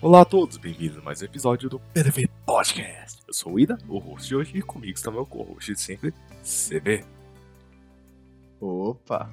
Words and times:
Olá 0.00 0.20
a 0.20 0.24
todos, 0.24 0.56
bem-vindos 0.56 0.98
a 0.98 1.00
mais 1.00 1.20
um 1.20 1.24
episódio 1.24 1.68
do 1.68 1.80
PDV 1.80 2.28
Podcast. 2.46 3.20
Eu 3.26 3.34
sou 3.34 3.54
o 3.54 3.58
Ida, 3.58 3.76
o 3.88 3.98
host 3.98 4.28
de 4.28 4.36
hoje, 4.36 4.56
e 4.56 4.62
comigo 4.62 4.96
está 4.96 5.10
meu 5.10 5.26
co-host 5.26 5.74
de 5.74 5.80
sempre, 5.80 6.14
CB. 6.40 7.04
Opa! 8.60 9.28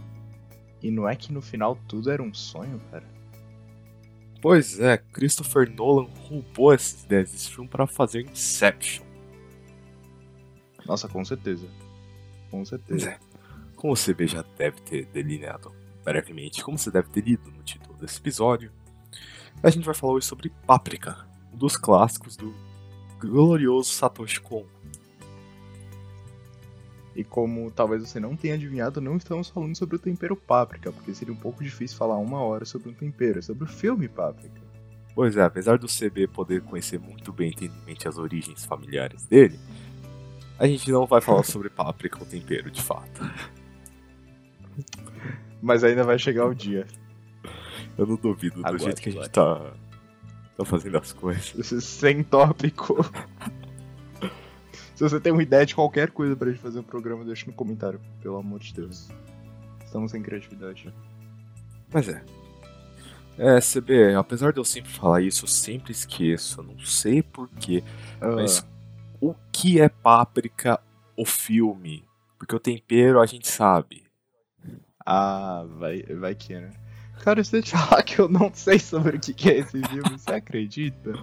E 0.82 0.90
não 0.90 1.08
é 1.08 1.16
que 1.16 1.32
no 1.32 1.40
final 1.40 1.78
tudo 1.88 2.10
era 2.10 2.24
um 2.24 2.34
sonho, 2.34 2.82
cara? 2.90 3.08
Pois 4.42 4.80
é, 4.80 4.98
Christopher 4.98 5.72
Nolan 5.72 6.10
roubou 6.28 6.74
essas 6.74 7.04
ideias 7.04 7.32
desse 7.32 7.52
filme 7.52 7.70
para 7.70 7.86
fazer 7.86 8.22
Inception. 8.22 9.06
Nossa, 10.84 11.08
com 11.08 11.24
certeza. 11.24 11.68
Com 12.50 12.66
certeza. 12.66 13.12
É. 13.12 13.20
Como 13.76 13.94
o 13.94 13.96
CB 13.96 14.26
já 14.26 14.44
deve 14.58 14.82
ter 14.82 15.06
delineado 15.06 15.72
brevemente, 16.04 16.64
como 16.64 16.76
você 16.76 16.90
deve 16.90 17.10
ter 17.10 17.22
lido 17.22 17.52
no 17.52 17.62
título 17.62 17.96
desse 18.00 18.18
episódio, 18.18 18.72
a 19.66 19.70
gente 19.72 19.84
vai 19.84 19.96
falar 19.96 20.14
hoje 20.14 20.28
sobre 20.28 20.52
Páprica, 20.68 21.26
um 21.52 21.58
dos 21.58 21.76
clássicos 21.76 22.38
do 22.38 22.54
glorioso 23.20 23.92
Satoshi 23.92 24.40
Kon. 24.40 24.64
E 27.16 27.24
como 27.24 27.72
talvez 27.72 28.08
você 28.08 28.20
não 28.20 28.36
tenha 28.36 28.54
adivinhado, 28.54 29.02
não 29.02 29.18
estamos 29.18 29.50
falando 29.50 29.76
sobre 29.76 29.96
o 29.96 30.00
tempero 30.00 30.36
páprica, 30.36 30.92
porque 30.92 31.16
seria 31.16 31.34
um 31.34 31.38
pouco 31.38 31.64
difícil 31.64 31.98
falar 31.98 32.18
uma 32.18 32.44
hora 32.44 32.64
sobre 32.64 32.90
um 32.90 32.94
tempero, 32.94 33.40
é 33.40 33.42
sobre 33.42 33.64
o 33.64 33.68
filme 33.68 34.08
páprica. 34.08 34.62
Pois 35.16 35.36
é, 35.36 35.42
apesar 35.42 35.80
do 35.80 35.88
CB 35.88 36.28
poder 36.28 36.62
conhecer 36.62 37.00
muito 37.00 37.34
bem 37.34 37.56
mente 37.88 38.08
as 38.08 38.20
origens 38.20 38.66
familiares 38.66 39.26
dele, 39.26 39.60
a 40.60 40.68
gente 40.68 40.92
não 40.92 41.08
vai 41.08 41.22
falar 41.22 41.42
sobre 41.42 41.70
páprica 41.72 42.20
ou 42.20 42.26
tempero 42.28 42.70
de 42.70 42.84
fato. 42.84 43.20
Mas 45.60 45.84
ainda 45.84 46.04
vai 46.04 46.20
chegar 46.20 46.46
o 46.46 46.54
dia. 46.54 46.86
Eu 47.98 48.06
não 48.06 48.16
duvido 48.16 48.62
do 48.62 48.78
jeito 48.78 49.02
que 49.02 49.10
a 49.10 49.12
gente 49.12 49.30
tá, 49.30 49.74
tá 50.58 50.66
fazendo 50.66 50.98
as 50.98 51.14
coisas. 51.14 51.68
Sem 51.84 52.24
tópico. 52.24 52.98
Se 54.96 55.04
você 55.04 55.20
tem 55.20 55.32
uma 55.34 55.44
ideia 55.44 55.66
de 55.66 55.76
qualquer 55.76 56.12
coisa 56.12 56.36
pra 56.36 56.50
gente 56.50 56.62
fazer 56.62 56.80
um 56.80 56.84
programa, 56.84 57.26
deixa 57.26 57.46
no 57.46 57.54
comentário, 57.54 58.00
pelo 58.22 58.38
amor 58.38 58.60
de 58.60 58.74
Deus. 58.74 59.10
Estamos 59.84 60.12
sem 60.12 60.22
criatividade. 60.22 60.94
Mas 61.92 62.08
é. 62.08 62.24
É, 63.38 63.60
CB, 63.60 64.16
apesar 64.16 64.54
de 64.54 64.60
eu 64.60 64.64
sempre 64.64 64.92
falar 64.92 65.22
isso, 65.22 65.44
eu 65.44 65.50
sempre 65.50 65.92
esqueço. 65.92 66.62
Eu 66.62 66.64
não 66.64 66.80
sei 66.80 67.22
porquê. 67.22 67.84
Mas 68.22 68.60
Ah, 68.60 68.68
o 69.20 69.36
que 69.52 69.82
é 69.82 69.90
páprica 69.90 70.80
o 71.18 71.26
filme? 71.26 72.06
Porque 72.40 72.56
o 72.56 72.60
tempero 72.60 73.20
a 73.20 73.26
gente 73.26 73.48
sabe. 73.50 74.04
Ah, 75.06 75.66
vai, 75.78 76.04
vai 76.04 76.34
que, 76.36 76.54
né? 76.56 76.72
Cara, 77.24 77.44
se 77.44 77.58
eu 77.58 77.64
te 77.64 77.72
falar 77.72 78.04
que 78.04 78.20
eu 78.20 78.30
não 78.30 78.52
sei 78.54 78.78
sobre 78.78 79.18
o 79.18 79.20
que 79.20 79.50
é 79.50 79.60
esse 79.60 79.82
filme, 79.82 80.10
você 80.18 80.32
acredita? 80.32 81.14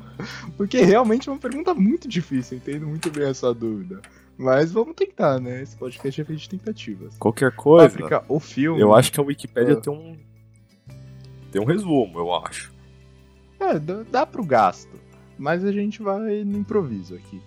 Porque 0.57 0.81
realmente 0.83 1.29
é 1.29 1.33
uma 1.33 1.39
pergunta 1.39 1.73
muito 1.75 2.09
difícil, 2.09 2.57
entendo 2.59 2.87
muito 2.87 3.11
bem 3.11 3.25
a 3.25 3.35
sua 3.35 3.55
dúvida. 3.55 4.01
Mas 4.37 4.73
vamos 4.73 4.95
tentar, 4.97 5.39
né? 5.39 5.63
Esse 5.63 5.77
podcast 5.77 6.20
é 6.20 6.25
feito 6.25 6.41
de 6.41 6.48
tentativas. 6.48 7.17
Qualquer 7.19 7.53
coisa. 7.53 7.89
Páprica, 7.91 8.25
o 8.29 8.41
filme. 8.41 8.81
Eu 8.81 8.93
acho 8.95 9.13
que 9.13 9.20
a 9.20 9.23
Wikipédia 9.23 9.75
Ah. 9.75 9.81
tem 9.81 9.93
um. 9.93 10.19
Tem 11.53 11.63
um 11.63 11.67
resumo, 11.67 12.19
eu 12.19 12.35
acho. 12.35 12.73
É, 13.61 13.79
dá, 13.79 14.03
dá 14.11 14.27
pro 14.27 14.45
gasto. 14.45 14.98
Mas 15.39 15.65
a 15.65 15.70
gente 15.70 16.03
vai 16.03 16.43
no 16.45 16.59
improviso 16.59 17.15
aqui. 17.15 17.41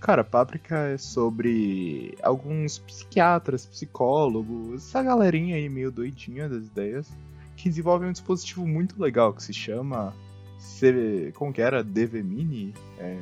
Cara, 0.00 0.24
Páprica 0.24 0.76
é 0.88 0.98
sobre 0.98 2.14
alguns 2.22 2.78
psiquiatras, 2.78 3.64
psicólogos, 3.66 4.88
essa 4.88 5.02
galerinha 5.02 5.54
aí 5.56 5.68
meio 5.68 5.92
doidinha 5.92 6.48
das 6.48 6.66
ideias, 6.66 7.08
que 7.56 7.68
desenvolvem 7.68 8.08
um 8.08 8.12
dispositivo 8.12 8.66
muito 8.66 9.00
legal 9.00 9.32
que 9.32 9.42
se 9.42 9.52
chama. 9.52 10.14
C... 10.58 11.32
Como 11.34 11.52
que 11.52 11.60
era? 11.60 11.82
DV 11.82 12.22
Mini? 12.22 12.74
É, 12.98 13.16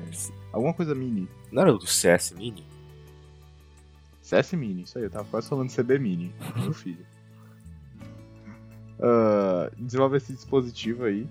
alguma 0.52 0.74
coisa 0.74 0.94
mini. 0.94 1.28
Não 1.50 1.62
era 1.62 1.72
do 1.72 1.86
CS 1.86 2.32
Mini? 2.32 2.64
CS 4.22 4.52
Mini, 4.52 4.82
isso 4.82 4.96
aí, 4.96 5.04
eu 5.04 5.10
tava 5.10 5.24
quase 5.24 5.48
falando 5.48 5.74
CB 5.74 5.98
Mini, 5.98 6.32
meu 6.62 6.72
filho. 6.72 7.04
Ah, 9.00 9.70
desenvolve 9.76 10.18
esse 10.18 10.32
dispositivo 10.32 11.04
aí. 11.04 11.26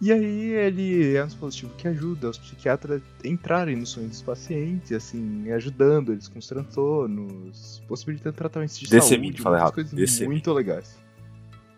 E 0.00 0.12
aí 0.12 0.52
ele 0.52 1.16
é 1.16 1.24
um 1.24 1.26
dispositivo 1.26 1.74
que 1.76 1.88
ajuda 1.88 2.30
os 2.30 2.38
psiquiatras 2.38 3.02
a 3.02 3.26
entrarem 3.26 3.74
nos 3.74 3.88
sonhos 3.90 4.10
dos 4.10 4.22
pacientes, 4.22 4.92
assim, 4.92 5.50
ajudando 5.50 6.12
eles 6.12 6.28
com 6.28 6.38
os 6.38 6.46
transtornos, 6.46 7.82
possibilitando 7.88 8.36
tratamentos 8.36 8.78
de 8.78 8.88
Decemine, 8.88 9.32
saúde, 9.32 9.42
falei 9.42 9.58
muitas 9.58 9.60
errado, 9.60 9.74
coisas 9.74 9.92
Decemine. 9.92 10.34
muito 10.34 10.52
legais. 10.52 10.96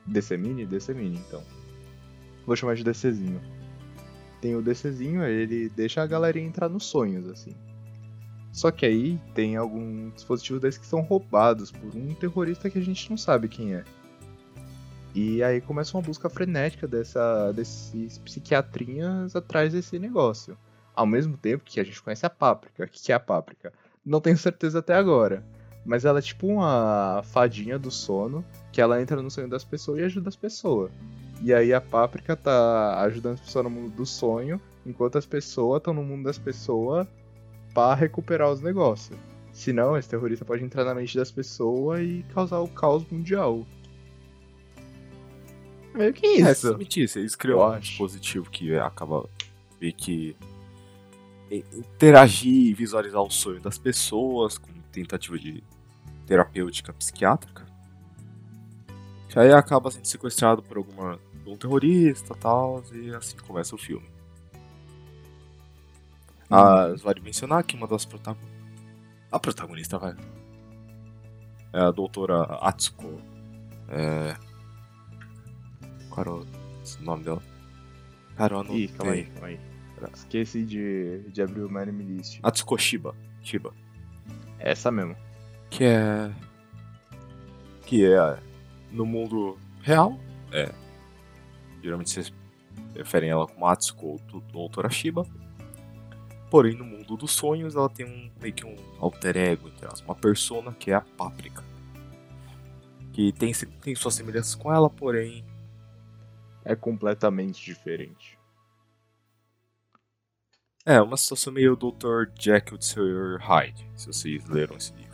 Decemine? 0.06 0.66
Decemine, 0.66 1.18
então. 1.18 1.42
Vou 2.46 2.56
chamar 2.56 2.74
de 2.74 2.84
DCzinho. 2.84 3.40
Tem 4.40 4.56
o 4.56 4.62
DCzinho, 4.62 5.22
ele 5.22 5.68
deixa 5.68 6.02
a 6.02 6.06
galerinha 6.06 6.46
entrar 6.46 6.68
nos 6.68 6.84
sonhos, 6.86 7.28
assim. 7.28 7.54
Só 8.52 8.70
que 8.70 8.84
aí 8.84 9.20
tem 9.34 9.56
alguns 9.56 10.14
dispositivos 10.14 10.60
desses 10.60 10.78
que 10.78 10.86
são 10.86 11.00
roubados 11.00 11.70
por 11.70 11.94
um 11.94 12.14
terrorista 12.14 12.68
que 12.68 12.78
a 12.78 12.82
gente 12.82 13.08
não 13.08 13.16
sabe 13.16 13.48
quem 13.48 13.74
é. 13.74 13.84
E 15.14 15.42
aí 15.42 15.60
começa 15.60 15.96
uma 15.96 16.02
busca 16.02 16.28
frenética 16.28 16.86
dessa, 16.86 17.52
desses 17.52 18.18
psiquiatrinhas 18.18 19.34
atrás 19.34 19.72
desse 19.72 19.98
negócio. 19.98 20.56
Ao 20.94 21.06
mesmo 21.06 21.36
tempo 21.36 21.64
que 21.64 21.80
a 21.80 21.84
gente 21.84 22.02
conhece 22.02 22.26
a 22.26 22.30
Páprica. 22.30 22.84
O 22.84 22.88
que 22.88 23.12
é 23.12 23.14
a 23.14 23.20
Páprica? 23.20 23.72
Não 24.04 24.20
tenho 24.20 24.36
certeza 24.36 24.78
até 24.78 24.94
agora. 24.94 25.44
Mas 25.84 26.04
ela 26.04 26.18
é 26.18 26.22
tipo 26.22 26.46
uma 26.46 27.22
fadinha 27.24 27.78
do 27.78 27.90
sono 27.90 28.44
que 28.70 28.80
ela 28.80 29.00
entra 29.00 29.20
no 29.20 29.30
sonho 29.30 29.48
das 29.48 29.64
pessoas 29.64 29.98
e 29.98 30.02
ajuda 30.04 30.28
as 30.28 30.36
pessoas. 30.36 30.90
E 31.42 31.54
aí 31.54 31.72
a 31.72 31.80
Páprica 31.80 32.36
tá 32.36 33.00
ajudando 33.02 33.34
as 33.34 33.40
pessoas 33.40 33.64
no 33.64 33.70
mundo 33.70 33.90
do 33.96 34.04
sonho, 34.04 34.60
enquanto 34.84 35.16
as 35.16 35.24
pessoas 35.26 35.78
estão 35.80 35.94
no 35.94 36.02
mundo 36.02 36.24
das 36.24 36.38
pessoas 36.38 37.06
pra 37.72 37.94
recuperar 37.94 38.50
os 38.50 38.60
negócios. 38.60 39.18
Senão, 39.52 39.96
esse 39.96 40.08
terrorista 40.08 40.44
pode 40.44 40.62
entrar 40.62 40.84
na 40.84 40.94
mente 40.94 41.16
das 41.16 41.30
pessoas 41.30 42.00
e 42.00 42.24
causar 42.34 42.60
o 42.60 42.68
caos 42.68 43.04
mundial. 43.10 43.66
É 45.94 45.98
meio 45.98 46.12
que 46.12 46.26
É, 46.26 46.32
isso. 46.32 46.48
exatamente 46.66 47.02
isso. 47.02 47.18
Eles 47.18 47.34
criam 47.34 47.68
um 47.72 47.78
dispositivo 47.80 48.48
que 48.50 48.76
acaba 48.76 49.28
meio 49.80 49.92
que 49.94 50.36
interagir 51.50 52.52
e 52.52 52.74
visualizar 52.74 53.20
o 53.22 53.30
sonho 53.30 53.60
das 53.60 53.76
pessoas 53.76 54.56
com 54.56 54.70
tentativa 54.92 55.38
de 55.38 55.62
terapêutica 56.30 56.92
psiquiátrica. 56.92 57.66
Que 59.28 59.36
aí 59.36 59.52
acaba 59.52 59.90
sendo 59.90 60.04
sequestrado 60.04 60.62
por 60.62 60.76
alguma 60.76 61.18
um 61.44 61.56
terrorista 61.56 62.34
e 62.34 62.38
tal, 62.38 62.84
e 62.92 63.12
assim 63.12 63.36
começa 63.38 63.74
o 63.74 63.78
filme. 63.78 64.08
Ah, 66.48 66.94
vale 67.02 67.20
mencionar 67.20 67.64
que 67.64 67.74
uma 67.74 67.88
das 67.88 68.04
protagonistas. 68.04 68.60
A 69.32 69.40
protagonista, 69.40 69.98
vai. 69.98 70.14
É 71.72 71.80
a 71.80 71.90
doutora 71.90 72.42
Atsuko. 72.60 73.20
É. 73.88 74.36
Qual 76.10 76.20
era 76.20 76.32
o 76.32 76.46
nome 77.00 77.24
dela? 77.24 77.42
Cara, 78.36 78.54
eu 78.54 78.76
Ih, 78.76 78.88
calma 78.88 79.12
aí, 79.12 79.24
calma 79.24 79.48
aí. 79.48 79.60
Esqueci 80.14 80.64
de, 80.64 81.24
de 81.28 81.42
abrir 81.42 81.62
o 81.62 81.68
My 81.68 81.84
List. 81.86 82.38
Atsuko 82.40 82.78
Shiba. 82.78 83.16
Shiba. 83.42 83.74
Essa 84.60 84.92
mesmo. 84.92 85.16
Que 85.70 85.84
é. 85.84 86.30
Que 87.86 88.04
é. 88.04 88.38
No 88.90 89.06
mundo 89.06 89.58
real. 89.82 90.18
É. 90.52 90.72
Geralmente 91.82 92.10
vocês 92.10 92.32
referem 92.94 93.30
ela 93.30 93.46
como 93.46 93.66
Atsuko 93.66 94.06
ou 94.06 94.18
do- 94.18 94.40
Doutora 94.40 94.90
Shiba. 94.90 95.24
Porém, 96.50 96.74
no 96.76 96.84
mundo 96.84 97.16
dos 97.16 97.30
sonhos, 97.30 97.76
ela 97.76 97.88
tem 97.88 98.04
um 98.04 98.30
meio 98.40 98.52
que 98.52 98.66
um 98.66 98.74
alter 98.98 99.36
ego, 99.36 99.68
entre 99.68 99.86
elas, 99.86 100.00
uma 100.00 100.16
persona 100.16 100.72
que 100.72 100.90
é 100.90 100.94
a 100.94 101.00
Páprica. 101.00 101.62
Que 103.12 103.32
tem, 103.32 103.52
tem 103.80 103.94
suas 103.94 104.14
semelhanças 104.14 104.54
com 104.56 104.72
ela, 104.72 104.90
porém. 104.90 105.44
É 106.64 106.74
completamente 106.76 107.64
diferente. 107.64 108.36
É, 110.84 111.00
uma 111.00 111.16
situação 111.16 111.52
meio 111.52 111.76
Dr. 111.76 112.24
Jekyll 112.38 112.78
de 112.78 112.84
Sr. 112.84 113.38
Hyde, 113.40 113.86
se 113.94 114.06
vocês 114.08 114.44
leram 114.46 114.76
esse 114.76 114.92
livro. 114.94 115.09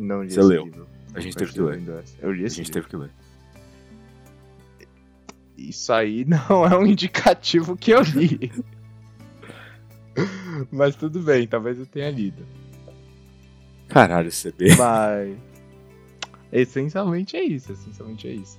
Não 0.00 0.22
li 0.22 0.30
Você 0.30 0.42
leu. 0.42 0.64
livro. 0.64 0.88
A 1.14 1.20
gente 1.20 1.36
teve 1.36 1.52
que 1.52 1.60
ler. 1.60 1.82
Eu 2.20 2.32
li 2.32 2.44
A 2.44 2.46
esse 2.46 2.56
gente 2.56 2.72
livro. 2.72 2.72
teve 2.72 2.88
que 2.88 2.96
ler. 2.96 3.10
Isso 5.58 5.92
aí 5.92 6.24
não 6.28 6.64
é 6.66 6.76
um 6.76 6.86
indicativo 6.86 7.76
que 7.76 7.90
eu 7.90 8.00
li. 8.02 8.50
Mas 10.72 10.96
tudo 10.96 11.20
bem, 11.20 11.46
talvez 11.46 11.78
eu 11.78 11.86
tenha 11.86 12.10
lido. 12.10 12.44
Caralho, 13.88 14.30
CB. 14.30 14.74
Mas. 14.76 15.36
Essencialmente 16.52 17.36
é 17.36 17.44
isso, 17.44 17.72
essencialmente 17.72 18.26
é 18.26 18.32
isso. 18.32 18.58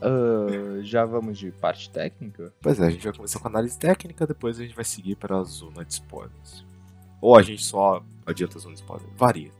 Ah, 0.00 0.80
já 0.82 1.04
vamos 1.04 1.38
de 1.38 1.50
parte 1.52 1.90
técnica? 1.90 2.52
Pois 2.60 2.78
é, 2.80 2.86
a 2.86 2.90
gente 2.90 3.02
vai 3.04 3.12
começar 3.12 3.38
com 3.40 3.48
a 3.48 3.50
análise 3.50 3.76
técnica, 3.78 4.26
depois 4.26 4.58
a 4.60 4.62
gente 4.62 4.74
vai 4.76 4.84
seguir 4.84 5.16
para 5.16 5.38
a 5.38 5.42
zona 5.42 5.84
de 5.84 5.94
spoilers. 5.94 6.64
Ou 7.20 7.36
a 7.36 7.42
gente 7.42 7.64
só 7.64 8.04
adianta 8.26 8.58
a 8.58 8.60
zona 8.60 8.74
de 8.74 8.80
spoilers. 8.80 9.10
Varia. 9.16 9.50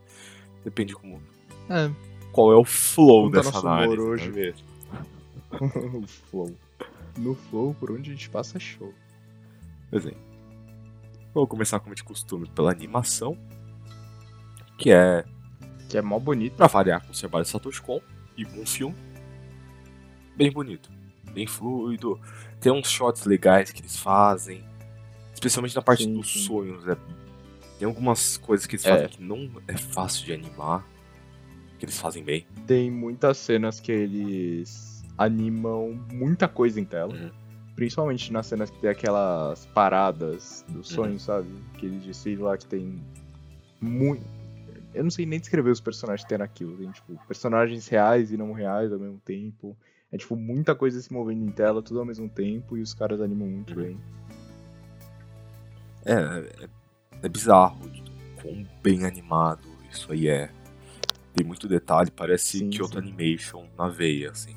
Depende 0.64 0.94
como. 0.94 1.20
É, 1.68 1.90
Qual 2.32 2.52
é 2.52 2.56
o 2.56 2.64
flow 2.64 3.22
Como 3.24 3.30
tá 3.32 3.38
dessa 3.38 3.52
nosso 3.52 3.66
análise. 3.68 3.96
humor 3.98 4.08
hoje. 4.10 4.30
né? 4.30 4.54
o 5.52 6.06
flow. 6.30 6.56
No 7.18 7.34
flow, 7.34 7.74
por 7.74 7.90
onde 7.90 8.10
a 8.10 8.14
gente 8.14 8.30
passa, 8.30 8.58
show. 8.58 8.92
Pois 9.90 10.06
é. 10.06 10.12
Vou 11.34 11.46
começar 11.46 11.78
como 11.80 11.94
de 11.94 12.02
costume 12.04 12.48
pela 12.50 12.70
animação. 12.70 13.36
Que 14.78 14.90
é, 14.90 15.24
Que 15.88 15.98
é 15.98 16.02
mó 16.02 16.18
bonito. 16.18 16.56
pra 16.56 16.66
variar, 16.66 17.04
com 17.04 17.12
o 17.12 17.16
trabalho 17.16 17.44
de 17.44 17.50
Satoshi 17.50 17.82
Kon 17.82 18.00
e 18.36 18.44
com 18.44 18.60
um 18.62 18.66
filme. 18.66 18.96
Bem 20.36 20.50
bonito. 20.50 20.90
Bem 21.32 21.46
fluido. 21.46 22.18
Tem 22.60 22.72
uns 22.72 22.88
shots 22.90 23.24
legais 23.24 23.70
que 23.70 23.80
eles 23.80 23.96
fazem. 23.96 24.64
Especialmente 25.34 25.74
na 25.76 25.82
parte 25.82 26.04
Sim, 26.04 26.14
dos 26.14 26.32
sim. 26.32 26.40
sonhos. 26.46 26.84
né? 26.84 26.96
Tem 27.82 27.88
algumas 27.88 28.36
coisas 28.36 28.64
que 28.64 28.76
eles 28.76 28.86
É. 28.86 28.90
fazem 28.90 29.08
que 29.08 29.20
não 29.24 29.50
é 29.66 29.76
fácil 29.76 30.24
de 30.24 30.32
animar. 30.32 30.86
Que 31.80 31.84
eles 31.84 31.98
fazem 31.98 32.22
bem. 32.22 32.46
Tem 32.64 32.88
muitas 32.88 33.38
cenas 33.38 33.80
que 33.80 33.90
eles 33.90 35.02
animam 35.18 36.00
muita 36.12 36.46
coisa 36.46 36.78
em 36.80 36.84
tela. 36.84 37.12
Uhum. 37.12 37.32
Principalmente 37.74 38.32
nas 38.32 38.46
cenas 38.46 38.70
que 38.70 38.78
tem 38.78 38.88
aquelas 38.88 39.66
paradas 39.74 40.64
do 40.68 40.84
sonho, 40.84 41.18
sabe? 41.18 41.48
Que 41.76 41.86
eles 41.86 42.04
dizem 42.04 42.36
lá 42.36 42.56
que 42.56 42.66
tem 42.66 43.02
muito. 43.80 44.24
Eu 44.94 45.02
não 45.02 45.10
sei 45.10 45.26
nem 45.26 45.40
descrever 45.40 45.70
os 45.72 45.80
personagens 45.80 46.22
que 46.22 46.28
tem 46.28 46.38
naquilo. 46.38 46.76
Tem, 46.76 46.88
tipo, 46.92 47.18
personagens 47.26 47.88
reais 47.88 48.30
e 48.30 48.36
não 48.36 48.52
reais 48.52 48.92
ao 48.92 48.98
mesmo 49.00 49.18
tempo. 49.24 49.76
É, 50.12 50.16
tipo, 50.16 50.36
muita 50.36 50.72
coisa 50.76 51.02
se 51.02 51.12
movendo 51.12 51.42
em 51.44 51.50
tela, 51.50 51.82
tudo 51.82 51.98
ao 51.98 52.06
mesmo 52.06 52.28
tempo, 52.28 52.76
e 52.76 52.80
os 52.80 52.94
caras 52.94 53.20
animam 53.20 53.48
muito 53.48 53.70
Uhum. 53.76 53.82
bem. 53.82 54.00
É, 56.04 56.12
é, 56.64 56.68
é 57.22 57.28
bizarro 57.28 57.78
quão 58.40 58.66
bem 58.82 59.04
animado 59.04 59.72
isso 59.92 60.10
aí 60.10 60.28
é. 60.28 60.50
Tem 61.34 61.46
muito 61.46 61.68
detalhe, 61.68 62.10
parece 62.10 62.58
Sim, 62.58 62.70
Kyoto 62.70 62.94
sim. 62.94 62.98
Animation 62.98 63.64
na 63.78 63.88
veia, 63.88 64.30
assim. 64.30 64.56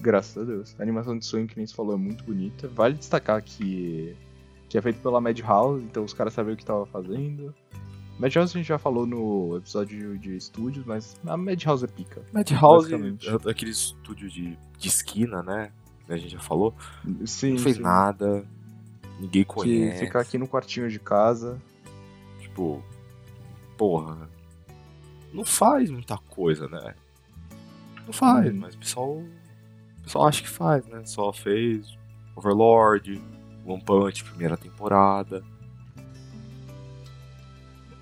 Graças 0.00 0.36
a 0.36 0.44
Deus. 0.44 0.74
A 0.78 0.82
animação 0.82 1.16
de 1.16 1.24
sonho, 1.24 1.46
que 1.46 1.56
nem 1.56 1.66
você 1.66 1.74
falou, 1.74 1.94
é 1.94 1.98
muito 1.98 2.24
bonita. 2.24 2.68
Vale 2.68 2.94
destacar 2.94 3.42
que, 3.42 4.16
que 4.68 4.76
é 4.76 4.82
feito 4.82 5.00
pela 5.00 5.20
Madhouse, 5.20 5.84
então 5.84 6.04
os 6.04 6.12
caras 6.12 6.32
sabiam 6.32 6.54
o 6.54 6.56
que 6.56 6.64
tava 6.64 6.86
fazendo. 6.86 7.54
Madhouse 8.18 8.54
a 8.54 8.58
gente 8.58 8.68
já 8.68 8.78
falou 8.78 9.06
no 9.06 9.56
episódio 9.56 10.18
de 10.18 10.36
estúdios, 10.36 10.84
mas 10.84 11.16
a 11.26 11.36
Madhouse 11.36 11.84
é 11.84 11.88
pica. 11.88 12.22
Madhouse 12.32 12.92
é 12.92 13.50
aquele 13.50 13.70
estúdio 13.70 14.28
de, 14.28 14.58
de 14.78 14.88
esquina, 14.88 15.42
né? 15.42 15.72
A 16.08 16.16
gente 16.16 16.32
já 16.32 16.40
falou. 16.40 16.74
Sim, 17.24 17.52
não 17.52 17.58
fez 17.58 17.76
sim. 17.76 17.82
nada, 17.82 18.46
ninguém 19.20 19.44
Que 19.44 19.44
conhece. 19.44 19.98
fica 20.00 20.18
aqui 20.20 20.38
no 20.38 20.48
quartinho 20.48 20.88
de 20.90 20.98
casa. 20.98 21.60
Tipo, 22.40 22.82
porra. 23.76 24.28
Não 25.32 25.44
faz 25.44 25.90
muita 25.90 26.16
coisa, 26.18 26.66
né? 26.68 26.94
Não 28.06 28.12
faz, 28.12 28.50
Uhum. 28.52 28.56
mas 28.60 28.74
o 28.74 28.78
pessoal. 28.78 29.10
O 29.18 30.02
pessoal 30.02 30.26
acha 30.26 30.42
que 30.42 30.48
faz, 30.48 30.84
né? 30.86 31.02
Só 31.04 31.32
fez 31.32 31.96
Overlord, 32.34 33.22
One 33.64 33.82
Punch, 33.84 34.24
primeira 34.24 34.56
temporada. 34.56 35.44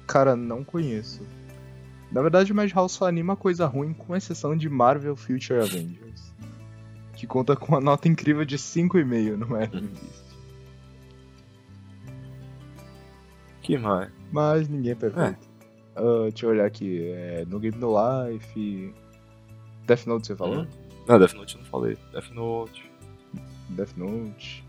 Cara, 0.07 0.35
não 0.35 0.65
conheço. 0.65 1.23
Na 2.11 2.23
verdade, 2.23 2.51
o 2.51 2.55
Madhouse 2.55 2.95
só 2.95 3.07
anima 3.07 3.37
coisa 3.37 3.67
ruim, 3.67 3.93
com 3.93 4.17
exceção 4.17 4.57
de 4.57 4.69
Marvel 4.69 5.15
Future 5.15 5.61
Avengers. 5.61 6.33
Que 7.15 7.27
conta 7.27 7.55
com 7.55 7.67
uma 7.67 7.81
nota 7.81 8.09
incrível 8.09 8.45
de 8.47 8.57
5,5 8.57 9.37
no 9.37 9.47
Merlin 9.49 9.91
Que 13.69 13.77
mais? 13.77 14.11
Mas 14.33 14.67
ninguém 14.67 14.93
é 14.93 14.95
perfeito. 14.95 15.47
Ah, 15.95 16.23
deixa 16.31 16.47
eu 16.47 16.51
olhar 16.51 16.65
aqui. 16.65 17.11
É, 17.11 17.45
no 17.45 17.61
Game 17.61 17.77
No 17.77 17.93
Life. 17.93 18.95
Death 19.87 20.07
Note 20.07 20.27
você 20.27 20.35
falou? 20.35 20.61
Hum. 20.63 20.67
Não, 21.07 21.19
Death 21.19 21.35
Note 21.35 21.55
eu 21.57 21.61
não 21.61 21.69
falei. 21.69 21.99
Death 22.11 22.31
Note. 22.31 22.91
Death 23.69 23.95
Note. 23.99 24.65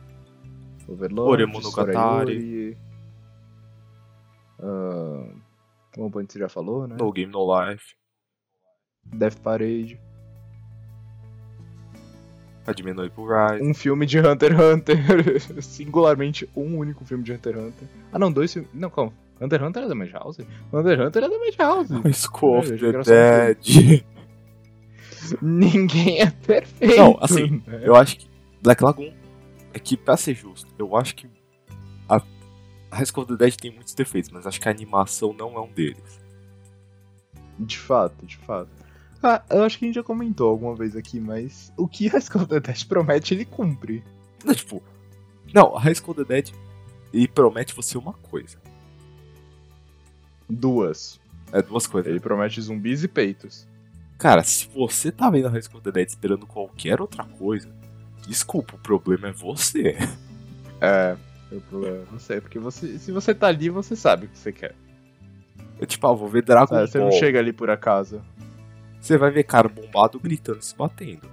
Overlord. 0.86 1.32
Oremonogatari. 1.32 1.94
Sorayori, 1.94 2.78
Ah, 4.62 5.34
One 5.98 6.12
Punch 6.12 6.34
você 6.34 6.40
já 6.40 6.50
falou, 6.50 6.86
né? 6.86 6.98
No 7.00 7.10
Game 7.14 7.32
No 7.32 7.48
Life. 7.70 7.96
Death 9.06 9.40
Parade. 9.40 9.98
Hajime 12.70 12.94
no 12.94 13.04
Rise. 13.04 13.64
Um 13.64 13.74
filme 13.74 14.06
de 14.06 14.20
Hunter 14.20 14.52
x 14.52 14.62
Hunter. 14.62 15.42
Singularmente, 15.64 16.50
um 16.56 16.78
único 16.78 17.04
filme 17.06 17.24
de 17.24 17.34
Hunter 17.34 17.56
x 17.56 17.64
Hunter. 17.64 17.88
Ah, 18.12 18.20
não, 18.20 18.32
dois 18.32 18.52
filmes. 18.54 18.70
Não, 18.74 18.90
calma. 18.90 19.14
Hunter 19.42 19.60
x 19.60 19.68
Hunter 19.70 19.84
é 19.84 19.88
da 19.88 19.96
Madhouse? 19.96 20.48
Hunter 20.74 21.00
x 21.00 21.08
Hunter 21.08 21.24
é 21.24 21.30
da 21.30 21.40
Madhouse. 21.40 22.14
School 22.14 22.60
of 22.60 22.74
É, 22.74 22.78
the 23.54 23.56
Dead. 23.56 24.04
Ninguém 25.42 26.22
é 26.22 26.30
perfeito. 26.32 26.96
Não, 26.98 27.18
assim, 27.22 27.62
né? 27.68 27.82
Eu 27.84 27.96
acho 27.96 28.18
que 28.18 28.28
Black 28.62 28.84
Lagoon 28.84 29.12
é 29.74 29.80
que, 29.80 29.96
pra 29.98 30.18
ser 30.18 30.34
justo, 30.34 30.68
eu 30.78 30.96
acho 30.96 31.16
que 31.16 31.28
a, 32.08 32.18
a 32.92 32.96
High 32.96 33.06
School 33.06 33.24
of 33.26 33.38
the 33.38 33.46
Dead 33.46 33.56
tem 33.56 33.72
muitos 33.72 33.94
defeitos, 33.94 34.32
mas 34.32 34.48
acho 34.48 34.60
que 34.60 34.68
a 34.68 34.72
animação 34.72 35.34
não 35.34 35.56
é 35.56 35.62
um 35.62 35.72
deles. 35.72 36.20
De 37.60 37.78
fato, 37.78 38.26
de 38.26 38.38
fato. 38.38 38.70
Ah, 39.22 39.44
eu 39.50 39.64
acho 39.64 39.78
que 39.78 39.86
a 39.86 39.88
gente 39.88 39.96
já 39.96 40.04
comentou 40.04 40.50
alguma 40.50 40.76
vez 40.76 40.96
aqui, 40.96 41.20
mas 41.20 41.74
o 41.78 41.88
que 41.88 42.14
a 42.16 42.18
Skull 42.20 42.48
the 42.48 42.60
Dead 42.60 42.86
promete, 42.86 43.34
ele 43.34 43.46
cumpre. 43.46 44.04
Não, 44.44 44.54
tipo, 44.56 44.82
não, 45.54 45.76
a 45.76 45.80
High 45.80 45.96
School 45.96 46.16
the 46.16 46.24
Dead 46.24 46.52
ele 47.14 47.28
promete 47.28 47.76
você 47.76 47.98
uma 47.98 48.14
coisa. 48.14 48.58
Duas. 50.50 51.20
É 51.52 51.62
duas 51.62 51.88
coisas. 51.88 52.10
Ele 52.10 52.20
promete 52.20 52.62
zumbis 52.62 53.04
e 53.04 53.08
peitos. 53.08 53.68
Cara, 54.18 54.44
se 54.44 54.68
você 54.68 55.12
tá 55.12 55.30
vendo 55.30 55.48
a 55.48 55.50
High 55.50 55.62
School 55.62 55.82
the 55.82 55.92
Dead 55.92 56.08
esperando 56.08 56.46
qualquer 56.46 57.02
outra 57.02 57.24
coisa, 57.24 57.70
desculpa, 58.28 58.76
o 58.76 58.80
problema 58.80 59.30
é 59.30 59.32
você. 59.34 59.98
É, 60.82 61.18
o 61.52 61.60
problema, 61.60 62.06
não 62.10 62.20
sei, 62.20 62.40
porque 62.40 62.58
você, 62.58 62.98
se 62.98 63.12
você 63.12 63.36
tá 63.36 63.48
ali, 63.48 63.70
você 63.70 63.98
sabe 63.98 64.28
o 64.28 64.30
que 64.30 64.38
você 64.38 64.54
quer. 64.54 64.74
Eu, 65.78 65.86
tipo, 65.86 66.08
ah, 66.08 66.14
vou 66.14 66.30
ver 66.30 66.42
Dragon 66.42 66.74
Sabe, 66.74 66.90
você 66.90 67.00
não 67.00 67.10
Ball. 67.10 67.20
chega 67.20 67.38
ali 67.38 67.52
por 67.52 67.70
acaso. 67.70 68.22
Você 69.00 69.18
vai 69.18 69.32
ver 69.32 69.44
cara 69.44 69.68
bombado 69.70 70.20
gritando, 70.20 70.62
se 70.62 70.76
batendo. 70.76 71.30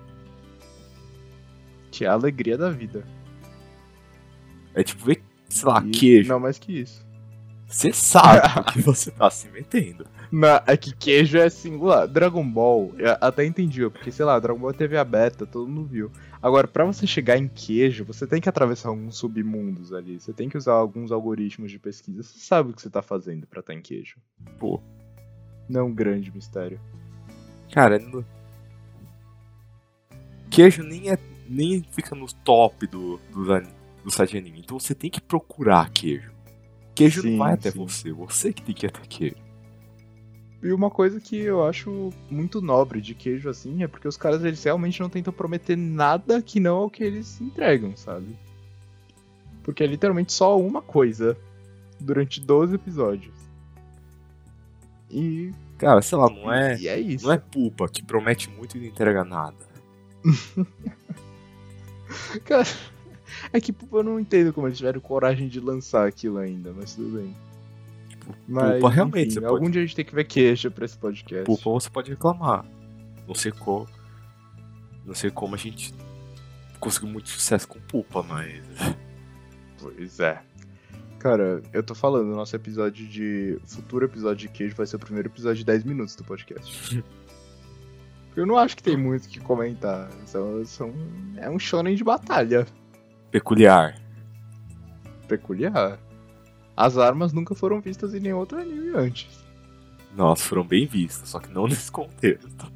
Que 1.91 2.05
é 2.05 2.09
a 2.09 2.13
alegria 2.13 2.57
da 2.59 2.71
vida. 2.71 3.05
É 4.75 4.83
tipo 4.83 5.05
ver, 5.05 5.23
sei 5.49 5.69
lá, 5.69 5.83
E- 5.85 5.91
queijo. 5.91 6.29
Não 6.29 6.41
mais 6.41 6.59
que 6.59 6.81
isso. 6.81 7.05
Você 7.67 7.93
sabe 7.93 8.41
que 8.73 8.81
você 8.83 9.11
tá 9.11 9.29
se 9.31 9.49
metendo. 9.49 10.07
Não, 10.31 10.61
é 10.67 10.77
que 10.77 10.94
queijo 10.94 11.37
é 11.39 11.49
singular. 11.49 12.06
Dragon 12.06 12.49
Ball, 12.49 12.93
até 13.20 13.44
entendi, 13.44 13.89
porque 13.91 14.13
sei 14.13 14.25
lá, 14.25 14.39
Dragon 14.39 14.58
Ball 14.61 14.73
teve 14.73 14.96
a 14.96 15.05
beta, 15.05 15.46
todo 15.46 15.69
mundo 15.69 15.89
viu. 15.89 16.13
Agora, 16.41 16.69
pra 16.69 16.85
você 16.85 17.06
chegar 17.06 17.37
em 17.39 17.49
queijo, 17.49 18.05
você 18.05 18.25
tem 18.27 18.41
que 18.41 18.49
atravessar 18.49 18.91
alguns 18.91 19.17
submundos 19.17 19.93
ali. 19.93 20.20
Você 20.20 20.32
tem 20.32 20.49
que 20.49 20.56
usar 20.56 20.75
alguns 20.75 21.11
algoritmos 21.11 21.70
de 21.73 21.79
pesquisa. 21.79 22.23
Você 22.23 22.39
sabe 22.39 22.70
o 22.70 22.73
que 22.75 22.81
você 22.82 22.91
tá 22.91 23.03
fazendo 23.03 23.46
pra 23.49 23.61
estar 23.61 23.75
em 23.75 23.81
queijo. 23.81 24.17
Pô. 24.61 24.81
Não 25.69 25.81
é 25.81 25.82
um 25.82 25.93
grande 25.94 26.31
mistério. 26.32 26.79
Cara, 27.73 27.99
no... 27.99 28.25
queijo 30.51 30.82
nem, 30.82 31.11
é, 31.11 31.19
nem 31.49 31.82
fica 31.91 32.15
no 32.15 32.27
top 32.44 32.87
do, 32.87 33.20
do, 33.32 33.44
do 34.05 34.11
site 34.11 34.32
de 34.32 34.39
anime. 34.39 34.61
Então 34.61 34.79
você 34.79 34.94
tem 34.94 35.11
que 35.11 35.20
procurar 35.20 35.91
queijo. 35.91 36.31
Queijo 36.94 37.23
Sim, 37.23 37.32
não 37.32 37.39
vai 37.39 37.55
até 37.55 37.70
sim. 37.70 37.79
você, 37.79 38.13
você 38.13 38.53
que 38.53 38.63
tem 38.63 38.75
que 38.75 38.87
ir 38.87 38.89
até 38.89 39.01
queijo. 39.01 39.46
E 40.63 40.73
uma 40.73 40.91
coisa 40.91 41.20
que 41.20 41.37
eu 41.37 41.65
acho 41.65 42.11
muito 42.31 42.61
nobre 42.61 43.01
de 43.01 43.15
queijo 43.15 43.49
assim 43.49 43.82
é 43.82 43.89
porque 43.89 44.08
os 44.08 44.17
caras 44.17 44.43
eles 44.43 44.63
realmente 44.65 45.01
não 45.01 45.08
tentam 45.08 45.32
prometer 45.32 45.77
nada 45.77 46.41
que 46.41 46.58
não 46.58 46.82
é 46.82 46.85
o 46.87 46.91
que 46.91 47.05
eles 47.05 47.41
entregam, 47.41 47.94
sabe? 47.96 48.37
Porque 49.63 49.85
é 49.85 49.87
literalmente 49.87 50.32
só 50.32 50.58
uma 50.58 50.81
coisa 50.81 51.37
durante 52.01 52.41
12 52.41 52.75
episódios. 52.75 53.35
E, 55.11 55.53
Cara, 55.79 56.01
sei 56.03 56.17
lá, 56.19 56.29
não 56.31 56.53
é, 56.53 56.79
e 56.79 56.89
é 56.89 56.99
isso. 56.99 57.27
não 57.27 57.33
é 57.33 57.39
pulpa 57.39 57.89
que 57.89 58.03
promete 58.03 58.49
muito 58.51 58.77
e 58.77 58.81
não 58.81 58.87
entrega 58.87 59.25
nada. 59.25 59.56
Cara, 62.45 62.67
é 63.53 63.61
que 63.61 63.73
pô, 63.73 63.99
eu 63.99 64.03
não 64.03 64.19
entendo 64.21 64.53
como 64.53 64.67
eles 64.67 64.79
tiveram 64.79 65.01
coragem 65.01 65.49
de 65.49 65.61
lançar 65.61 66.06
aquilo 66.06 66.39
ainda, 66.39 66.73
mas 66.75 66.95
tudo 66.95 67.19
bem. 67.19 67.35
Mas, 68.49 68.73
Pulpa, 68.81 68.89
realmente, 68.91 69.37
enfim, 69.39 69.45
algum 69.45 69.59
pode- 69.61 69.73
dia 69.73 69.83
a 69.83 69.87
gente 69.87 69.95
tem 69.97 70.05
que 70.05 70.15
ver 70.15 70.25
queijo 70.25 70.71
pra 70.71 70.85
esse 70.85 70.99
podcast. 70.99 71.45
Pulpa 71.45 71.71
você 71.71 71.89
pode 71.91 72.11
reclamar. 72.11 72.65
Não 73.27 73.35
sei 73.35 73.53
como. 73.53 73.87
Não 75.05 75.15
sei 75.15 75.31
como 75.31 75.55
a 75.55 75.59
gente 75.59 75.95
conseguiu 76.81 77.09
muito 77.09 77.29
sucesso 77.29 77.69
com 77.69 77.79
pulpa, 77.81 78.23
mas. 78.25 78.61
Pois 79.81 80.19
é. 80.21 80.43
Cara, 81.27 81.61
eu 81.73 81.83
tô 81.83 81.93
falando, 81.93 82.37
nosso 82.37 82.55
episódio 82.55 83.05
de. 83.05 83.59
Futuro 83.67 84.05
episódio 84.05 84.47
de 84.47 84.49
queijo 84.49 84.77
vai 84.77 84.87
ser 84.87 84.95
o 84.95 85.01
primeiro 85.01 85.27
episódio 85.27 85.56
de 85.56 85.65
10 85.65 85.83
minutos 85.83 86.15
do 86.15 86.23
podcast. 86.23 87.03
eu 88.37 88.47
não 88.47 88.56
acho 88.56 88.77
que 88.77 88.83
tem 88.85 88.97
muito 88.97 89.25
o 89.25 89.29
que 89.29 89.41
comentar. 89.41 90.09
São, 90.25 90.65
são, 90.65 90.95
é 91.37 91.51
um 91.51 91.59
shonen 91.59 91.97
de 91.97 92.05
batalha. 92.05 92.65
Peculiar. 93.29 94.01
Peculiar. 95.27 95.99
As 96.77 96.97
armas 96.97 97.33
nunca 97.33 97.56
foram 97.56 97.81
vistas 97.81 98.15
em 98.15 98.21
nenhum 98.21 98.39
outro 98.39 98.61
anime 98.61 98.91
antes. 98.95 99.45
Nossa, 100.15 100.45
foram 100.45 100.63
bem 100.65 100.87
vistas, 100.87 101.29
só 101.29 101.41
que 101.41 101.53
não 101.53 101.67
nesse 101.67 101.91
contexto. 101.91 102.73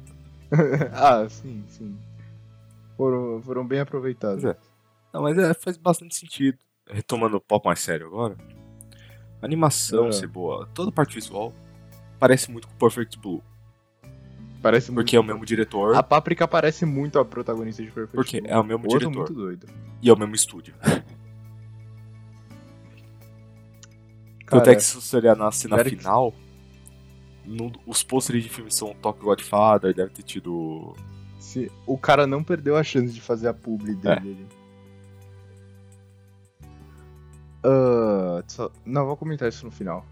ah, 0.91 1.25
sim, 1.29 1.63
sim. 1.69 1.97
Foram, 2.97 3.41
foram 3.41 3.65
bem 3.65 3.79
aproveitados. 3.79 4.43
Pois 4.43 4.53
é. 4.53 4.59
Não, 5.13 5.21
mas 5.21 5.37
é, 5.37 5.53
faz 5.53 5.77
bastante 5.77 6.17
sentido. 6.17 6.57
Retomando 6.89 7.37
o 7.37 7.41
papo 7.41 7.67
mais 7.67 7.79
sério 7.79 8.07
agora. 8.07 8.35
A 9.41 9.45
animação 9.45 10.07
Ah. 10.07 10.11
ser 10.11 10.27
boa, 10.27 10.67
toda 10.73 10.89
a 10.89 10.91
parte 10.91 11.15
visual 11.15 11.53
parece 12.19 12.51
muito 12.51 12.67
com 12.67 12.73
Perfect 12.75 13.17
Blue. 13.19 13.41
Parece 14.61 14.91
muito. 14.91 15.03
Porque 15.05 15.15
é 15.15 15.19
o 15.19 15.23
mesmo 15.23 15.43
diretor 15.43 15.95
A 15.95 16.03
Páprica 16.03 16.47
parece 16.47 16.85
muito 16.85 17.17
a 17.17 17.25
protagonista 17.25 17.81
de 17.81 17.89
Perfect 17.89 18.15
Porque 18.15 18.41
Blue. 18.41 18.51
é 18.51 18.59
o 18.59 18.63
mesmo 18.63 18.83
Outro 18.83 18.99
diretor. 18.99 19.17
muito 19.17 19.33
doido. 19.33 19.67
e 20.01 20.09
é 20.09 20.13
o 20.13 20.17
mesmo 20.17 20.35
estúdio. 20.35 20.75
Tanto 24.47 24.69
é 24.69 24.75
que 24.75 24.81
se 24.83 24.95
você 24.95 25.15
olhar 25.17 25.35
na 25.35 25.49
cena 25.51 25.83
final, 25.83 26.33
no- 27.45 27.71
os 27.87 28.03
pôsteres 28.03 28.43
de 28.43 28.49
filme 28.49 28.69
são 28.69 28.93
Tokyo 28.93 29.23
Godfather, 29.23 29.93
deve 29.95 30.09
ter 30.11 30.23
tido. 30.23 30.93
se- 31.39 31.71
o 31.87 31.97
cara 31.97 32.27
não 32.27 32.43
perdeu 32.43 32.75
a 32.75 32.83
chance 32.83 33.13
de 33.13 33.21
fazer 33.21 33.47
a 33.47 33.53
publi 33.53 33.95
dele. 33.95 34.45
É. 34.57 34.60
Ah, 37.63 38.43
só- 38.47 38.71
Não, 38.85 39.05
vou 39.05 39.15
comentar 39.17 39.47
isso 39.49 39.65
no 39.65 39.71
final. 39.71 40.05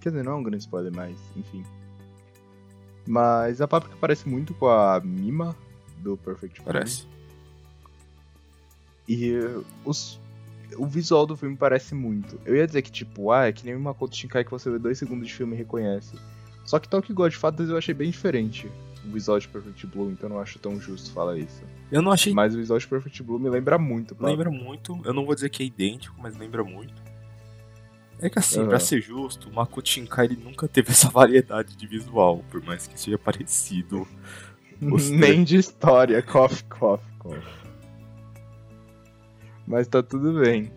Quer 0.00 0.10
dizer, 0.10 0.24
não 0.24 0.32
é 0.32 0.34
um 0.36 0.42
grande 0.42 0.62
spoiler, 0.62 0.92
mas 0.94 1.18
enfim. 1.36 1.64
Mas 3.06 3.60
a 3.60 3.66
Páprica 3.68 3.96
parece 4.00 4.28
muito 4.28 4.52
com 4.54 4.68
a 4.68 5.00
Mima 5.00 5.56
do 5.98 6.16
Perfect 6.16 6.60
Blue. 6.62 6.72
Parece. 6.72 7.06
E 9.08 9.32
uh, 9.38 9.64
os, 9.84 10.20
o 10.76 10.86
visual 10.86 11.26
do 11.26 11.36
filme 11.36 11.56
parece 11.56 11.94
muito. 11.94 12.38
Eu 12.44 12.54
ia 12.56 12.66
dizer 12.66 12.82
que, 12.82 12.92
tipo, 12.92 13.32
ah, 13.32 13.46
é 13.48 13.52
que 13.52 13.64
nem 13.64 13.74
uma 13.74 13.90
Makoto 13.90 14.14
Shinkai 14.14 14.44
que 14.44 14.50
você 14.50 14.70
vê 14.70 14.78
dois 14.78 14.98
segundos 14.98 15.26
de 15.26 15.34
filme 15.34 15.54
e 15.54 15.58
reconhece. 15.58 16.14
Só 16.64 16.78
que 16.78 16.88
Tokyo 16.88 17.14
Godfathers 17.14 17.70
eu 17.70 17.78
achei 17.78 17.94
bem 17.94 18.10
diferente. 18.10 18.70
O 19.06 19.12
visual 19.12 19.38
de 19.38 19.48
Perfect 19.48 19.86
Blue, 19.86 20.10
então 20.10 20.28
não 20.28 20.40
acho 20.40 20.58
tão 20.58 20.80
justo 20.80 21.12
falar 21.12 21.38
isso. 21.38 21.62
Eu 21.90 22.02
não 22.02 22.10
achei. 22.12 22.32
Mas 22.32 22.54
o 22.54 22.58
visual 22.58 22.78
de 22.78 22.86
Perfect 22.86 23.22
Blue 23.22 23.38
me 23.38 23.48
lembra 23.48 23.78
muito. 23.78 24.14
Pablo. 24.14 24.30
Lembra 24.30 24.50
muito. 24.50 25.00
Eu 25.04 25.14
não 25.14 25.24
vou 25.24 25.34
dizer 25.34 25.48
que 25.48 25.62
é 25.62 25.66
idêntico, 25.66 26.16
mas 26.20 26.36
lembra 26.36 26.64
muito. 26.64 27.02
É 28.20 28.28
que 28.28 28.38
assim, 28.38 28.60
Aham. 28.60 28.68
pra 28.68 28.80
ser 28.80 29.00
justo, 29.00 29.48
o 29.48 29.52
Makoto 29.52 29.88
Shinkai 29.88 30.26
ele 30.26 30.36
nunca 30.42 30.66
teve 30.66 30.90
essa 30.92 31.08
variedade 31.08 31.76
de 31.76 31.86
visual, 31.86 32.44
por 32.50 32.62
mais 32.62 32.86
que 32.86 33.00
seja 33.00 33.16
parecido. 33.18 34.06
Nem 34.80 35.44
de 35.44 35.56
história, 35.56 36.20
coffee, 36.22 36.64
coffee, 36.64 37.14
coffee. 37.18 37.68
Mas 39.66 39.86
tá 39.86 40.02
tudo 40.02 40.40
bem. 40.40 40.72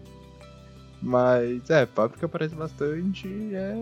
Mas 1.01 1.69
é, 1.69 1.85
Páprica 1.85 2.25
aparece 2.27 2.53
bastante 2.53 3.27
e 3.27 3.55
é. 3.55 3.73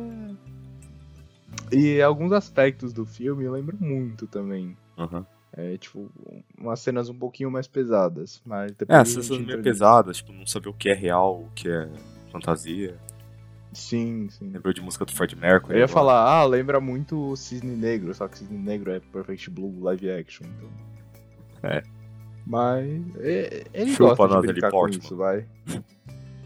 E 1.71 2.01
alguns 2.01 2.31
aspectos 2.31 2.91
do 2.93 3.05
filme 3.05 3.47
lembram 3.47 3.77
muito 3.79 4.25
também. 4.27 4.75
Aham. 4.97 5.25
É 5.53 5.77
tipo, 5.77 6.09
umas 6.57 6.79
cenas 6.79 7.09
um 7.09 7.15
pouquinho 7.17 7.49
mais 7.51 7.67
pesadas. 7.67 8.41
Mas 8.45 8.71
É, 8.71 8.75
depois. 8.77 8.89
as 8.89 9.01
a 9.01 9.03
gente 9.03 9.15
sensações 9.15 9.41
entra 9.41 9.53
meio 9.53 9.63
pesadas, 9.63 10.17
tipo, 10.17 10.31
não 10.31 10.45
saber 10.45 10.69
o 10.69 10.73
que 10.73 10.89
é 10.89 10.93
real, 10.93 11.41
o 11.41 11.49
que 11.55 11.69
é 11.69 11.89
fantasia. 12.31 12.95
Sim, 13.73 14.27
sim. 14.29 14.49
Lembrou 14.51 14.73
de 14.73 14.81
música 14.81 15.05
do 15.05 15.11
Fred 15.13 15.35
Mercury. 15.35 15.73
Eu 15.73 15.79
ia 15.79 15.83
agora. 15.85 15.93
falar, 15.93 16.23
ah, 16.23 16.43
lembra 16.45 16.79
muito 16.79 17.31
o 17.31 17.35
Cisne 17.35 17.75
Negro, 17.75 18.13
só 18.13 18.27
que 18.27 18.39
Cisne 18.39 18.57
Negro 18.57 18.91
é 18.91 18.99
Perfect 18.99 19.49
Blue 19.51 19.79
live 19.83 20.09
action, 20.09 20.45
então. 20.57 20.69
É. 21.69 21.83
Mas 22.47 22.87
é, 23.17 23.63
ele 23.73 23.91
Chupa, 23.91 24.15
gosta 24.27 24.41
de 24.41 24.47
brincar 24.53 24.71
com 24.71 24.87
isso, 24.89 25.15
vai. 25.15 25.45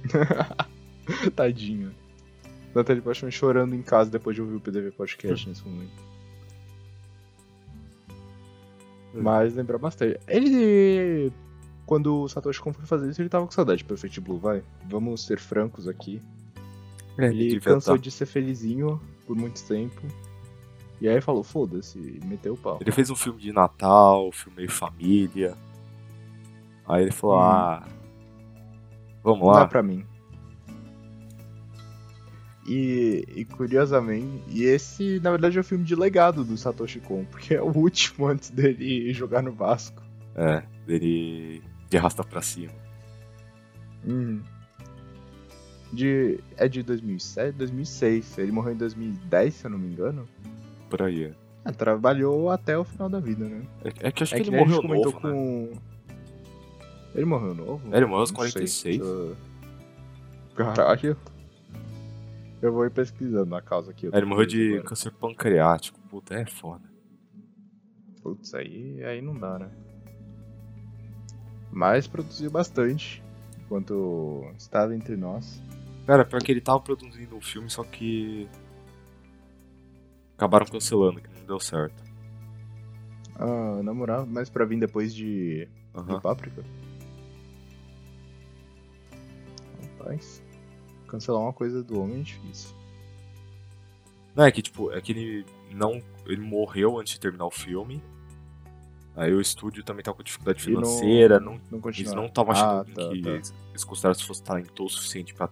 Tadinho. 1.36 1.94
Natalie 2.76 3.02
Portman 3.02 3.32
chorando 3.32 3.76
em 3.76 3.82
casa 3.82 4.10
depois 4.10 4.36
de 4.36 4.42
ouvir 4.42 4.56
o 4.56 4.60
PDV 4.60 4.92
Podcast 4.92 5.48
nesse 5.48 5.64
momento. 5.68 5.92
Mas 9.14 9.54
lembra 9.56 9.78
bastante. 9.78 10.20
Ele. 10.28 11.32
Quando 11.86 12.22
o 12.22 12.28
Satoshi 12.30 12.62
Kon 12.62 12.74
foi 12.74 12.86
fazer 12.86 13.10
isso, 13.10 13.22
ele 13.22 13.30
tava 13.30 13.46
com 13.46 13.52
saudade 13.52 13.80
de 13.80 13.84
Perfect 13.84 14.20
Blue, 14.22 14.40
vai. 14.40 14.64
Vamos 14.90 15.26
ser 15.26 15.38
francos 15.38 15.88
aqui. 15.88 16.22
É, 17.18 17.28
Ele 17.28 17.60
cansou 17.60 17.96
tá. 17.96 18.02
de 18.02 18.10
ser 18.10 18.26
felizinho 18.26 19.00
por 19.28 19.36
muito 19.36 19.62
tempo. 19.68 20.02
E 21.02 21.08
aí 21.10 21.20
falou, 21.22 21.44
foda-se, 21.44 22.00
e 22.00 22.26
meteu 22.26 22.54
o 22.54 22.58
pau. 22.58 22.78
Ele 22.82 22.92
fez 22.92 23.10
um 23.10 23.16
filme 23.16 23.40
de 23.40 23.52
Natal, 23.52 24.32
filme 24.32 24.58
meio 24.58 24.72
família. 24.72 25.56
Aí 26.88 27.04
ele 27.04 27.12
falou, 27.12 27.36
Hum. 27.38 27.42
ah. 27.42 27.88
Vamos 29.22 29.42
Não 29.42 29.52
é 29.52 29.56
lá. 29.58 29.68
pra 29.68 29.84
mim. 29.84 30.06
E, 32.66 33.26
e 33.36 33.44
curiosamente, 33.46 34.42
e 34.48 34.64
esse 34.64 35.20
na 35.20 35.32
verdade 35.32 35.58
é 35.58 35.62
o 35.62 35.64
filme 35.64 35.84
de 35.84 35.96
legado 35.96 36.46
do 36.46 36.56
Satoshi 36.58 37.00
Kon, 37.02 37.26
porque 37.26 37.56
é 37.56 37.62
o 37.62 37.76
último 37.78 38.26
antes 38.30 38.50
dele 38.50 39.14
jogar 39.14 39.42
no 39.44 39.52
Vasco. 39.52 40.02
É, 40.36 40.64
dele 40.88 41.62
de 41.90 41.98
arrasta 41.98 42.24
pra 42.24 42.42
cima. 42.42 42.72
Uhum. 44.06 44.42
De, 45.92 46.40
é 46.58 46.68
de 46.68 46.82
2007, 46.82 47.56
2006. 47.58 48.38
Ele 48.40 48.52
morreu 48.52 48.74
em 48.74 48.78
2010, 48.78 49.54
se 49.54 49.66
eu 49.66 49.70
não 49.72 49.78
me 49.78 49.92
engano. 49.94 50.28
Por 50.90 51.02
aí. 51.04 51.26
é. 51.26 51.34
Ah, 51.66 51.72
trabalhou 51.72 52.50
até 52.50 52.78
o 52.78 52.84
final 52.84 53.08
da 53.10 53.20
vida, 53.20 53.46
né? 53.48 53.62
É, 53.86 54.08
é 54.08 54.12
que 54.12 54.24
acho 54.24 54.36
é 54.36 54.38
que, 54.40 54.44
que 54.46 54.50
ele 54.50 54.58
morreu 54.58 54.82
novo, 54.82 55.12
né? 55.12 55.20
com. 55.22 55.72
Ele 57.16 57.26
morreu 57.26 57.54
novo? 57.54 57.82
É, 57.94 57.98
ele 57.98 58.06
morreu 58.06 58.22
aos 58.22 58.32
Não 58.32 58.40
sei, 58.50 58.98
46. 58.98 58.98
tô- 59.00 59.36
Caralho. 60.56 61.18
Eu 62.64 62.72
vou 62.72 62.86
ir 62.86 62.92
pesquisando 62.92 63.50
na 63.50 63.62
causa 63.62 63.92
aqui. 63.92 64.06
ele 64.06 64.26
morreu 64.26 64.46
de 64.46 64.70
agora. 64.70 64.84
câncer 64.84 65.12
pancreático. 65.12 66.00
Puta, 66.10 66.34
é 66.34 66.46
foda. 66.46 66.90
Putz, 68.22 68.54
aí, 68.54 69.04
aí 69.04 69.22
não 69.22 69.38
dá, 69.38 69.60
né? 69.60 69.70
Mas 71.70 72.08
produziu 72.08 72.50
bastante 72.50 73.22
enquanto 73.60 74.50
estava 74.58 74.96
entre 74.96 75.18
nós. 75.18 75.62
Cara, 76.08 76.24
pior 76.24 76.42
que 76.42 76.54
ele 76.54 76.62
tava 76.62 76.80
produzindo 76.80 77.36
um 77.36 77.42
filme, 77.42 77.70
só 77.70 77.84
que. 77.84 78.48
Acabaram 80.38 80.66
cancelando, 80.66 81.20
que 81.20 81.28
não 81.38 81.46
deu 81.46 81.60
certo. 81.60 82.02
Ah, 83.36 83.82
na 83.84 83.94
moral, 83.94 84.26
mas 84.26 84.50
pra 84.50 84.64
vir 84.64 84.80
depois 84.80 85.14
de, 85.14 85.66
de 85.66 85.70
Aham. 85.94 86.22
Páprica. 86.22 86.64
Rapaz, 89.82 90.43
cancelar 91.14 91.42
uma 91.42 91.54
coisa 91.54 91.84
do 91.84 92.02
homem 92.02 92.20
é 92.22 92.24
difícil. 92.24 92.76
Não, 94.36 94.44
é 94.46 94.52
que 94.52 94.64
tipo, 94.64 94.92
é 94.92 95.00
que 95.00 95.12
ele 95.12 95.46
não. 95.72 96.02
Ele 96.26 96.42
morreu 96.42 97.00
antes 97.00 97.14
de 97.14 97.20
terminar 97.20 97.46
o 97.46 97.52
filme. 97.52 98.02
Aí 99.16 99.32
o 99.32 99.40
estúdio 99.40 99.84
também 99.84 100.04
tava 100.04 100.18
com 100.18 100.24
dificuldade 100.24 100.68
E 100.68 100.74
não- 100.74 100.82
financeira, 100.84 101.40
não, 101.40 101.62
não 101.70 101.80
eles 101.88 102.12
não 102.14 102.26
estavam 102.26 102.52
achando 102.52 102.80
Ah, 102.82 102.84
tá, 102.86 103.10
que 103.12 103.22
tá. 103.22 103.30
Eles, 103.30 103.54
eles 103.70 103.84
consideraram 103.84 104.20
se 104.20 104.26
fosse 104.26 104.42
talentoso 104.42 104.96
o 104.96 104.98
suficiente 104.98 105.36
pra 105.36 105.50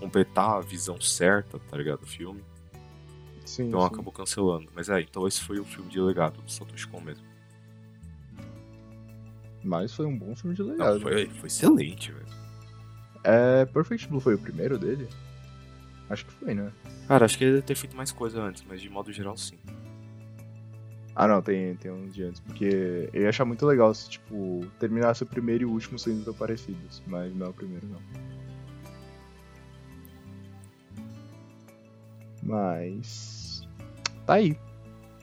completar 0.00 0.56
a 0.56 0.60
visão 0.60 1.00
certa, 1.00 1.60
tá 1.60 1.76
ligado? 1.76 2.00
Do 2.00 2.06
filme. 2.06 2.42
Sim, 3.44 3.68
Então 3.68 3.80
sim. 3.80 3.86
acabou 3.86 4.12
cancelando. 4.12 4.68
Mas 4.74 4.88
é, 4.88 5.00
então 5.00 5.28
esse 5.28 5.40
foi 5.42 5.60
o 5.60 5.64
filme 5.64 5.88
de 5.88 6.00
legado 6.00 6.42
do 6.42 6.50
Satoshi 6.50 6.88
Kon 6.88 7.00
mesmo. 7.00 7.24
Mas 9.62 9.94
foi 9.94 10.06
um 10.06 10.18
bom 10.18 10.34
filme 10.34 10.56
de 10.56 10.62
Não, 10.62 10.70
legado. 10.70 11.00
foi, 11.00 11.26
foi 11.28 11.46
excelente, 11.46 12.10
velho. 12.10 12.26
É, 13.24 13.64
Perfect 13.66 14.08
Blue 14.08 14.20
foi 14.20 14.34
o 14.34 14.38
primeiro 14.38 14.78
dele? 14.78 15.08
Acho 16.08 16.24
que 16.24 16.32
foi, 16.32 16.54
né? 16.54 16.72
Cara, 17.06 17.24
acho 17.24 17.36
que 17.36 17.44
ele 17.44 17.54
deve 17.54 17.66
ter 17.66 17.74
feito 17.74 17.96
mais 17.96 18.12
coisa 18.12 18.40
antes, 18.40 18.64
mas 18.66 18.80
de 18.80 18.88
modo 18.88 19.12
geral 19.12 19.36
sim. 19.36 19.58
Ah, 21.14 21.26
não, 21.26 21.42
tem, 21.42 21.74
tem 21.74 21.90
uns 21.90 22.14
de 22.14 22.22
antes. 22.22 22.40
Porque 22.40 23.10
eu 23.12 23.22
ia 23.22 23.28
achar 23.28 23.44
muito 23.44 23.66
legal 23.66 23.92
se, 23.92 24.08
tipo, 24.08 24.64
terminasse 24.78 25.24
o 25.24 25.26
primeiro 25.26 25.64
e 25.64 25.66
o 25.66 25.70
último 25.70 25.98
sendo 25.98 26.24
tão 26.24 26.32
parecidos. 26.32 27.02
Mas 27.08 27.34
não 27.34 27.46
é 27.46 27.48
o 27.48 27.52
primeiro, 27.52 27.88
não. 27.88 28.00
Mas. 32.40 33.66
Tá 34.24 34.34
aí. 34.34 34.56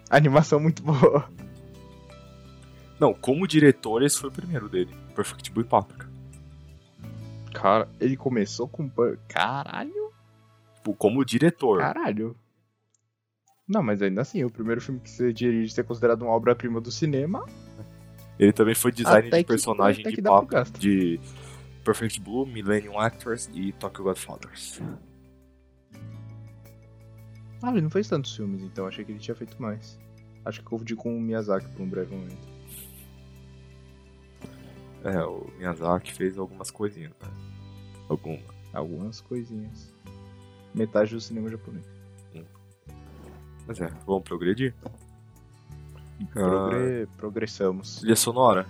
Animação 0.10 0.60
muito 0.60 0.84
boa. 0.84 1.30
Não, 3.00 3.14
como 3.14 3.48
diretor, 3.48 4.04
esse 4.04 4.20
foi 4.20 4.30
o 4.30 4.34
primeiro 4.34 4.68
dele. 4.68 4.94
Perfect 5.16 5.50
Blue 5.52 5.64
e 5.64 5.68
Paprika. 5.68 6.10
Cara, 7.56 7.88
ele 8.00 8.16
começou 8.18 8.68
com. 8.68 8.90
Caralho! 9.28 10.12
Tipo, 10.76 10.94
como 10.94 11.24
diretor. 11.26 11.80
Caralho! 11.80 12.36
Não, 13.68 13.82
mas 13.82 14.02
ainda 14.02 14.22
assim, 14.22 14.44
o 14.44 14.50
primeiro 14.52 14.80
filme 14.80 15.00
que 15.00 15.10
você 15.10 15.34
dirige 15.34 15.74
ser 15.74 15.84
considerado 15.84 16.22
uma 16.22 16.32
obra-prima 16.32 16.80
do 16.80 16.92
cinema. 16.92 17.44
Ele 18.38 18.54
também 18.54 18.76
foi 18.76 18.92
designer 18.92 19.28
até 19.28 19.38
de 19.38 19.44
que- 19.44 19.48
personagem 19.48 20.04
de 20.04 20.22
de 20.80 21.20
Perfect 21.84 22.20
Blue, 22.20 22.46
Millennium 22.46 23.00
Actors 23.00 23.50
e 23.54 23.72
Tokyo 23.74 24.04
Godfathers. 24.04 24.82
Ah, 27.64 27.72
ele 27.72 27.82
não 27.82 27.90
fez 27.90 28.08
tantos 28.08 28.36
filmes, 28.36 28.62
então 28.62 28.86
achei 28.86 29.04
que 29.04 29.12
ele 29.12 29.20
tinha 29.20 29.34
feito 29.36 29.60
mais. 29.60 29.98
Acho 30.44 30.60
que 30.60 30.66
confundi 30.66 30.96
com 30.96 31.18
o 31.18 31.20
Miyazaki 31.22 31.68
por 31.70 31.82
um 31.82 31.90
breve 31.90 32.14
momento. 32.16 32.55
É, 35.06 35.24
o 35.24 35.48
Miyazaki 35.58 36.12
fez 36.14 36.38
algumas 36.38 36.70
coisinhas, 36.72 37.14
né? 37.22 37.30
Alguma. 38.10 38.40
Algumas 38.74 39.22
coisinhas. 39.22 39.94
Metade 40.74 41.14
do 41.14 41.22
cinema 41.22 41.50
japonês. 41.50 41.86
Mas 43.68 43.80
é, 43.80 43.88
vamos 44.06 44.24
progredir? 44.24 44.74
Progre... 46.34 47.08
Progressamos. 47.18 47.98
Trilha 48.00 48.16
sonora. 48.16 48.66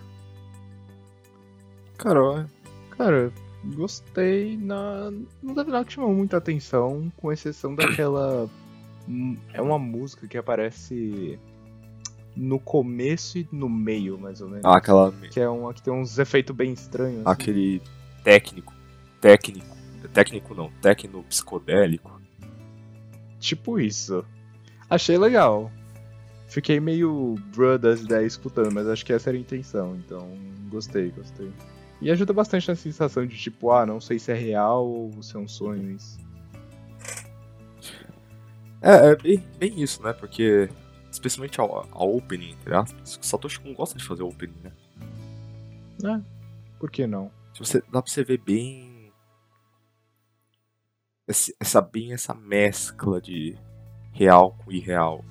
Cara, 1.98 2.48
Cara, 2.92 3.32
gostei. 3.76 4.58
Na... 4.58 5.12
Não 5.42 5.56
teve 5.56 5.72
nada 5.72 5.86
que 5.86 5.94
chamou 5.94 6.14
muita 6.14 6.38
atenção, 6.38 7.12
com 7.18 7.32
exceção 7.32 7.76
daquela. 7.76 8.50
Hum, 9.08 9.38
É 9.54 9.62
uma 9.62 9.78
música 9.80 10.28
que 10.28 10.38
aparece 10.38 11.40
no 12.36 12.60
começo 12.60 13.38
e 13.38 13.48
no 13.52 13.70
meio, 13.70 14.18
mais 14.20 14.42
ou 14.42 14.50
menos. 14.50 14.66
ah, 14.66 14.78
aquela, 14.78 15.12
Que 15.32 15.40
é 15.40 15.50
uma 15.50 15.74
que 15.74 15.82
tem 15.82 15.94
uns 15.94 16.18
efeitos 16.20 16.56
bem 16.56 16.74
estranhos. 16.74 17.22
assim. 17.22 17.32
aquele 17.32 17.82
técnico, 18.24 18.74
técnico, 19.22 19.76
técnico 20.14 20.54
não, 20.56 20.70
tecno 20.82 21.24
psicodélico. 21.24 22.22
Tipo 23.40 23.80
isso. 23.80 24.26
Achei 24.90 25.18
legal. 25.18 25.72
Fiquei 26.48 26.80
meio 26.80 27.36
bro 27.54 27.78
das 27.78 28.02
ideias 28.02 28.34
escutando, 28.34 28.72
mas 28.72 28.88
acho 28.88 29.06
que 29.06 29.12
essa 29.14 29.30
era 29.30 29.38
a 29.38 29.42
intenção, 29.42 29.96
então 29.96 30.30
gostei, 30.70 31.12
gostei. 31.12 31.52
E 32.02 32.12
ajuda 32.12 32.34
bastante 32.34 32.68
na 32.68 32.76
sensação 32.76 33.26
de 33.26 33.38
tipo, 33.38 33.72
ah, 33.72 33.86
não 33.86 34.00
sei 34.00 34.20
se 34.20 34.32
é 34.32 34.36
real 34.36 34.86
ou 34.86 35.24
se 35.24 35.36
é 35.36 35.40
um 35.40 35.48
sonho 35.48 35.92
isso. 35.92 36.18
É, 38.82 39.12
é 39.12 39.16
bem, 39.16 39.44
bem 39.58 39.82
isso, 39.82 40.04
né? 40.04 40.14
Porque, 40.14 40.70
especialmente 41.28 41.60
a, 41.60 41.64
a 41.64 42.04
opening, 42.04 42.52
entre 42.52 42.74
aspas, 42.76 43.18
o 43.22 43.24
Satoshi 43.26 43.60
Kon 43.60 43.74
gosta 43.74 43.98
de 43.98 44.04
fazer 44.04 44.24
opening, 44.24 44.56
né? 44.64 44.72
É, 46.04 46.22
por 46.80 46.92
que 46.92 47.08
não? 47.08 47.32
Se 47.54 47.60
você, 47.60 47.80
dá 47.92 48.02
pra 48.02 48.12
você 48.12 48.24
ver 48.24 48.38
bem. 48.40 49.12
esse- 51.28 51.56
Essa, 51.60 51.82
bem 51.82 52.14
essa 52.14 52.34
mescla 52.34 53.20
de 53.22 53.58
real 54.12 54.54
com 54.64 54.72
irreal, 54.72 55.24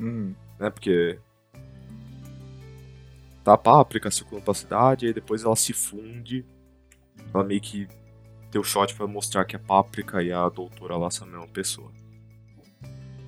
Hum, 0.00 0.34
né? 0.58 0.70
Porque. 0.70 1.18
Tá 3.44 3.54
a 3.54 3.58
páprica 3.58 4.10
circulando 4.10 4.44
pela 4.44 4.54
cidade, 4.54 5.06
aí 5.06 5.12
depois 5.12 5.42
ela 5.44 5.54
se 5.56 5.72
funde. 5.72 6.44
Ela 7.34 7.42
meio 7.44 7.60
que 7.60 7.86
deu 8.50 8.62
shot 8.64 8.94
pra 8.94 9.06
mostrar 9.06 9.44
que 9.44 9.56
a 9.56 9.58
páprica 9.58 10.22
e 10.22 10.32
a 10.32 10.48
doutora 10.48 10.96
lá 10.96 11.10
são 11.10 11.26
a 11.26 11.30
mesma 11.30 11.48
pessoa. 11.48 11.90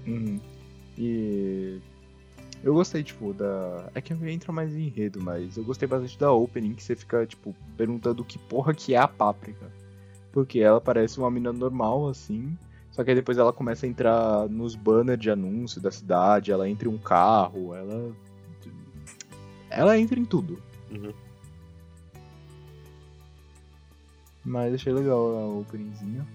Uhum. 0.06 0.40
E 0.96 1.80
eu 2.62 2.72
gostei, 2.72 3.02
tipo, 3.02 3.34
da. 3.34 3.90
É 3.94 4.00
que 4.00 4.12
entra 4.12 4.52
mais 4.52 4.74
em 4.74 4.86
enredo, 4.86 5.20
mas 5.22 5.56
eu 5.56 5.64
gostei 5.64 5.86
bastante 5.86 6.18
da 6.18 6.32
opening, 6.32 6.74
que 6.74 6.82
você 6.82 6.96
fica, 6.96 7.26
tipo, 7.26 7.54
perguntando 7.76 8.24
que 8.24 8.38
porra 8.38 8.72
que 8.72 8.94
é 8.94 8.98
a 8.98 9.06
páprica. 9.06 9.70
Porque 10.32 10.60
ela 10.60 10.80
parece 10.80 11.18
uma 11.18 11.30
mina 11.30 11.52
normal, 11.52 12.08
assim. 12.08 12.56
Só 12.90 13.04
que 13.04 13.10
aí 13.10 13.16
depois 13.16 13.36
ela 13.36 13.52
começa 13.52 13.84
a 13.84 13.88
entrar 13.88 14.48
nos 14.48 14.74
banners 14.76 15.20
de 15.20 15.30
anúncio 15.30 15.80
da 15.80 15.90
cidade, 15.90 16.52
ela 16.52 16.68
entra 16.68 16.88
em 16.88 16.92
um 16.92 16.98
carro, 16.98 17.74
ela. 17.74 18.14
Ela 19.68 19.98
entra 19.98 20.18
em 20.18 20.24
tudo. 20.24 20.62
Uhum. 20.90 21.12
Mas 24.44 24.72
achei 24.74 24.92
legal 24.92 25.36
a 25.36 25.46
openingzinha. 25.58 26.26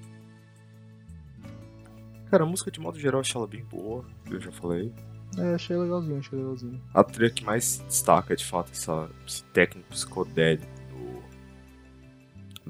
Cara, 2.29 2.43
a 2.43 2.47
música 2.47 2.69
de 2.71 2.79
modo 2.79 2.99
geral 2.99 3.17
eu 3.17 3.21
achei 3.21 3.37
ela 3.37 3.47
bem 3.47 3.63
boa, 3.65 4.05
eu 4.29 4.39
já 4.39 4.51
falei. 4.51 4.93
É, 5.37 5.53
achei 5.55 5.75
legalzinho, 5.77 6.19
achei 6.19 6.37
legalzinho. 6.37 6.81
A 6.93 7.03
trilha 7.03 7.29
que 7.31 7.43
mais 7.43 7.79
destaca 7.87 8.35
de 8.35 8.45
fato 8.45 8.71
essa, 8.71 9.09
esse 9.27 9.43
técnico 9.45 9.89
psicodélico 9.89 10.65
do, 10.89 11.23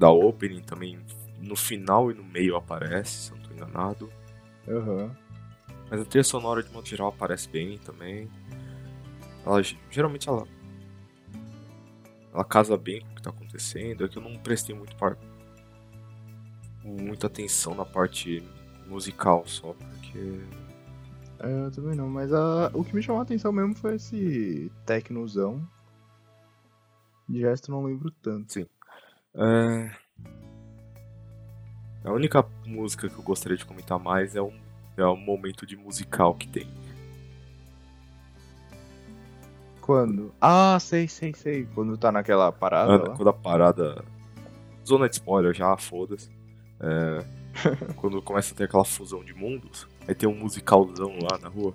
da 0.00 0.10
opening 0.10 0.62
também 0.62 0.98
no 1.40 1.56
final 1.56 2.10
e 2.10 2.14
no 2.14 2.22
meio 2.24 2.56
aparece, 2.56 3.10
se 3.10 3.32
eu 3.32 3.36
não 3.38 3.44
tô 3.44 3.54
enganado. 3.54 4.10
Aham. 4.68 5.10
Mas 5.90 6.00
a 6.00 6.04
trilha 6.04 6.24
sonora 6.24 6.62
de 6.62 6.70
modo 6.72 6.86
geral 6.86 7.08
aparece 7.08 7.48
bem 7.48 7.76
também. 7.78 8.30
Ela 9.44 9.62
ge- 9.62 9.78
geralmente 9.90 10.28
ela 10.28 10.46
ela 12.32 12.44
casa 12.44 12.76
bem 12.76 13.00
com 13.00 13.10
o 13.12 13.14
que 13.16 13.22
tá 13.22 13.30
acontecendo. 13.30 14.04
É 14.04 14.08
que 14.08 14.16
eu 14.16 14.22
não 14.22 14.36
prestei 14.38 14.74
muito 14.74 14.94
par... 14.96 15.16
muita 16.84 17.26
atenção 17.26 17.74
na 17.74 17.84
parte 17.84 18.42
musical 18.90 19.44
só, 19.46 19.72
porque 19.72 20.40
É, 21.38 21.64
eu 21.66 21.70
também 21.70 21.96
não, 21.96 22.08
mas 22.08 22.32
a- 22.34 22.70
o 22.74 22.84
que 22.84 22.94
me 22.94 23.02
chamou 23.02 23.20
a 23.20 23.22
atenção 23.22 23.50
mesmo 23.50 23.74
foi 23.74 23.94
esse 23.94 24.70
tecnozão. 24.84 25.66
De 27.26 27.40
resto 27.40 27.70
não 27.70 27.82
lembro 27.84 28.10
tanto. 28.10 28.68
É... 29.34 29.90
A 32.04 32.12
única 32.12 32.44
música 32.66 33.08
que 33.08 33.14
eu 33.16 33.22
gostaria 33.22 33.56
de 33.56 33.64
comentar 33.64 33.98
mais 33.98 34.34
é 34.36 34.42
um, 34.42 34.52
é 34.96 35.04
um 35.06 35.16
momento 35.16 35.64
de 35.64 35.76
musical 35.76 36.34
que 36.34 36.48
tem. 36.48 36.68
Quando? 39.80 40.32
Ah, 40.40 40.78
sei, 40.80 41.08
sei, 41.08 41.32
sei. 41.34 41.66
Quando 41.74 41.96
tá 41.96 42.12
naquela 42.12 42.52
parada 42.52 42.96
lá. 43.08 43.16
quando 43.16 43.28
a 43.28 43.32
parada. 43.32 44.04
Zona 44.86 45.08
de 45.08 45.14
spoiler 45.16 45.54
já, 45.54 45.76
foda-se. 45.76 46.30
É, 46.80 47.24
quando 47.96 48.20
começa 48.22 48.54
a 48.54 48.56
ter 48.56 48.64
aquela 48.64 48.84
fusão 48.84 49.24
de 49.24 49.34
mundos, 49.34 49.86
aí 50.06 50.14
tem 50.14 50.28
um 50.28 50.34
musicalzão 50.34 51.18
lá 51.30 51.38
na 51.38 51.48
rua. 51.48 51.74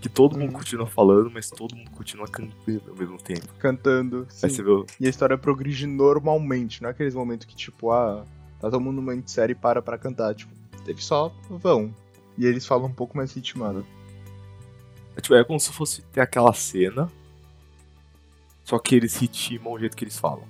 Que 0.00 0.08
todo 0.08 0.32
mundo 0.38 0.50
Uhum. 0.52 0.56
continua 0.58 0.86
falando, 0.86 1.30
mas 1.30 1.50
todo 1.50 1.76
mundo 1.76 1.90
continua 1.90 2.26
cantando 2.26 2.82
ao 2.88 2.96
mesmo 2.96 3.18
tempo. 3.18 3.46
Cantando. 3.58 4.26
Sim. 4.30 4.46
Aí 4.46 4.52
você 4.52 4.62
vê 4.62 4.70
o- 4.70 4.86
E 4.98 5.06
a 5.06 5.10
história 5.10 5.36
progride 5.36 5.86
normalmente, 5.86 6.80
não 6.82 6.88
é 6.88 6.92
aqueles 6.92 7.14
momentos 7.14 7.46
que, 7.46 7.54
tipo, 7.54 7.90
ah, 7.92 8.24
tá 8.58 8.70
todo 8.70 8.80
mundo 8.80 8.96
num 8.96 9.02
momento 9.02 9.30
sério 9.30 9.52
e 9.52 9.56
para 9.56 9.82
pra 9.82 9.98
cantar. 9.98 10.34
Tipo, 10.34 10.52
teve 10.86 11.02
só 11.02 11.28
vão. 11.50 11.94
E 12.38 12.46
eles 12.46 12.64
falam 12.66 12.86
um 12.88 12.92
pouco 12.94 13.14
mais 13.16 13.32
ritmado. 13.34 13.84
É, 15.16 15.20
tipo, 15.20 15.34
é 15.34 15.44
como 15.44 15.60
se 15.60 15.70
fosse 15.70 16.00
ter 16.00 16.22
aquela 16.22 16.54
cena, 16.54 17.12
só 18.64 18.78
que 18.78 18.94
eles 18.94 19.14
ritmam 19.16 19.74
o 19.74 19.78
jeito 19.78 19.94
que 19.94 20.04
eles 20.04 20.18
falam. 20.18 20.44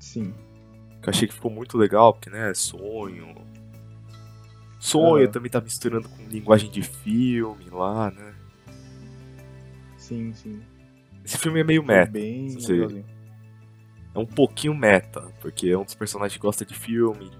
Sim. 0.00 0.34
Que 1.02 1.08
eu 1.08 1.10
achei 1.10 1.28
que 1.28 1.34
ficou 1.34 1.50
muito 1.50 1.76
legal, 1.78 2.12
porque, 2.12 2.30
né, 2.30 2.52
sonho. 2.54 3.34
Sonho 4.80 5.30
também 5.30 5.50
tá 5.50 5.60
misturando 5.60 6.08
com 6.08 6.22
linguagem 6.28 6.70
de 6.70 6.82
filme 6.82 7.68
lá, 7.70 8.10
né? 8.10 8.34
Sim, 9.96 10.32
sim. 10.34 10.60
Esse 11.24 11.36
filme 11.36 11.60
é 11.60 11.64
meio 11.64 11.82
meta. 11.84 12.10
bem. 12.12 12.56
É 14.14 14.18
um 14.18 14.26
pouquinho 14.26 14.74
meta, 14.74 15.20
porque 15.40 15.68
é 15.68 15.76
um 15.78 15.84
dos 15.84 15.94
personagens 15.94 16.34
que 16.36 16.40
gosta 16.42 16.64
de 16.64 16.74
filme, 16.74 17.30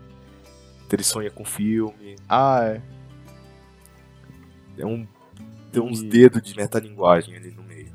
ele 0.93 1.03
sonha 1.03 1.31
com 1.31 1.45
filme. 1.45 2.17
Ah, 2.29 2.61
é. 2.65 2.83
É 4.79 4.87
um, 4.87 5.07
tem 5.73 5.83
uns 5.83 6.01
E- 6.03 6.09
dedos 6.09 6.43
de 6.43 6.55
metalinguagem 6.57 7.35
ali 7.37 7.51
no 7.51 7.63
meio. 7.63 7.93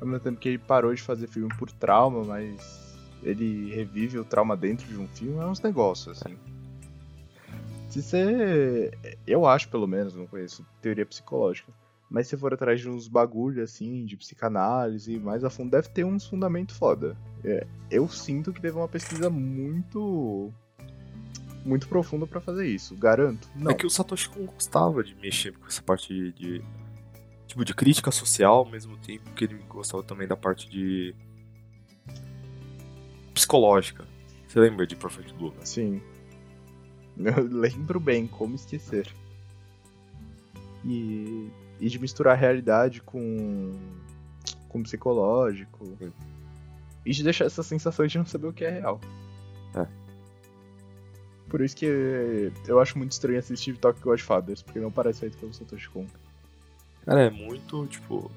Ao 0.00 0.06
mesmo 0.06 0.20
tempo 0.24 0.40
que 0.40 0.48
ele 0.48 0.58
parou 0.58 0.92
de 0.94 1.00
fazer 1.02 1.28
filme 1.28 1.48
por 1.56 1.70
trauma, 1.70 2.24
mas 2.24 2.56
ele 3.22 3.74
revive 3.74 4.18
o 4.18 4.24
trauma 4.24 4.56
dentro 4.56 4.86
de 4.86 4.96
um 4.96 5.06
filme, 5.08 5.38
é 5.40 5.46
uns 5.46 5.60
negócios, 5.60 6.20
assim. 6.22 6.36
Se 7.88 8.02
você. 8.02 8.90
Eu 9.26 9.46
acho, 9.46 9.68
pelo 9.68 9.86
menos, 9.86 10.14
não 10.14 10.26
conheço 10.26 10.64
teoria 10.80 11.04
psicológica. 11.06 11.72
Mas 12.10 12.26
se 12.28 12.36
for 12.36 12.52
atrás 12.52 12.78
de 12.80 12.88
uns 12.90 13.08
bagulho, 13.08 13.62
assim, 13.62 14.04
de 14.04 14.16
psicanálise, 14.18 15.18
mais 15.18 15.44
a 15.44 15.50
fundo, 15.50 15.70
deve 15.70 15.88
ter 15.88 16.04
uns 16.04 16.26
fundamentos 16.26 16.76
foda. 16.76 17.16
É, 17.42 17.66
eu 17.90 18.06
sinto 18.08 18.52
que 18.52 18.60
teve 18.60 18.76
uma 18.76 18.88
pesquisa 18.88 19.30
muito. 19.30 20.52
muito 21.64 21.88
profunda 21.88 22.26
pra 22.26 22.40
fazer 22.40 22.66
isso. 22.66 22.94
Garanto? 22.96 23.48
Não. 23.56 23.70
É 23.70 23.74
que 23.74 23.86
o 23.86 23.90
Satoshi 23.90 24.28
gostava 24.54 25.02
de 25.02 25.14
mexer 25.14 25.52
com 25.56 25.66
essa 25.66 25.82
parte 25.82 26.12
de, 26.12 26.32
de- 26.32 26.62
tipo 27.46 27.64
de 27.64 27.74
crítica 27.74 28.10
social, 28.10 28.56
ao 28.56 28.70
mesmo 28.70 28.96
tempo 28.98 29.30
que 29.32 29.44
ele 29.44 29.54
gostava 29.68 30.02
também 30.02 30.26
da 30.28 30.36
parte 30.36 30.68
de 30.68 31.14
psicológica. 33.34 34.06
Você 34.46 34.60
lembra 34.60 34.86
de 34.86 34.94
Perfect 34.96 35.32
Blue? 35.34 35.50
né? 35.50 35.64
Sim. 35.64 36.00
Eu 37.16 37.44
lembro 37.44 37.98
bem, 38.00 38.26
como 38.26 38.54
esquecer. 38.54 39.08
E, 40.84 41.48
e 41.80 41.88
de 41.88 41.98
misturar 41.98 42.34
a 42.34 42.36
realidade 42.36 43.00
com, 43.02 43.72
com 44.68 44.82
psicológico. 44.82 45.86
Sim. 45.98 46.12
E 47.04 47.12
de 47.12 47.22
deixar 47.24 47.46
essa 47.46 47.62
sensação 47.62 48.06
de 48.06 48.18
não 48.18 48.26
saber 48.26 48.48
o 48.48 48.52
que 48.52 48.64
é 48.64 48.70
real. 48.70 49.00
É. 49.74 49.86
Por 51.48 51.60
isso 51.60 51.76
que 51.76 52.50
eu 52.66 52.80
acho 52.80 52.96
muito 52.96 53.12
estranho 53.12 53.38
assistir 53.38 53.76
Tokyo 53.76 54.02
Godfathers, 54.02 54.62
porque 54.62 54.80
não 54.80 54.90
parece 54.90 55.20
feito 55.20 55.36
pelo 55.36 55.52
Satoshi 55.52 55.88
Kon. 55.90 56.06
Cara, 57.04 57.22
é 57.24 57.30
muito, 57.30 57.86
tipo, 57.88 58.30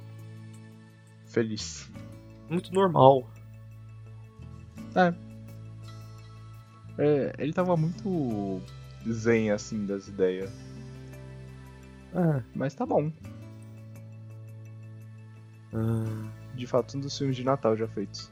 Feliz. 1.28 1.90
muito 2.50 2.74
normal. 2.74 3.30
É, 6.98 7.34
ele 7.38 7.52
tava 7.54 7.76
muito 7.76 8.62
zen, 9.10 9.52
assim, 9.52 9.86
das 9.86 10.08
ideias. 10.08 10.52
É. 12.14 12.42
Mas 12.56 12.74
tá 12.74 12.86
bom. 12.86 13.12
Ah, 15.74 16.32
De 16.56 16.66
fato, 16.66 16.98
um 16.98 17.02
dos 17.02 17.18
filmes 17.18 17.36
de 17.36 17.44
Natal 17.44 17.76
já 17.76 17.88
feitos. 17.88 18.32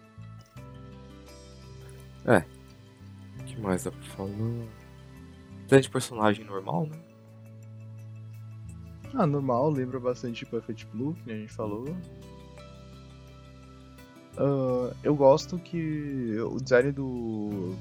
O 3.40 3.44
que 3.44 3.60
mais 3.60 3.84
dá 3.84 3.92
pra 3.92 4.02
falar? 4.02 4.68
De 5.82 5.90
personagem 5.90 6.46
normal, 6.46 6.88
né? 6.88 6.98
Ah, 9.14 9.28
normal, 9.28 9.70
lembra 9.70 10.00
bastante 10.00 10.46
Perfect 10.46 10.88
Blue, 10.88 11.14
que 11.24 11.32
a 11.32 11.36
gente 11.36 11.52
falou. 11.52 11.86
Uh, 14.38 14.96
eu 15.04 15.16
gosto 15.16 15.60
que 15.60 16.38
o 16.40 16.60
design 16.60 16.92
do 16.92 17.76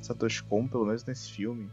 Satoshi 0.00 0.42
Kon, 0.44 0.68
pelo 0.68 0.86
menos 0.86 1.04
nesse 1.04 1.30
filme, 1.30 1.68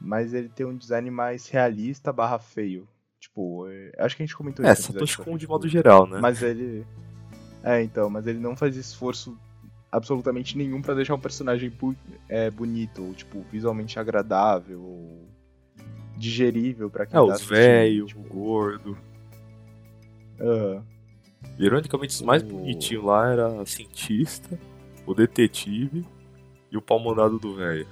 mas 0.00 0.34
ele 0.34 0.48
tem 0.48 0.66
um 0.66 0.76
design 0.76 1.10
mais 1.10 1.48
realista 1.48 2.12
barra 2.12 2.38
feio. 2.38 2.88
Tipo, 3.20 3.68
é, 3.68 3.92
acho 3.98 4.16
que 4.16 4.22
a 4.22 4.26
gente 4.26 4.36
comentou 4.36 4.64
É, 4.64 4.72
isso. 4.72 4.88
no 4.88 4.94
Satoshi 4.94 5.18
Kon 5.18 5.36
de 5.36 5.46
modo 5.46 5.68
geral, 5.68 6.06
né? 6.06 6.18
Mas 6.20 6.42
ele. 6.42 6.84
É, 7.62 7.82
então, 7.82 8.08
mas 8.08 8.26
ele 8.26 8.38
não 8.38 8.56
faz 8.56 8.74
esforço 8.76 9.38
absolutamente 9.92 10.56
nenhum 10.56 10.80
pra 10.80 10.94
deixar 10.94 11.14
um 11.14 11.20
personagem 11.20 11.72
é, 12.28 12.50
bonito, 12.50 13.04
ou, 13.04 13.12
tipo, 13.12 13.44
visualmente 13.52 13.98
agradável, 13.98 14.80
ou 14.80 15.28
digerível 16.16 16.88
pra 16.88 17.06
quem 17.06 17.18
É, 17.18 17.26
tá 17.26 17.34
os 17.34 17.44
velhos, 17.44 18.08
tipo, 18.08 18.20
o 18.20 18.24
gordo. 18.24 18.98
aham. 20.40 20.84
Ironicamente, 21.60 22.14
os 22.14 22.22
mais 22.22 22.42
bonitinhos 22.42 23.04
lá 23.04 23.30
era 23.30 23.60
a 23.60 23.66
cientista, 23.66 24.58
o 25.06 25.12
detetive 25.12 26.06
e 26.72 26.76
o 26.78 26.80
pau 26.80 26.98
mandado 26.98 27.38
do 27.38 27.54
velho. 27.54 27.86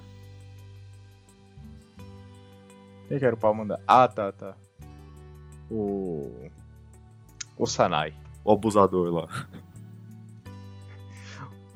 Quem 3.06 3.18
que 3.18 3.24
era 3.26 3.34
o 3.34 3.38
pau 3.38 3.52
mandar? 3.52 3.78
Ah, 3.86 4.08
tá, 4.08 4.32
tá. 4.32 4.56
O. 5.70 6.48
O 7.58 7.66
Sanai. 7.66 8.14
O 8.42 8.52
abusador 8.52 9.12
lá. 9.12 9.46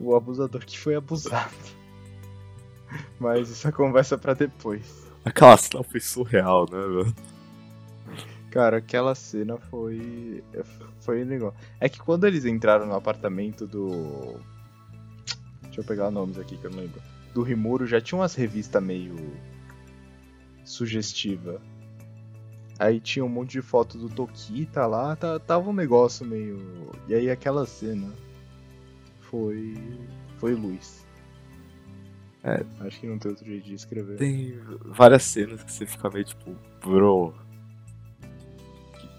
O 0.01 0.17
abusador 0.17 0.65
que 0.65 0.79
foi 0.79 0.95
abusado. 0.95 1.55
Mas 3.21 3.51
isso 3.51 3.69
é 3.69 3.73
conversa 3.73 4.17
pra 4.17 4.33
depois. 4.33 5.07
Aquela 5.27 5.59
cena 5.59 5.85
foi 5.85 6.01
surreal, 6.01 6.67
né, 6.71 6.79
velho? 6.79 7.32
Cara, 8.53 8.77
aquela 8.77 9.15
cena 9.15 9.57
foi. 9.57 10.45
Foi 11.01 11.25
legal. 11.25 11.55
É 11.81 11.89
que 11.89 11.99
quando 11.99 12.27
eles 12.27 12.45
entraram 12.45 12.87
no 12.87 12.95
apartamento 12.95 13.67
do. 13.67 14.39
Deixa 15.63 15.81
eu 15.81 15.85
pegar 15.85 16.11
nomes 16.11 16.39
aqui 16.39 16.59
que 16.59 16.67
eu 16.67 16.71
não 16.71 16.81
lembro. 16.81 17.01
Do 17.33 17.43
Rimuro 17.43 17.87
já 17.87 17.99
tinha 17.99 18.21
umas 18.21 18.35
revistas 18.35 18.83
meio. 18.83 19.17
sugestiva. 20.67 21.63
Aí 22.79 23.01
tinha 23.01 23.25
um 23.25 23.29
monte 23.29 23.53
de 23.53 23.63
foto 23.63 23.97
do 23.97 24.11
Tokita 24.11 24.87
lá, 24.87 25.17
tava 25.17 25.71
um 25.71 25.73
negócio 25.73 26.27
meio. 26.27 26.91
E 27.09 27.15
aí 27.15 27.31
aquela 27.31 27.65
cena 27.65 28.13
foi. 29.21 29.79
foi 30.37 30.53
luz. 30.53 31.07
É. 32.45 32.63
Acho 32.81 33.01
que 33.01 33.07
não 33.07 33.19
tem 33.19 33.31
outro 33.31 33.47
jeito 33.47 33.65
de 33.65 33.75
escrever. 33.75 34.19
Tem 34.19 34.59
várias 34.85 35.23
cenas 35.23 35.63
que 35.63 35.73
você 35.73 35.87
fica 35.87 36.11
meio 36.11 36.27
tipo, 36.27 36.55
bro. 36.83 37.35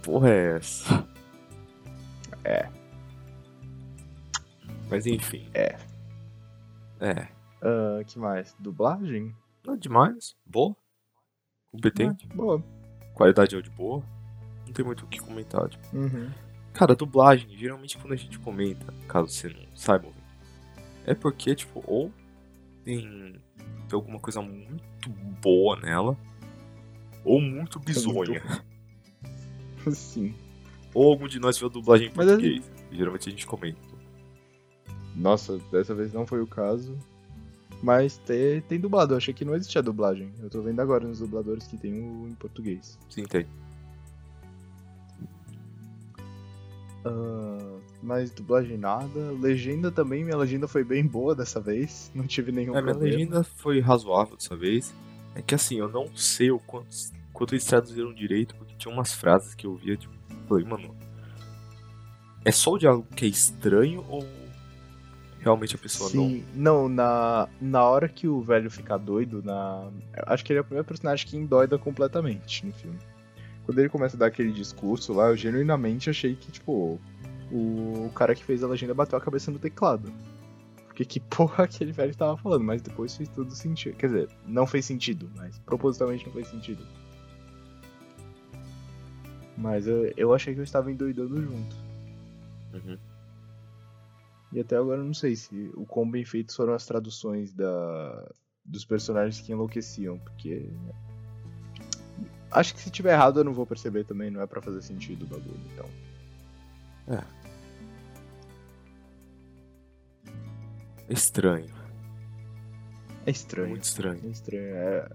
Porra 0.04 0.30
é 0.30 0.58
essa? 0.58 1.08
É. 2.44 2.70
Mas 4.90 5.08
enfim. 5.08 5.50
É. 5.54 5.78
É. 7.00 7.28
Ah, 7.62 8.04
que 8.06 8.20
mais? 8.20 8.54
Dublagem? 8.60 9.34
Não 9.66 9.74
é 9.76 9.78
demais. 9.78 10.36
Boa. 10.46 10.76
Competente. 11.72 12.28
Ah, 12.30 12.36
boa. 12.36 12.64
Qualidade 13.14 13.52
de 13.52 13.56
áudio 13.56 13.72
boa. 13.72 14.04
Não 14.68 14.74
tem 14.74 14.84
muito 14.84 15.06
o 15.06 15.08
que 15.08 15.20
comentar. 15.20 15.70
Tipo. 15.70 15.96
Uhum. 15.96 16.30
Cara, 16.74 16.96
dublagem, 16.96 17.56
geralmente 17.58 17.98
quando 17.98 18.14
a 18.14 18.18
gente 18.18 18.38
comenta, 18.40 18.94
caso 19.08 19.30
você 19.30 19.48
não 19.48 19.76
saiba, 19.76 20.10
é 21.06 21.14
porque, 21.14 21.56
tipo, 21.56 21.84
ou 21.86 22.12
tem, 22.84 23.40
tem 23.88 23.94
alguma 23.94 24.20
coisa 24.20 24.42
muito 24.42 25.10
boa 25.40 25.80
nela, 25.80 26.18
ou 27.24 27.40
muito 27.40 27.80
bizonha. 27.80 28.42
Sim. 29.92 30.34
Ou 30.94 31.12
algum 31.12 31.28
de 31.28 31.40
nós 31.40 31.58
viu 31.58 31.68
a 31.68 31.72
dublagem 31.72 32.08
em 32.08 32.12
Mas 32.16 32.28
é- 32.28 32.32
português. 32.32 32.72
Geralmente 32.92 33.28
a 33.28 33.32
gente 33.32 33.48
comenta. 33.48 33.80
Nossa, 35.16 35.58
dessa 35.72 35.94
vez 35.96 36.12
não 36.14 36.26
foi 36.26 36.42
o 36.42 36.48
caso. 36.48 36.98
Mas 37.82 38.18
tem, 38.20 38.62
tem 38.62 38.80
dublado, 38.80 39.14
eu 39.14 39.18
achei 39.18 39.34
que 39.34 39.44
não 39.44 39.56
existia 39.56 39.82
dublagem. 39.82 40.32
Eu 40.42 40.50
tô 40.50 40.62
vendo 40.62 40.80
agora 40.80 41.06
nos 41.06 41.20
dubladores 41.20 41.68
que 41.68 41.78
tem 41.78 41.94
o 42.02 42.28
em 42.30 42.34
português. 42.36 42.98
Sim, 43.10 43.26
tem. 43.26 43.46
Ah, 47.06 47.80
mas 48.02 48.32
dublagem 48.32 48.78
nada. 48.78 49.32
Legenda 49.40 49.92
também, 49.92 50.24
minha 50.24 50.38
legenda 50.38 50.68
foi 50.68 50.84
bem 50.84 51.06
boa 51.06 51.36
dessa 51.36 51.60
vez. 51.60 52.12
Não 52.16 52.26
tive 52.26 52.52
nenhum 52.52 52.76
É, 52.76 52.82
minha 52.82 52.94
problema. 52.94 53.18
legenda 53.18 53.44
foi 53.44 53.80
razoável 53.80 54.36
dessa 54.38 54.56
vez. 54.56 54.94
É 55.36 55.42
que 55.42 55.56
assim, 55.56 55.78
eu 55.80 55.90
não 55.90 56.16
sei 56.16 56.52
o 56.52 56.60
quanto, 56.60 56.88
quanto 57.34 57.56
eles 57.56 57.66
traduziram 57.66 58.14
direito, 58.14 58.56
tinha 58.84 58.94
umas 58.94 59.14
frases 59.14 59.56
que 59.56 59.66
eu 59.66 59.76
via, 59.76 59.96
tipo, 59.96 60.14
falei, 60.48 60.66
mano. 60.66 60.96
É 62.46 62.52
só 62.52 62.74
o 62.74 62.78
diálogo 62.78 63.08
que 63.16 63.26
é 63.26 63.28
estranho 63.30 64.06
ou 64.10 64.28
realmente 65.40 65.76
a 65.76 65.78
pessoa 65.78 66.10
não. 66.14 66.30
Sim, 66.30 66.46
não, 66.54 66.90
na, 66.90 67.48
na 67.62 67.84
hora 67.84 68.10
que 68.10 68.28
o 68.28 68.42
velho 68.42 68.70
fica 68.70 68.98
doido, 68.98 69.42
na. 69.42 69.90
Acho 70.28 70.44
que 70.44 70.52
ele 70.52 70.60
é 70.60 70.62
o 70.62 70.66
primeiro 70.66 70.88
personagem 70.88 71.26
que 71.26 71.38
endoida 71.38 71.78
completamente 71.78 72.66
no 72.66 72.74
filme. 72.74 73.00
Quando 73.66 73.80
ele 73.80 73.88
começa 73.88 74.18
a 74.18 74.20
dar 74.20 74.26
aquele 74.26 74.52
discurso 74.52 75.14
lá, 75.14 75.28
eu 75.30 75.38
genuinamente 75.38 76.10
achei 76.10 76.36
que, 76.36 76.52
tipo, 76.52 77.00
o, 77.50 78.08
o 78.08 78.12
cara 78.14 78.36
que 78.36 78.44
fez 78.44 78.62
a 78.62 78.68
legenda 78.68 78.94
bateu 78.94 79.18
a 79.18 79.22
cabeça 79.22 79.50
no 79.50 79.60
teclado. 79.60 80.12
Porque 80.86 81.06
que 81.06 81.20
porra 81.32 81.64
aquele 81.64 81.94
velho 81.94 82.14
tava 82.14 82.36
falando, 82.36 82.66
mas 82.66 82.82
depois 82.82 83.16
fez 83.16 83.30
tudo 83.30 83.56
sentido. 83.56 83.96
Quer 83.96 84.08
dizer, 84.08 84.30
não 84.46 84.68
fez 84.68 84.86
sentido, 84.86 85.32
mas 85.38 85.58
propositalmente 85.60 86.26
não 86.26 86.34
fez 86.34 86.48
sentido. 86.48 86.86
Mas 89.58 89.88
eu, 89.88 90.12
eu 90.18 90.34
achei 90.34 90.54
que 90.54 90.60
eu 90.60 90.64
estava 90.64 90.92
endoidando 90.92 91.42
junto. 91.42 91.76
Uhum. 92.74 92.98
E 94.52 94.60
até 94.60 94.76
agora 94.76 95.02
eu 95.02 95.06
não 95.06 95.14
sei 95.14 95.36
se 95.36 95.72
o 95.76 95.86
quão 95.86 96.10
bem 96.10 96.26
feitos 96.26 96.56
foram 96.56 96.74
as 96.74 96.86
traduções 96.86 97.54
da, 97.54 98.32
dos 98.66 98.86
personagens 98.86 99.40
que 99.40 99.52
enlouqueciam, 99.52 100.18
porque. 100.20 100.70
Acho 102.52 102.76
que 102.76 102.82
se 102.82 102.92
tiver 102.92 103.14
errado 103.14 103.40
eu 103.40 103.44
não 103.44 103.54
vou 103.54 103.66
perceber 103.66 104.06
também, 104.06 104.30
não 104.30 104.42
é 104.42 104.46
pra 104.46 104.62
fazer 104.62 104.82
sentido 104.82 105.24
o 105.24 105.28
bagulho, 105.28 105.60
então. 105.74 105.90
É 107.08 107.24
estranho. 111.10 111.74
É 113.26 113.32
estranho. 113.32 113.70
Muito 113.70 113.84
estranho. 113.84 114.22
É 114.24 114.28
estranho. 114.28 114.76
É... 114.76 115.10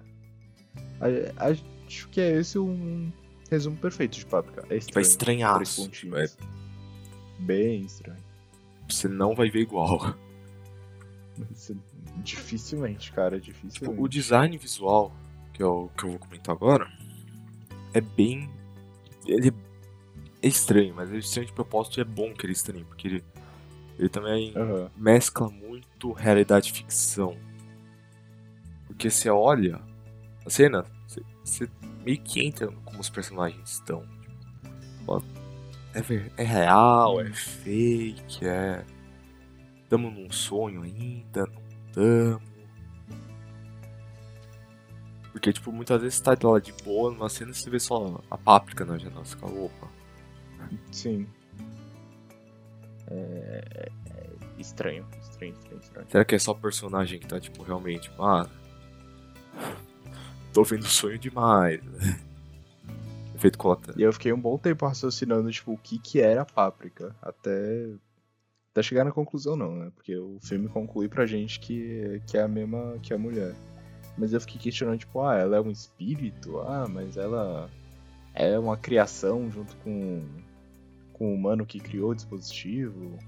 Acho 1.36 2.08
que 2.08 2.20
é 2.20 2.32
esse 2.38 2.58
um 2.58 3.12
resumo 3.50 3.76
perfeito 3.76 4.18
de 4.18 4.26
Páprica. 4.26 4.60
É 4.62 4.66
Vai 4.68 4.76
estranho. 4.78 4.92
Três 4.92 5.08
estranhaço. 5.08 5.82
pontinhos. 5.84 6.36
Bem 7.38 7.82
estranho. 7.84 8.22
Você 8.88 9.08
não 9.08 9.34
vai 9.34 9.50
ver 9.50 9.60
igual. 9.60 10.14
Dificilmente, 12.22 13.12
cara, 13.12 13.40
Tipo, 13.40 13.52
dificilmente. 13.66 14.00
o 14.02 14.08
design 14.08 14.56
visual, 14.58 15.12
que 15.52 15.62
é 15.62 15.66
o 15.66 15.88
que 15.96 16.04
eu 16.04 16.10
vou 16.10 16.18
comentar 16.18 16.54
agora, 16.54 16.90
é 17.94 18.00
bem. 18.00 18.50
Ele 19.26 19.52
é 20.42 20.48
estranho, 20.48 20.94
mas 20.94 21.12
é 21.12 21.16
estranho 21.18 21.46
de 21.46 21.52
propósito 21.52 21.98
e 21.98 22.00
é 22.00 22.04
bom 22.04 22.32
que 22.34 22.44
ele 22.44 22.52
é 22.52 22.54
estranho, 22.54 22.84
porque 22.86 23.06
ele, 23.08 23.24
ele 23.98 24.08
também 24.08 24.52
Aham. 24.56 24.90
mescla 24.96 25.48
muito 25.48 26.12
realidade 26.12 26.70
e 26.70 26.72
ficção. 26.72 27.36
Porque 28.86 29.10
você 29.10 29.28
olha 29.30 29.80
a 30.44 30.50
cena, 30.50 30.84
você, 31.06 31.22
você 31.44 31.68
meio 32.08 32.20
que 32.22 32.40
entra 32.46 32.68
como 32.84 33.00
os 33.00 33.10
personagens 33.10 33.70
estão. 33.70 34.02
Tipo, 34.98 35.22
é, 35.92 36.00
ver- 36.00 36.32
é 36.38 36.42
real, 36.42 37.20
é 37.20 37.30
fake, 37.30 38.46
é. 38.46 38.82
Tamo 39.90 40.10
num 40.10 40.30
sonho 40.30 40.82
ainda, 40.82 41.46
não 41.46 41.62
tamo. 41.92 42.48
Porque, 45.32 45.52
tipo, 45.52 45.70
muitas 45.70 46.00
vezes 46.00 46.18
você 46.18 46.36
tá 46.36 46.48
lá 46.48 46.58
de 46.58 46.72
boa 46.82 47.10
numa 47.10 47.28
cena 47.28 47.50
e 47.50 47.54
você 47.54 47.68
vê 47.68 47.78
só 47.78 48.20
a 48.30 48.38
páprica 48.38 48.84
na 48.84 48.96
janela. 48.96 49.24
Você 49.24 49.36
fica, 49.36 49.46
opa. 49.46 49.88
Sim. 50.90 51.26
É... 53.08 53.90
é 54.10 54.28
Estranho, 54.58 55.06
estranho, 55.20 55.54
estranho, 55.54 55.80
estranho. 55.80 56.06
Será 56.10 56.24
que 56.24 56.34
é 56.34 56.38
só 56.38 56.50
o 56.50 56.56
personagem 56.56 57.20
que 57.20 57.26
tá, 57.28 57.38
tipo, 57.38 57.62
realmente, 57.62 58.02
tipo, 58.10 58.22
ah. 58.24 58.48
Tô 60.52 60.64
vendo 60.64 60.86
sonho 60.86 61.18
demais. 61.18 61.80
Efeito 63.34 63.58
colateral. 63.58 63.98
E 63.98 64.02
eu 64.02 64.12
fiquei 64.12 64.32
um 64.32 64.40
bom 64.40 64.58
tempo 64.58 64.86
raciocinando, 64.86 65.50
tipo, 65.50 65.72
o 65.72 65.78
que 65.78 65.98
que 65.98 66.20
era 66.20 66.44
páprica. 66.44 67.14
Até. 67.22 67.88
Até 68.72 68.82
chegar 68.82 69.04
na 69.04 69.12
conclusão 69.12 69.56
não, 69.56 69.74
né? 69.74 69.92
Porque 69.94 70.16
o 70.16 70.38
filme 70.40 70.68
conclui 70.68 71.08
pra 71.08 71.26
gente 71.26 71.58
que, 71.58 72.20
que 72.26 72.36
é 72.36 72.42
a 72.42 72.48
mesma 72.48 72.98
que 73.02 73.14
a 73.14 73.18
mulher. 73.18 73.54
Mas 74.16 74.32
eu 74.32 74.40
fiquei 74.40 74.60
questionando, 74.60 74.98
tipo, 74.98 75.20
ah, 75.20 75.36
ela 75.36 75.56
é 75.56 75.60
um 75.60 75.70
espírito? 75.70 76.58
Ah, 76.58 76.86
mas 76.88 77.16
ela 77.16 77.70
é 78.34 78.58
uma 78.58 78.76
criação 78.76 79.50
junto 79.50 79.76
com, 79.78 80.22
com 81.12 81.30
o 81.30 81.34
humano 81.34 81.64
que 81.64 81.78
criou 81.78 82.10
o 82.10 82.14
dispositivo. 82.14 83.18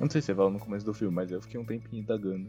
Não 0.00 0.10
sei 0.10 0.20
se 0.20 0.26
você 0.26 0.34
fala 0.34 0.50
no 0.50 0.58
começo 0.58 0.84
do 0.84 0.94
filme, 0.94 1.14
mas 1.14 1.30
eu 1.30 1.40
fiquei 1.40 1.60
um 1.60 1.64
tempinho 1.64 2.02
indagando. 2.02 2.48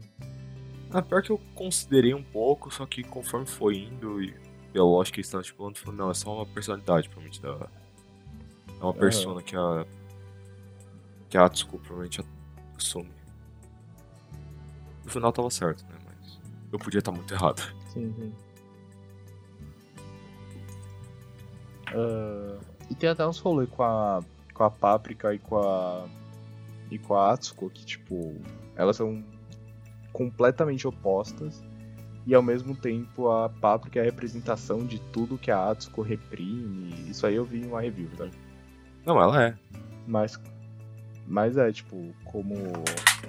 Ah, 0.96 1.02
pior 1.02 1.22
que 1.22 1.30
eu 1.30 1.38
considerei 1.54 2.14
um 2.14 2.24
pouco, 2.24 2.74
só 2.74 2.86
que 2.86 3.04
conforme 3.04 3.46
foi 3.46 3.80
indo 3.80 4.24
e 4.24 4.34
pela 4.72 4.86
lógica 4.86 5.16
que 5.16 5.20
eles 5.20 5.28
estavam 5.28 5.42
estipulando, 5.42 5.78
falou, 5.78 5.94
não, 5.94 6.10
é 6.10 6.14
só 6.14 6.34
uma 6.34 6.46
personalidade, 6.46 7.10
provavelmente, 7.10 7.42
da. 7.42 7.70
É 8.80 8.84
uma 8.84 8.94
persona 8.94 9.42
que 9.42 9.58
a. 9.58 9.86
Que 11.30 11.38
a 11.38 11.44
Atsuko 11.44 11.80
provavelmente 11.80 12.24
some. 12.78 13.12
No 15.04 15.12
final 15.12 15.34
tava 15.34 15.50
certo, 15.50 15.84
né? 15.84 15.98
Mas 16.06 16.40
eu 16.72 16.80
podia 16.80 17.00
estar 17.00 17.12
muito 17.12 17.34
errado. 17.34 17.62
Sim, 17.92 18.14
sim. 18.14 18.34
Ah, 21.88 22.58
e 22.90 22.96
tem 22.96 23.10
até 23.10 23.28
uns 23.28 23.40
rolês 23.40 23.70
com 23.70 23.84
a, 23.84 24.24
com 24.54 24.64
a 24.64 24.72
Páprica 24.72 25.34
e 25.34 25.40
com 25.40 25.58
a. 25.58 26.08
e 26.90 26.98
com 26.98 27.16
a 27.16 27.34
Atsuko 27.34 27.70
que, 27.70 27.86
tipo, 27.86 28.34
elas 28.78 28.96
são 28.96 29.22
completamente 30.16 30.88
opostas. 30.88 31.62
E 32.26 32.34
ao 32.34 32.42
mesmo 32.42 32.74
tempo 32.74 33.30
a 33.30 33.50
Páprica 33.50 34.00
é 34.00 34.02
a 34.02 34.06
representação 34.06 34.86
de 34.86 35.00
tudo 35.12 35.38
que 35.38 35.52
a 35.52 35.70
Atsuko 35.70 36.02
reprime. 36.02 36.90
Isso 37.10 37.28
aí 37.28 37.36
eu 37.36 37.44
vi 37.44 37.62
em 37.62 37.68
uma 37.68 37.82
review, 37.82 38.10
tá? 38.18 38.28
Não, 39.06 39.22
ela 39.22 39.44
é. 39.44 39.56
Mas. 40.08 40.40
Mas 41.28 41.58
é, 41.58 41.72
tipo, 41.72 42.16
como 42.24 42.56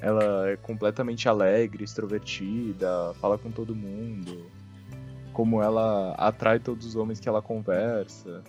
ela 0.00 0.50
é 0.50 0.56
completamente 0.56 1.28
alegre, 1.28 1.84
extrovertida, 1.84 3.12
fala 3.20 3.36
com 3.36 3.50
todo 3.50 3.74
mundo. 3.74 4.46
Como 5.32 5.62
ela 5.62 6.12
atrai 6.12 6.58
todos 6.58 6.86
os 6.86 6.96
homens 6.96 7.20
que 7.20 7.28
ela 7.28 7.42
conversa. 7.42 8.42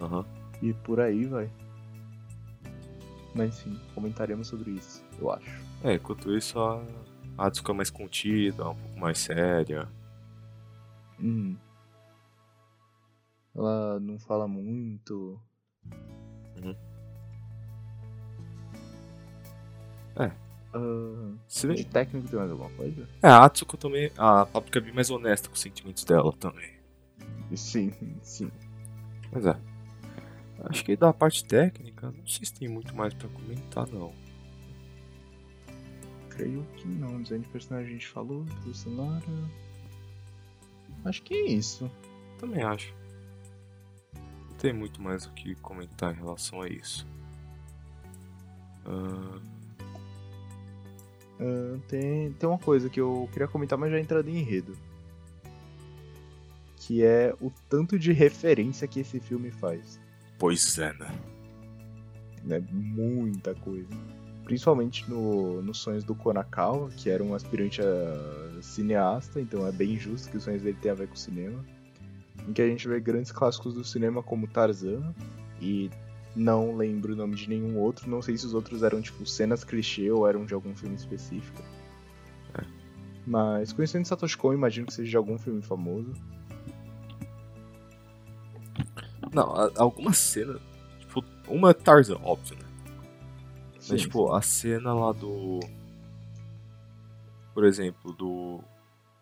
Aham. 0.00 0.24
E 0.60 0.72
por 0.72 1.00
aí 1.00 1.24
vai. 1.24 1.50
Mas 3.34 3.54
sim, 3.54 3.76
comentaremos 3.94 4.46
sobre 4.46 4.72
isso, 4.72 5.02
eu 5.18 5.32
acho. 5.32 5.71
É, 5.84 5.94
enquanto 5.94 6.36
isso 6.36 6.58
a 6.60 6.82
a 7.36 7.46
Atsuko 7.46 7.72
é 7.72 7.74
mais 7.74 7.90
contida, 7.90 8.68
um 8.68 8.74
pouco 8.74 9.00
mais 9.00 9.18
séria. 9.18 9.88
Hum. 11.18 11.56
Ela 13.54 13.98
não 14.00 14.18
fala 14.18 14.46
muito. 14.46 15.40
Uhum. 16.62 16.76
É. 20.16 20.30
Ah, 20.74 21.34
Se 21.48 21.66
de 21.68 21.74
bem... 21.74 21.84
técnico 21.84 22.28
tem 22.28 22.38
mais 22.38 22.50
alguma 22.50 22.70
coisa? 22.70 23.08
É, 23.22 23.28
a 23.28 23.44
Atsuko 23.44 23.76
também. 23.76 24.10
A 24.16 24.46
Paprika 24.46 24.78
é 24.78 24.82
bem 24.82 24.94
mais 24.94 25.10
honesta 25.10 25.48
com 25.48 25.54
os 25.54 25.60
sentimentos 25.60 26.04
dela 26.04 26.32
também. 26.34 26.70
Sim, 27.54 27.92
sim. 28.22 28.50
Mas 29.30 29.46
é. 29.46 29.56
Acho 30.64 30.84
que 30.84 30.96
da 30.96 31.12
parte 31.12 31.44
técnica, 31.44 32.10
não 32.10 32.26
sei 32.26 32.46
se 32.46 32.54
tem 32.54 32.68
muito 32.68 32.94
mais 32.94 33.12
pra 33.14 33.28
comentar, 33.28 33.86
não. 33.88 34.12
Creio 36.36 36.64
que 36.76 36.86
não. 36.86 37.22
Design 37.22 37.44
de 37.44 37.50
personagem 37.50 37.90
a 37.90 37.92
gente 37.92 38.08
falou, 38.08 38.44
trilha 38.60 38.74
sonora. 38.74 39.22
Acho 41.04 41.22
que 41.22 41.34
é 41.34 41.46
isso. 41.46 41.90
Também 42.38 42.62
acho. 42.62 42.94
Não 44.14 44.56
tem 44.58 44.72
muito 44.72 45.00
mais 45.02 45.26
o 45.26 45.32
que 45.32 45.54
comentar 45.56 46.12
em 46.14 46.18
relação 46.18 46.62
a 46.62 46.68
isso. 46.68 47.06
Ah, 48.86 49.40
Ah, 51.40 51.78
tem, 51.88 52.32
tem 52.32 52.48
uma 52.48 52.58
coisa 52.58 52.88
que 52.88 53.00
eu 53.00 53.28
queria 53.32 53.48
comentar, 53.48 53.76
mas 53.76 53.90
já 53.90 53.98
entrando 53.98 54.28
em 54.28 54.38
enredo. 54.38 54.76
Que 56.76 57.02
é 57.04 57.34
o 57.40 57.50
tanto 57.68 57.98
de 57.98 58.12
referência 58.12 58.86
que 58.86 59.00
esse 59.00 59.18
filme 59.18 59.50
faz. 59.50 60.00
pois 60.38 60.78
é, 60.78 60.92
né? 60.94 61.10
né? 62.44 62.60
Muita 62.70 63.54
coisa. 63.54 63.88
Principalmente 64.44 65.08
no, 65.08 65.62
nos 65.62 65.78
sonhos 65.78 66.04
do 66.04 66.14
Konakawa, 66.14 66.90
que 66.90 67.08
era 67.08 67.22
um 67.22 67.34
aspirante 67.34 67.80
a 67.80 68.62
cineasta, 68.62 69.40
então 69.40 69.66
é 69.66 69.72
bem 69.72 69.96
justo 69.96 70.30
que 70.30 70.36
os 70.36 70.42
sonhos 70.44 70.62
dele 70.62 70.76
tenham 70.80 70.94
a 70.94 70.98
ver 70.98 71.08
com 71.08 71.16
cinema. 71.16 71.64
Em 72.48 72.52
que 72.52 72.60
a 72.60 72.66
gente 72.66 72.86
vê 72.88 72.98
grandes 73.00 73.30
clássicos 73.30 73.74
do 73.74 73.84
cinema 73.84 74.22
como 74.22 74.48
Tarzan, 74.48 75.14
e 75.60 75.88
não 76.34 76.76
lembro 76.76 77.12
o 77.12 77.16
nome 77.16 77.36
de 77.36 77.48
nenhum 77.48 77.78
outro, 77.78 78.10
não 78.10 78.20
sei 78.20 78.36
se 78.36 78.44
os 78.44 78.52
outros 78.52 78.82
eram 78.82 79.00
tipo 79.00 79.24
cenas 79.24 79.62
clichê 79.62 80.10
ou 80.10 80.26
eram 80.28 80.44
de 80.44 80.54
algum 80.54 80.74
filme 80.74 80.96
específico. 80.96 81.62
É. 82.58 82.64
Mas 83.24 83.72
conhecendo 83.72 84.06
Satoshi 84.06 84.36
Kon, 84.36 84.52
imagino 84.52 84.86
que 84.86 84.94
seja 84.94 85.10
de 85.10 85.16
algum 85.16 85.38
filme 85.38 85.62
famoso. 85.62 86.12
Não, 89.32 89.54
a- 89.54 89.70
alguma 89.76 90.12
cena. 90.12 90.58
Tipo, 90.98 91.24
uma 91.46 91.70
é 91.70 91.74
Tarzan, 91.74 92.18
óbvio, 92.22 92.56
né? 92.56 92.64
Sim, 93.82 93.94
Mas, 93.94 94.02
tipo, 94.02 94.32
a 94.32 94.40
cena 94.40 94.94
lá 94.94 95.10
do. 95.10 95.58
Por 97.52 97.64
exemplo, 97.64 98.12
do. 98.12 98.60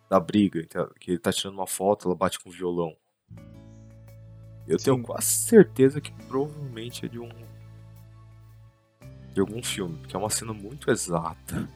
Da 0.08 0.20
briga, 0.20 0.66
que 0.98 1.12
ele 1.12 1.18
tá 1.18 1.32
tirando 1.32 1.54
uma 1.54 1.66
foto, 1.66 2.08
ela 2.08 2.14
bate 2.14 2.38
com 2.38 2.50
o 2.50 2.52
violão. 2.52 2.94
Eu 4.68 4.76
tenho 4.76 4.96
Sim. 4.96 5.02
quase 5.02 5.26
certeza 5.26 5.98
que 5.98 6.12
provavelmente 6.28 7.06
é 7.06 7.08
de 7.08 7.18
um. 7.18 7.30
De 9.32 9.40
algum 9.40 9.62
filme, 9.62 9.96
porque 9.96 10.14
é 10.14 10.18
uma 10.18 10.28
cena 10.28 10.52
muito 10.52 10.90
exata. 10.90 11.66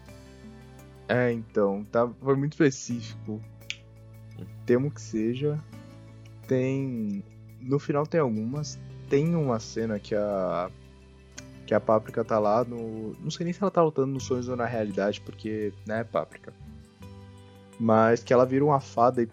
É, 1.09 1.33
então, 1.33 1.85
tá, 1.85 2.07
foi 2.20 2.37
muito 2.37 2.53
específico. 2.53 3.40
Temo 4.66 4.90
que 4.90 5.01
seja. 5.01 5.59
Tem. 6.47 7.25
No 7.61 7.79
final 7.79 8.07
tem 8.07 8.20
algumas. 8.20 8.79
Tem 9.09 9.35
uma 9.35 9.59
cena 9.59 9.99
que 9.99 10.14
a. 10.14 10.70
Que 11.66 11.74
a 11.74 11.81
Páprica 11.81 12.22
tá 12.24 12.38
lá 12.38 12.62
no. 12.64 13.14
Não 13.20 13.31
sei 13.31 13.44
nem 13.44 13.53
se 13.53 13.62
ela 13.62 13.70
tá 13.70 13.83
lutando 13.83 14.09
nos 14.12 14.24
sonhos 14.24 14.48
ou 14.48 14.57
na 14.57 14.66
realidade, 14.66 15.20
porque. 15.20 15.72
Né, 15.87 16.05
Páprica. 16.05 16.53
Mas 17.81 18.22
que 18.22 18.33
ela 18.33 18.44
vira 18.46 18.64
uma 18.64 18.81
fada 18.81 19.22
e. 19.22 19.29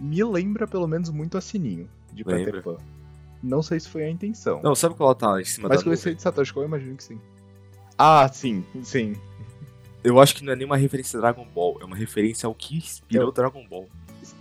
Me 0.00 0.22
lembra 0.24 0.66
pelo 0.66 0.86
menos 0.86 1.08
muito 1.10 1.38
a 1.38 1.40
Sininho 1.40 1.88
de 2.12 2.24
Peter. 2.24 2.62
Pan. 2.62 2.76
Não 3.42 3.62
sei 3.62 3.78
se 3.80 3.88
foi 3.88 4.04
a 4.04 4.10
intenção. 4.10 4.60
Não, 4.62 4.74
sabe 4.74 4.94
quando 4.94 5.04
ela 5.08 5.14
tá 5.14 5.40
em 5.40 5.44
cima 5.44 5.68
mas 5.68 5.78
da 5.78 5.84
com 5.84 5.90
nuvem? 5.90 6.00
esse 6.10 6.14
de 6.14 6.22
Satoshi 6.22 6.52
Kon, 6.52 6.60
eu 6.62 6.66
imagino 6.66 6.96
que 6.96 7.04
sim. 7.04 7.20
Ah, 7.98 8.28
sim, 8.32 8.64
sim. 8.82 9.14
Eu 10.02 10.20
acho 10.20 10.34
que 10.34 10.44
não 10.44 10.52
é 10.52 10.56
nem 10.56 10.66
uma 10.66 10.76
referência 10.76 11.18
a 11.18 11.20
Dragon 11.20 11.46
Ball, 11.54 11.78
é 11.80 11.84
uma 11.84 11.96
referência 11.96 12.46
ao 12.46 12.54
que 12.54 12.76
inspirou 12.76 13.26
Eu- 13.28 13.32
Dragon 13.32 13.66
Ball, 13.68 13.86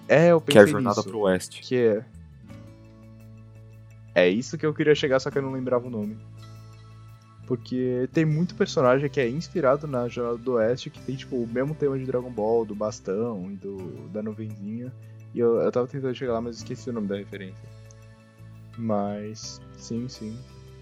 É, 0.07 0.31
eu 0.31 0.41
que 0.41 0.51
é 0.51 0.53
pensei 0.55 0.63
a 0.63 0.65
Jornada 0.67 0.95
nisso. 0.97 1.09
pro 1.09 1.19
Oeste. 1.19 1.61
Que 1.61 1.75
é. 1.77 2.05
É 4.13 4.29
isso 4.29 4.57
que 4.57 4.65
eu 4.65 4.73
queria 4.73 4.95
chegar, 4.95 5.19
só 5.19 5.29
que 5.29 5.37
eu 5.37 5.41
não 5.41 5.51
lembrava 5.51 5.87
o 5.87 5.89
nome. 5.89 6.17
Porque 7.47 8.09
tem 8.11 8.25
muito 8.25 8.55
personagem 8.55 9.09
que 9.09 9.19
é 9.19 9.29
inspirado 9.29 9.85
na 9.85 10.07
Jornada 10.07 10.37
do 10.37 10.53
Oeste, 10.53 10.89
que 10.89 10.99
tem 11.01 11.15
tipo 11.15 11.35
o 11.35 11.47
mesmo 11.47 11.75
tema 11.75 11.97
de 11.97 12.05
Dragon 12.05 12.31
Ball, 12.31 12.65
do 12.65 12.73
bastão 12.73 13.51
e 13.51 13.55
do, 13.55 14.09
da 14.09 14.23
nuvenzinha. 14.23 14.91
E 15.33 15.39
eu, 15.39 15.57
eu 15.57 15.71
tava 15.71 15.87
tentando 15.87 16.15
chegar 16.15 16.33
lá, 16.33 16.41
mas 16.41 16.57
esqueci 16.57 16.89
o 16.89 16.93
nome 16.93 17.07
da 17.07 17.17
referência. 17.17 17.69
Mas, 18.77 19.61
sim, 19.77 20.07
sim. 20.07 20.37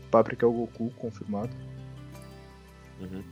Paprika 0.10 0.46
é 0.46 0.50
o 0.50 0.54
Goku, 0.54 0.90
confirmado. 0.92 1.50
Uhum. 3.02 3.24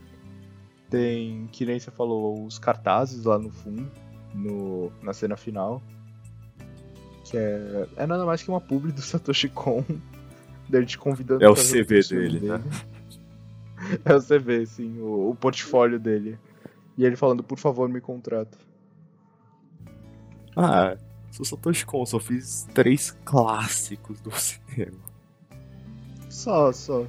Tem, 0.90 1.48
que 1.50 1.64
nem 1.64 1.80
você 1.80 1.90
falou, 1.90 2.44
os 2.44 2.58
cartazes 2.58 3.24
lá 3.24 3.38
no 3.38 3.50
fundo, 3.50 3.90
no, 4.34 4.92
na 5.02 5.14
cena 5.14 5.36
final. 5.36 5.82
Que 7.24 7.38
é, 7.38 7.86
é 7.96 8.06
nada 8.06 8.26
mais 8.26 8.42
que 8.42 8.50
uma 8.50 8.60
publi 8.60 8.92
do 8.92 9.00
Satoshi 9.02 9.48
Kon. 9.48 9.82
Dele 10.68 10.86
te 10.86 10.98
convidando 10.98 11.42
É 11.42 11.48
o 11.48 11.54
CV 11.54 12.02
filme 12.02 12.28
dele, 12.28 12.40
né? 12.40 12.62
É 14.04 14.14
o 14.14 14.20
CV, 14.22 14.64
sim, 14.66 14.98
o, 15.00 15.30
o 15.30 15.34
portfólio 15.34 15.98
dele. 15.98 16.38
E 16.96 17.04
ele 17.04 17.16
falando, 17.16 17.42
por 17.42 17.58
favor, 17.58 17.88
me 17.88 18.00
contrata. 18.00 18.56
Ah, 20.56 20.96
sou 21.30 21.44
Satoshi 21.44 21.86
Kon, 21.86 22.04
só 22.04 22.20
fiz 22.20 22.66
três 22.74 23.10
clássicos 23.24 24.20
do 24.20 24.30
cinema. 24.38 24.98
Só, 26.28 26.72
só. 26.72 27.06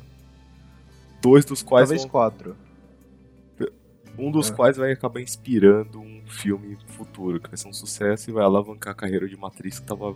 Dois 1.21 1.45
dos 1.45 1.61
quais 1.61 1.89
Talvez 1.89 2.01
vão- 2.03 2.09
quatro. 2.11 2.55
um 4.17 4.29
dos 4.31 4.49
É. 4.51 4.53
quais 4.53 4.77
vai 4.77 4.91
acabar 4.91 5.21
inspirando 5.21 5.99
um 5.99 6.21
filme 6.27 6.77
futuro, 6.87 7.39
que 7.39 7.49
vai 7.49 7.57
ser 7.57 7.67
um 7.67 7.73
sucesso 7.73 8.29
e 8.29 8.33
vai 8.33 8.43
alavancar 8.43 8.91
a 8.93 8.95
carreira 8.95 9.27
de 9.27 9.35
uma 9.35 9.47
atriz 9.47 9.79
que 9.79 9.85
tava 9.85 10.15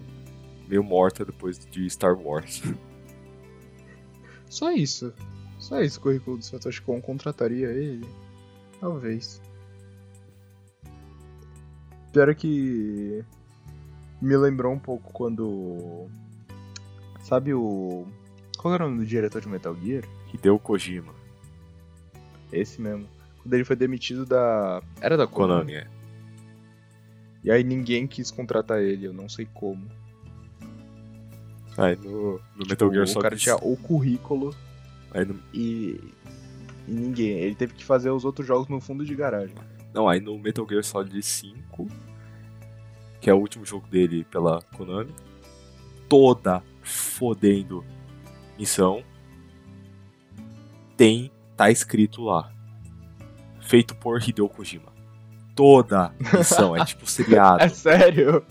meio 0.67 0.83
morta 0.83 1.25
depois 1.25 1.57
de 1.59 1.89
Star 1.89 2.13
Wars. 2.17 2.61
Só 4.49 4.71
isso. 4.71 5.13
Só 5.59 5.81
o 5.81 5.99
currículo 5.99 6.37
do 6.37 6.43
Satoshi 6.43 6.81
Kon 6.81 7.01
contrataria 7.01 7.67
ele. 7.67 8.07
Talvez. 8.79 9.41
Pior 12.13 12.29
é 12.29 12.35
que 12.35 13.23
me 14.21 14.37
lembrou 14.37 14.73
um 14.73 14.79
pouco 14.79 15.11
quando. 15.11 16.07
Sabe 17.21 17.53
o. 17.53 18.05
Qual 18.57 18.73
era 18.73 18.85
o 18.85 18.89
nome 18.89 19.01
do 19.01 19.05
diretor 19.05 19.41
de 19.41 19.47
Metal 19.47 19.75
Gear? 19.75 20.03
Hideo 20.33 20.59
Kojima, 20.59 21.13
Esse 22.51 22.81
mesmo. 22.81 23.07
Quando 23.41 23.53
ele 23.53 23.65
foi 23.65 23.75
demitido 23.75 24.25
da. 24.25 24.81
Era 25.01 25.17
da 25.17 25.27
Konami. 25.27 25.73
Konami, 25.73 25.75
é. 25.75 25.87
E 27.43 27.51
aí 27.51 27.63
ninguém 27.63 28.07
quis 28.07 28.29
contratar 28.31 28.81
ele, 28.81 29.05
eu 29.07 29.13
não 29.13 29.29
sei 29.29 29.47
como. 29.53 29.87
Aí 31.77 31.95
no, 31.95 32.33
no 32.33 32.39
Tipo, 32.39 32.69
Metal 32.69 32.91
Gear 32.91 33.03
o 33.03 33.07
Solid 33.07 33.21
cara 33.21 33.35
tinha 33.35 33.55
o 33.55 33.77
currículo 33.77 34.55
aí 35.13 35.25
no, 35.25 35.39
e. 35.53 35.99
E 36.87 36.91
ninguém. 36.91 37.31
Ele 37.31 37.55
teve 37.55 37.73
que 37.73 37.83
fazer 37.83 38.09
os 38.09 38.23
outros 38.23 38.47
jogos 38.47 38.67
no 38.69 38.79
fundo 38.79 39.05
de 39.05 39.13
garagem. 39.13 39.55
Não, 39.93 40.07
aí 40.07 40.19
no 40.19 40.37
Metal 40.37 40.65
Gear 40.67 40.83
Solid 40.83 41.21
5, 41.21 41.87
que 43.19 43.29
é 43.29 43.33
o 43.33 43.37
último 43.37 43.65
jogo 43.65 43.87
dele 43.87 44.25
pela 44.29 44.61
Konami, 44.75 45.13
toda 46.07 46.63
fodendo 46.81 47.83
missão 48.57 49.03
tem 50.95 51.31
tá 51.55 51.69
escrito 51.69 52.23
lá. 52.23 52.51
Feito 53.61 53.95
por 53.95 54.21
Hideo 54.21 54.47
Kojima. 54.47 54.93
Toda 55.55 56.13
missão, 56.33 56.75
é 56.75 56.85
tipo 56.85 57.05
seriado. 57.05 57.61
É 57.65 57.69
sério? 57.69 58.45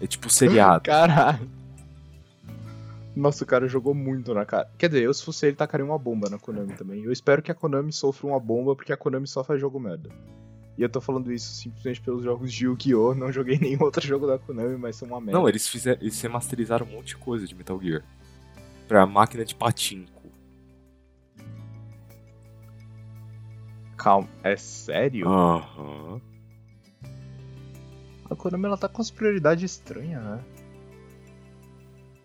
É 0.00 0.06
tipo 0.06 0.30
seriado. 0.30 0.84
Caralho. 0.84 1.57
Nossa, 3.18 3.42
o 3.42 3.46
cara 3.46 3.66
jogou 3.66 3.92
muito 3.94 4.32
na 4.32 4.46
cara. 4.46 4.70
Quer 4.78 4.86
dizer, 4.86 5.02
eu 5.02 5.12
se 5.12 5.24
fosse 5.24 5.44
ele 5.44 5.56
tacaria 5.56 5.84
uma 5.84 5.98
bomba 5.98 6.30
na 6.30 6.38
Konami 6.38 6.74
também. 6.74 7.02
Eu 7.02 7.10
espero 7.10 7.42
que 7.42 7.50
a 7.50 7.54
Konami 7.54 7.92
sofra 7.92 8.28
uma 8.28 8.38
bomba, 8.38 8.76
porque 8.76 8.92
a 8.92 8.96
Konami 8.96 9.26
só 9.26 9.42
faz 9.42 9.60
jogo 9.60 9.80
merda. 9.80 10.08
E 10.76 10.82
eu 10.82 10.88
tô 10.88 11.00
falando 11.00 11.32
isso 11.32 11.52
simplesmente 11.52 12.00
pelos 12.00 12.22
jogos 12.22 12.52
de 12.52 12.66
Yu-Gi-Oh! 12.66 13.16
Não 13.16 13.32
joguei 13.32 13.58
nenhum 13.60 13.82
outro 13.82 14.06
jogo 14.06 14.24
da 14.24 14.38
Konami, 14.38 14.78
mas 14.78 14.94
são 14.94 15.08
uma 15.08 15.20
merda. 15.20 15.32
Não, 15.32 15.48
eles 15.48 15.66
fizeram. 15.66 16.00
Eles 16.00 16.20
remasterizaram 16.20 16.86
um 16.86 16.90
monte 16.90 17.08
de 17.08 17.16
coisa 17.16 17.44
de 17.44 17.56
Metal 17.56 17.80
Gear. 17.82 18.04
Pra 18.86 19.04
máquina 19.04 19.44
de 19.44 19.56
patinco. 19.56 20.30
Calma, 23.96 24.28
é 24.44 24.54
sério? 24.56 25.28
Aham. 25.28 26.20
A 28.30 28.36
Konami 28.36 28.66
ela 28.66 28.78
tá 28.78 28.88
com 28.88 29.02
as 29.02 29.10
prioridades 29.10 29.72
estranhas, 29.72 30.22
né? 30.22 30.40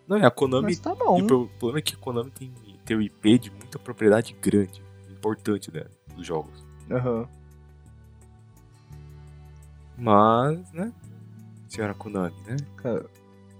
Não, 0.06 0.16
é 0.18 0.26
a 0.26 0.30
Konami. 0.30 0.64
Mas 0.64 0.78
tá 0.78 0.94
bom. 0.94 1.22
o 1.22 1.26
pro- 1.26 1.48
problema 1.58 1.78
é 1.78 1.82
que 1.82 1.94
a 1.94 1.98
Konami 1.98 2.30
tem, 2.30 2.52
tem 2.84 2.96
o 2.96 3.02
IP 3.02 3.38
de 3.38 3.50
muita 3.50 3.78
propriedade 3.78 4.36
grande, 4.40 4.82
importante 5.10 5.72
né, 5.72 5.84
dos 6.14 6.26
jogos. 6.26 6.64
Aham. 6.90 7.26
Mas, 9.96 10.72
né? 10.72 10.92
Senhora 11.68 11.94
Konami, 11.94 12.34
né? 12.46 12.56
Cara, 12.76 13.06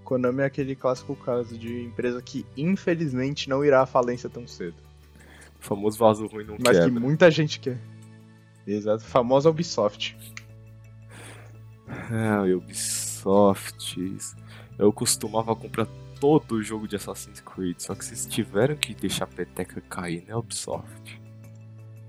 Konami 0.04 0.42
é 0.42 0.44
aquele 0.44 0.74
clássico 0.76 1.14
caso 1.16 1.56
de 1.56 1.82
empresa 1.84 2.20
que 2.20 2.44
infelizmente 2.56 3.48
não 3.48 3.64
irá 3.64 3.82
à 3.82 3.86
falência 3.86 4.28
tão 4.28 4.46
cedo. 4.46 4.76
O 5.60 5.64
famoso 5.64 5.96
vaso 5.98 6.26
ruim 6.26 6.44
não 6.44 6.56
Mas 6.58 6.76
que 6.78 6.84
quebra. 6.84 7.00
muita 7.00 7.30
gente 7.30 7.58
quer. 7.60 7.78
Exato, 8.66 9.02
famosa 9.04 9.48
Ubisoft. 9.48 10.16
Ah, 11.88 12.42
Ubisoft. 12.56 13.96
Eu 14.78 14.92
costumava 14.92 15.54
comprar 15.54 15.86
todo 16.24 16.52
o 16.52 16.62
jogo 16.62 16.88
de 16.88 16.96
Assassin's 16.96 17.40
Creed, 17.40 17.78
só 17.80 17.94
que 17.94 18.02
vocês 18.02 18.24
tiveram 18.24 18.74
que 18.76 18.94
deixar 18.94 19.24
a 19.24 19.26
peteca 19.26 19.78
cair, 19.82 20.24
né, 20.26 20.34
Ubisoft? 20.34 21.20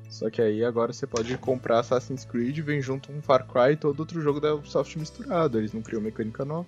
Só 0.09 0.29
que 0.29 0.41
aí 0.41 0.63
agora 0.63 0.93
você 0.93 1.05
pode 1.05 1.37
comprar 1.37 1.79
Assassin's 1.79 2.23
Creed, 2.23 2.59
vem 2.59 2.81
junto 2.81 3.11
um 3.11 3.21
Far 3.21 3.45
Cry 3.45 3.73
e 3.73 3.75
todo 3.75 3.99
outro 3.99 4.21
jogo 4.21 4.39
da 4.39 4.55
Ubisoft 4.55 4.97
misturado. 4.97 5.57
Eles 5.57 5.73
não 5.73 5.81
criam 5.81 6.01
mecânica 6.01 6.45
nova. 6.45 6.65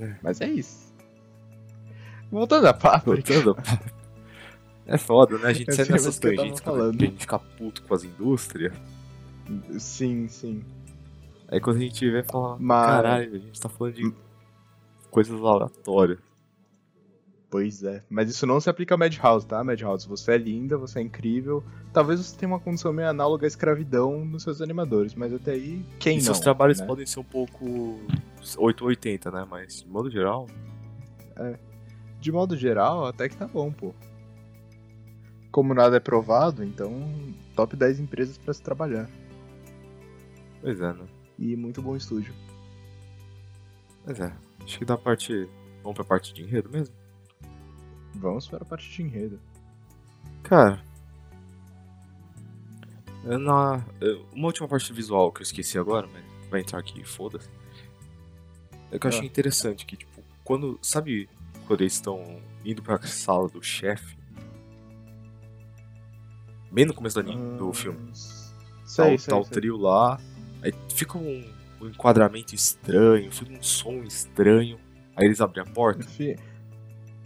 É. 0.00 0.16
Mas 0.20 0.40
é 0.40 0.48
isso. 0.48 0.92
Voltando 2.28 2.66
a 2.66 2.74
papo. 2.74 3.14
Voltando. 3.14 3.56
É 4.84 4.98
foda, 4.98 5.38
né? 5.38 5.50
A 5.50 5.52
gente 5.52 5.72
sei, 5.72 5.84
nessas 5.84 6.18
tava 6.18 6.34
tangentes 6.34 6.60
quando 6.60 6.76
falando. 6.78 7.00
a 7.00 7.04
gente 7.04 7.20
fica 7.20 7.38
puto 7.38 7.82
com 7.84 7.94
as 7.94 8.02
indústrias. 8.02 8.72
Sim, 9.78 10.26
sim. 10.26 10.64
Aí 11.46 11.60
quando 11.60 11.76
a 11.76 11.80
gente 11.80 12.10
vê, 12.10 12.24
fala, 12.24 12.56
Mas- 12.58 12.86
caralho, 12.86 13.34
a 13.36 13.38
gente 13.38 13.60
tá 13.60 13.68
falando 13.68 13.94
de 13.94 14.12
coisas 15.10 15.38
aleatórias. 15.42 16.18
Pois 17.50 17.82
é. 17.82 18.04
Mas 18.08 18.30
isso 18.30 18.46
não 18.46 18.60
se 18.60 18.70
aplica 18.70 18.94
a 18.94 18.98
Madhouse, 18.98 19.44
tá? 19.44 19.62
Madhouse, 19.64 20.06
você 20.06 20.32
é 20.32 20.38
linda, 20.38 20.78
você 20.78 21.00
é 21.00 21.02
incrível. 21.02 21.64
Talvez 21.92 22.20
você 22.20 22.36
tenha 22.36 22.48
uma 22.52 22.60
condição 22.60 22.92
meio 22.92 23.08
análoga 23.08 23.44
à 23.44 23.48
escravidão 23.48 24.24
nos 24.24 24.44
seus 24.44 24.60
animadores, 24.62 25.16
mas 25.16 25.34
até 25.34 25.52
aí, 25.52 25.84
quem 25.98 26.14
E 26.14 26.16
não? 26.18 26.26
seus 26.26 26.38
trabalhos 26.38 26.78
né? 26.80 26.86
podem 26.86 27.04
ser 27.04 27.18
um 27.18 27.24
pouco 27.24 27.98
880, 28.56 29.32
né? 29.32 29.44
Mas, 29.50 29.82
de 29.82 29.88
modo 29.88 30.08
geral, 30.08 30.46
De 32.20 32.30
modo 32.30 32.56
geral, 32.56 33.06
até 33.06 33.28
que 33.28 33.36
tá 33.36 33.48
bom, 33.48 33.72
pô. 33.72 33.92
Como 35.50 35.74
nada 35.74 35.96
é 35.96 36.00
provado, 36.00 36.62
então 36.62 36.92
top 37.56 37.74
10 37.74 37.98
empresas 37.98 38.38
pra 38.38 38.54
se 38.54 38.62
trabalhar. 38.62 39.10
pois 40.62 40.80
é, 40.80 40.92
né? 40.92 41.04
E 41.36 41.56
muito 41.56 41.82
bom 41.82 41.96
estúdio. 41.96 42.32
Pois 44.04 44.20
é. 44.20 44.32
Acho 44.64 44.78
que 44.78 44.84
da 44.84 44.96
parte. 44.96 45.48
Vamos 45.82 45.94
pra 45.96 46.04
parte 46.04 46.32
de 46.34 46.42
enredo 46.42 46.68
mesmo? 46.70 46.94
Vamos 48.16 48.46
para 48.48 48.58
a 48.62 48.64
parte 48.64 48.88
de 48.90 49.02
enredo. 49.02 49.40
Cara. 50.42 50.82
Na, 53.24 53.84
uma 54.32 54.46
última 54.46 54.66
parte 54.66 54.92
visual 54.92 55.30
que 55.30 55.40
eu 55.40 55.44
esqueci 55.44 55.78
agora, 55.78 56.06
mas 56.12 56.24
vai 56.50 56.60
entrar 56.60 56.78
aqui, 56.78 57.04
foda-se. 57.04 57.48
É 58.90 58.98
que 58.98 59.06
eu 59.06 59.08
achei 59.08 59.22
Ah. 59.22 59.26
interessante 59.26 59.86
que, 59.86 59.96
tipo, 59.96 60.22
quando. 60.44 60.78
Sabe 60.82 61.28
quando 61.66 61.82
eles 61.82 61.94
estão 61.94 62.40
indo 62.64 62.82
pra 62.82 63.00
sala 63.02 63.48
do 63.48 63.62
chefe? 63.62 64.18
Bem 66.72 66.84
no 66.84 66.94
começo 66.94 67.14
do, 67.20 67.20
anime, 67.28 67.58
do 67.58 67.70
Ah, 67.70 67.74
filme. 67.74 68.10
Sei, 68.14 69.04
tá, 69.04 69.14
o- 69.14 69.18
sei, 69.18 69.30
tá 69.30 69.36
o 69.38 69.44
sei. 69.44 69.52
trio 69.52 69.76
lá, 69.76 70.20
aí 70.62 70.72
fica 70.88 71.18
um, 71.18 71.52
um 71.80 71.88
enquadramento 71.88 72.54
estranho, 72.54 73.30
fica 73.32 73.52
um 73.52 73.62
som 73.62 74.02
estranho, 74.02 74.78
aí 75.16 75.26
eles 75.26 75.40
abrem 75.40 75.64
a 75.64 75.66
porta, 75.66 76.06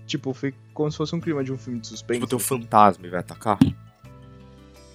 Tipo, 0.07 0.35
fica 0.35 0.59
como 0.75 0.91
se 0.91 0.99
fosse 0.99 1.15
um 1.15 1.21
clima 1.21 1.43
de 1.43 1.51
um 1.51 1.57
filme 1.57 1.81
de 1.81 1.87
suspense. 1.87 2.21
tipo, 2.21 2.29
tem 2.29 2.37
um 2.37 2.41
fantasma 2.41 3.07
e 3.07 3.11
vai 3.11 3.21
atacar. 3.21 3.59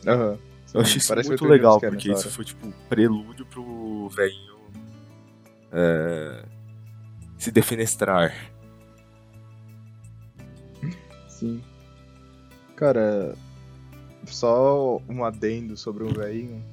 Aham. 0.06 0.38
Eu 0.72 0.82
achei 0.82 0.98
isso 0.98 1.08
Parece 1.08 1.30
muito 1.30 1.46
legal, 1.46 1.80
porque 1.80 2.12
isso 2.12 2.30
foi 2.30 2.46
tipo 2.46 2.72
prelúdio 2.88 3.44
pro 3.48 4.08
velhinho 4.10 4.60
é, 5.72 6.46
se 7.38 7.52
defenestrar. 7.52 8.34
Sim. 11.28 11.64
Cara, 12.76 13.36
só 14.26 15.02
um 15.10 15.24
adendo 15.24 15.76
sobre 15.78 16.04
o 16.04 16.14
velhinho. 16.14 16.64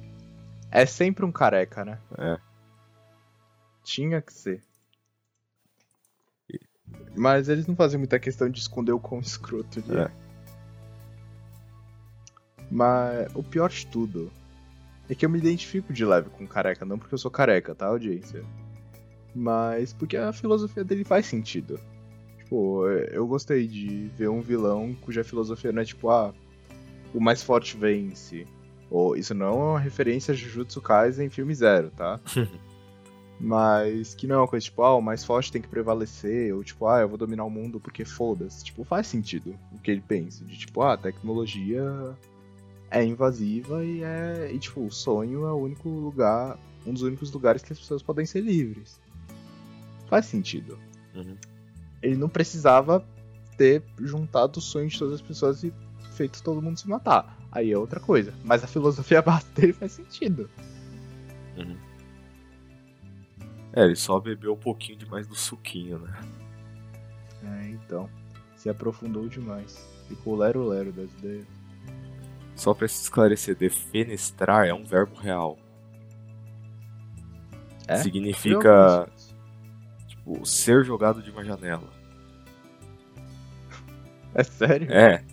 É 0.69 0.85
sempre 0.85 1.25
um 1.25 1.31
careca, 1.31 1.85
né? 1.85 1.97
É. 2.17 2.37
Tinha 3.87 4.21
que 4.21 4.33
ser. 4.33 4.61
Mas 7.15 7.47
eles 7.47 7.65
não 7.67 7.75
fazem 7.75 7.97
muita 7.97 8.19
questão 8.19 8.49
de 8.49 8.59
esconder 8.59 8.91
o 8.91 8.99
quão 8.99 9.21
escroto 9.21 9.79
ele 9.79 9.97
é. 9.97 10.01
É. 10.01 10.11
Mas 12.69 13.33
o 13.33 13.41
pior 13.41 13.69
de 13.69 13.87
tudo 13.87 14.29
é 15.09 15.15
que 15.15 15.25
eu 15.25 15.29
me 15.29 15.37
identifico 15.37 15.93
de 15.93 16.03
leve 16.03 16.29
com 16.31 16.45
careca, 16.45 16.83
não 16.83 16.99
porque 16.99 17.13
eu 17.13 17.17
sou 17.17 17.31
careca, 17.31 17.73
tá, 17.73 17.85
audiência? 17.85 18.43
Mas 19.33 19.93
porque 19.93 20.17
a 20.17 20.33
filosofia 20.33 20.83
dele 20.83 21.05
faz 21.05 21.25
sentido. 21.25 21.79
Tipo, 22.39 22.89
eu 22.89 23.25
gostei 23.25 23.65
de 23.65 24.11
ver 24.17 24.27
um 24.27 24.41
vilão 24.41 24.93
cuja 24.99 25.23
filosofia 25.23 25.71
não 25.71 25.81
é 25.81 25.85
tipo, 25.85 26.09
ah, 26.09 26.33
o 27.13 27.21
mais 27.21 27.41
forte 27.41 27.77
vence. 27.77 28.45
Ou 28.91 29.15
isso 29.15 29.33
não 29.33 29.47
é 29.47 29.51
uma 29.51 29.79
referência 29.79 30.33
a 30.33 30.35
Jujutsu 30.35 30.81
Kaisen 30.81 31.29
filme 31.29 31.55
zero, 31.55 31.89
tá? 31.91 32.19
Mas 33.39 34.15
que 34.15 34.25
não 34.25 34.35
é 34.35 34.39
uma 34.39 34.47
coisa 34.47 34.63
tipo, 34.63 34.81
ah, 34.81 34.95
o 34.95 35.01
mais 35.01 35.23
forte 35.23 35.51
tem 35.51 35.61
que 35.61 35.67
prevalecer, 35.67 36.53
ou 36.53 36.63
tipo, 36.63 36.87
ah, 36.87 37.01
eu 37.01 37.09
vou 37.09 37.17
dominar 37.17 37.45
o 37.45 37.49
mundo 37.49 37.79
porque 37.79 38.03
foda-se. 38.03 38.63
Tipo, 38.63 38.83
faz 38.83 39.07
sentido 39.07 39.57
o 39.71 39.79
que 39.79 39.91
ele 39.91 40.01
pensa. 40.01 40.43
De 40.43 40.57
tipo, 40.57 40.81
ah, 40.81 40.93
a 40.93 40.97
tecnologia 40.97 42.15
é 42.89 43.03
invasiva 43.03 43.83
e 43.85 44.03
é. 44.03 44.51
E 44.51 44.57
tipo, 44.57 44.83
o 44.83 44.91
sonho 44.91 45.45
é 45.45 45.51
o 45.51 45.57
único 45.57 45.87
lugar. 45.87 46.57
Um 46.85 46.93
dos 46.93 47.03
únicos 47.03 47.31
lugares 47.31 47.61
que 47.61 47.73
as 47.73 47.79
pessoas 47.79 48.01
podem 48.01 48.25
ser 48.25 48.41
livres. 48.41 48.99
Faz 50.07 50.25
sentido. 50.25 50.79
Uhum. 51.13 51.35
Ele 52.01 52.15
não 52.15 52.29
precisava 52.29 53.05
ter 53.57 53.83
juntado 53.99 54.59
o 54.59 54.61
sonho 54.61 54.87
de 54.87 54.97
todas 54.97 55.15
as 55.15 55.21
pessoas 55.21 55.63
e 55.63 55.73
feito 56.13 56.41
todo 56.41 56.61
mundo 56.61 56.79
se 56.79 56.87
matar. 56.87 57.37
Aí 57.51 57.71
é 57.71 57.77
outra 57.77 57.99
coisa. 57.99 58.33
Mas 58.43 58.63
a 58.63 58.67
filosofia 58.67 59.21
base 59.23 59.47
dele 59.51 59.73
faz 59.73 59.91
sentido. 59.91 60.49
É, 63.77 63.83
ele 63.83 63.95
só 63.95 64.19
bebeu 64.19 64.53
um 64.53 64.57
pouquinho 64.57 64.97
demais 64.97 65.27
do 65.27 65.35
suquinho, 65.35 65.99
né? 65.99 66.19
É, 67.43 67.67
então. 67.67 68.09
Se 68.55 68.71
aprofundou 68.71 69.29
demais. 69.29 69.87
Ficou 70.07 70.35
lero-lero 70.35 70.91
das 70.91 71.11
ideias. 71.19 71.45
Só 72.55 72.73
pra 72.73 72.87
se 72.87 73.03
esclarecer, 73.03 73.55
defenestrar 73.55 74.65
é 74.65 74.73
um 74.73 74.83
verbo 74.83 75.15
real. 75.15 75.59
É? 77.87 77.97
Significa, 77.97 79.07
tipo, 80.07 80.43
ser 80.43 80.83
jogado 80.83 81.21
de 81.21 81.29
uma 81.29 81.45
janela. 81.45 81.87
É 84.33 84.43
sério? 84.43 84.91
É. 84.91 85.23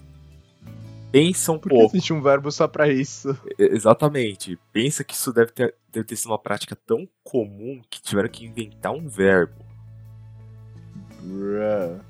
Pensa 1.10 1.50
um 1.50 1.58
Por 1.58 1.70
pouco. 1.70 1.96
existe 1.96 2.12
um 2.12 2.20
verbo 2.20 2.52
só 2.52 2.68
pra 2.68 2.88
isso? 2.88 3.34
Exatamente. 3.58 4.58
Pensa 4.70 5.02
que 5.02 5.14
isso 5.14 5.32
deve 5.32 5.52
ter, 5.52 5.74
deve 5.94 6.06
ter 6.06 6.16
sido 6.16 6.30
uma 6.30 6.38
prática 6.38 6.74
tão 6.74 7.08
comum 7.22 7.80
que 7.88 8.02
tiveram 8.02 8.28
que 8.28 8.44
inventar 8.44 8.92
um 8.92 9.08
verbo. 9.08 9.64
Bruh. 11.22 12.00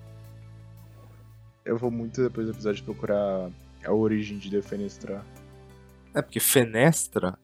Eu 1.65 1.79
vou 1.79 1.91
muito 1.91 2.23
depois 2.23 2.47
do 2.47 2.53
episódio 2.53 2.85
procurar 2.85 3.51
a 3.85 3.93
origem 3.93 4.39
de 4.39 4.51
defenestrar. 4.51 5.25
É, 6.15 6.23
porque 6.23 6.41
fenestra 6.41 7.39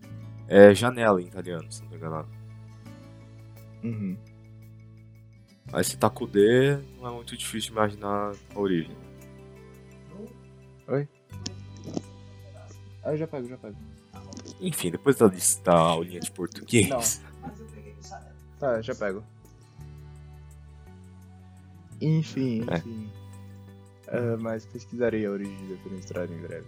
é 0.48 0.74
janela 0.74 1.20
em 1.20 1.26
italiano, 1.26 1.70
se 1.70 1.82
não 1.82 1.90
tô 1.90 1.96
enganado. 1.96 2.28
Uhum. 3.82 4.16
Aí 5.72 5.84
se 5.84 5.96
tá 5.96 6.10
com 6.10 6.24
o 6.24 6.26
D, 6.26 6.76
não 6.98 7.08
é 7.08 7.12
muito 7.12 7.36
difícil 7.36 7.72
imaginar 7.72 8.32
a 8.54 8.58
origem. 8.58 8.96
Oi? 10.88 11.08
Ah, 13.02 13.12
eu 13.12 13.16
já 13.16 13.26
pego, 13.26 13.48
já 13.48 13.56
pego. 13.56 13.76
Enfim, 14.60 14.90
depois 14.90 15.16
da, 15.16 15.30
da 15.64 15.74
aulinha 15.78 16.20
de 16.20 16.30
português. 16.30 17.22
Tá, 18.58 18.80
já 18.82 18.94
pego. 18.94 19.22
Enfim, 22.00 22.64
É. 22.70 22.78
enfim. 22.78 23.10
Ah, 24.08 24.36
mas 24.40 24.66
pesquisarei 24.66 25.26
a 25.26 25.30
origem 25.30 25.56
da 25.68 25.74
Defenestrada 25.74 26.32
em 26.32 26.38
breve. 26.40 26.66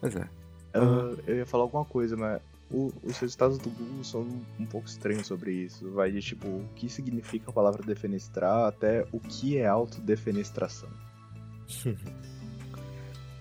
Pois 0.00 0.16
é. 0.16 0.28
Ah, 0.74 1.16
eu 1.26 1.36
ia 1.36 1.46
falar 1.46 1.64
alguma 1.64 1.84
coisa, 1.84 2.16
mas 2.16 2.40
o- 2.70 2.92
os 3.02 3.16
resultados 3.18 3.58
do 3.58 3.70
Google 3.70 4.04
são 4.04 4.20
um 4.58 4.66
pouco 4.66 4.86
estranhos 4.86 5.26
sobre 5.26 5.52
isso. 5.52 5.90
Vai 5.92 6.10
de 6.12 6.20
tipo, 6.20 6.46
o 6.48 6.68
que 6.76 6.88
significa 6.88 7.50
a 7.50 7.52
palavra 7.52 7.82
defenestrar 7.84 8.66
até 8.68 9.06
o 9.12 9.18
que 9.20 9.56
é 9.58 9.66
autodefenestração. 9.66 10.88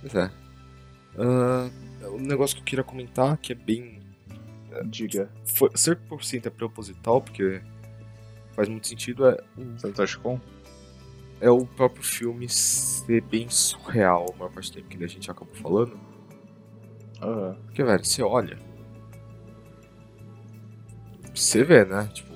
Pois 0.02 0.16
é. 0.16 0.32
Ah, 1.18 1.70
um 2.08 2.20
negócio 2.20 2.56
que 2.56 2.62
eu 2.62 2.66
queria 2.66 2.84
comentar, 2.84 3.38
que 3.38 3.52
é 3.52 3.56
bem. 3.56 4.00
Diga, 4.86 5.30
Foi, 5.46 5.70
100% 5.72 6.46
é 6.46 6.50
proposital, 6.50 7.22
porque 7.22 7.62
faz 8.54 8.70
muito 8.70 8.88
sentido, 8.88 9.28
é, 9.28 9.38
o- 9.58 9.80
Satoshi 9.80 10.18
Kon? 10.20 10.40
é 11.42 11.50
o 11.50 11.66
próprio 11.66 12.04
filme 12.04 12.48
ser 12.48 13.22
bem 13.22 13.50
surreal 13.50 14.26
a 14.34 14.38
maior 14.38 14.52
parte 14.52 14.72
do 14.72 14.76
tempo 14.76 14.88
que 14.90 15.04
a 15.04 15.08
gente 15.08 15.30
acabou 15.32 15.54
falando. 15.56 16.00
Aham. 17.22 17.58
Porque, 17.66 17.84
velho, 17.84 18.06
você 18.06 18.22
olha. 18.22 18.58
Você 21.34 21.64
vê, 21.64 21.86
né? 21.86 22.10
Tipo. 22.14 22.30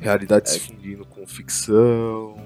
Realidade 0.00 0.48
É. 0.48 0.52
se 0.52 0.60
fundindo 0.60 1.04
com 1.06 1.26
ficção. 1.26 2.36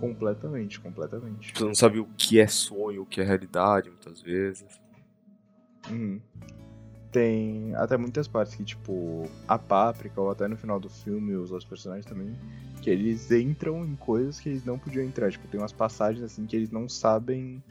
Completamente, 0.00 0.80
completamente. 0.80 1.52
Você 1.54 1.64
não 1.64 1.74
sabe 1.74 2.00
o 2.00 2.06
que 2.16 2.40
é 2.40 2.46
sonho, 2.46 3.02
o 3.02 3.06
que 3.06 3.20
é 3.20 3.24
realidade, 3.24 3.90
muitas 3.90 4.22
vezes. 4.22 4.80
Uhum. 5.90 6.20
Tem 7.12 7.74
até 7.74 7.96
muitas 7.96 8.26
partes 8.26 8.54
que, 8.54 8.64
tipo, 8.64 9.28
a 9.46 9.58
Páprica, 9.58 10.20
ou 10.20 10.30
até 10.30 10.48
no 10.48 10.56
final 10.56 10.80
do 10.80 10.88
filme, 10.88 11.34
os 11.34 11.50
outros 11.50 11.68
personagens 11.68 12.06
também, 12.06 12.34
que 12.80 12.88
eles 12.88 13.30
entram 13.30 13.84
em 13.84 13.94
coisas 13.96 14.40
que 14.40 14.48
eles 14.48 14.64
não 14.64 14.78
podiam 14.78 15.04
entrar. 15.04 15.30
Tipo, 15.30 15.46
tem 15.48 15.60
umas 15.60 15.72
passagens 15.72 16.24
assim 16.24 16.46
que 16.46 16.56
eles 16.56 16.70
não 16.70 16.88
sabem 16.88 17.62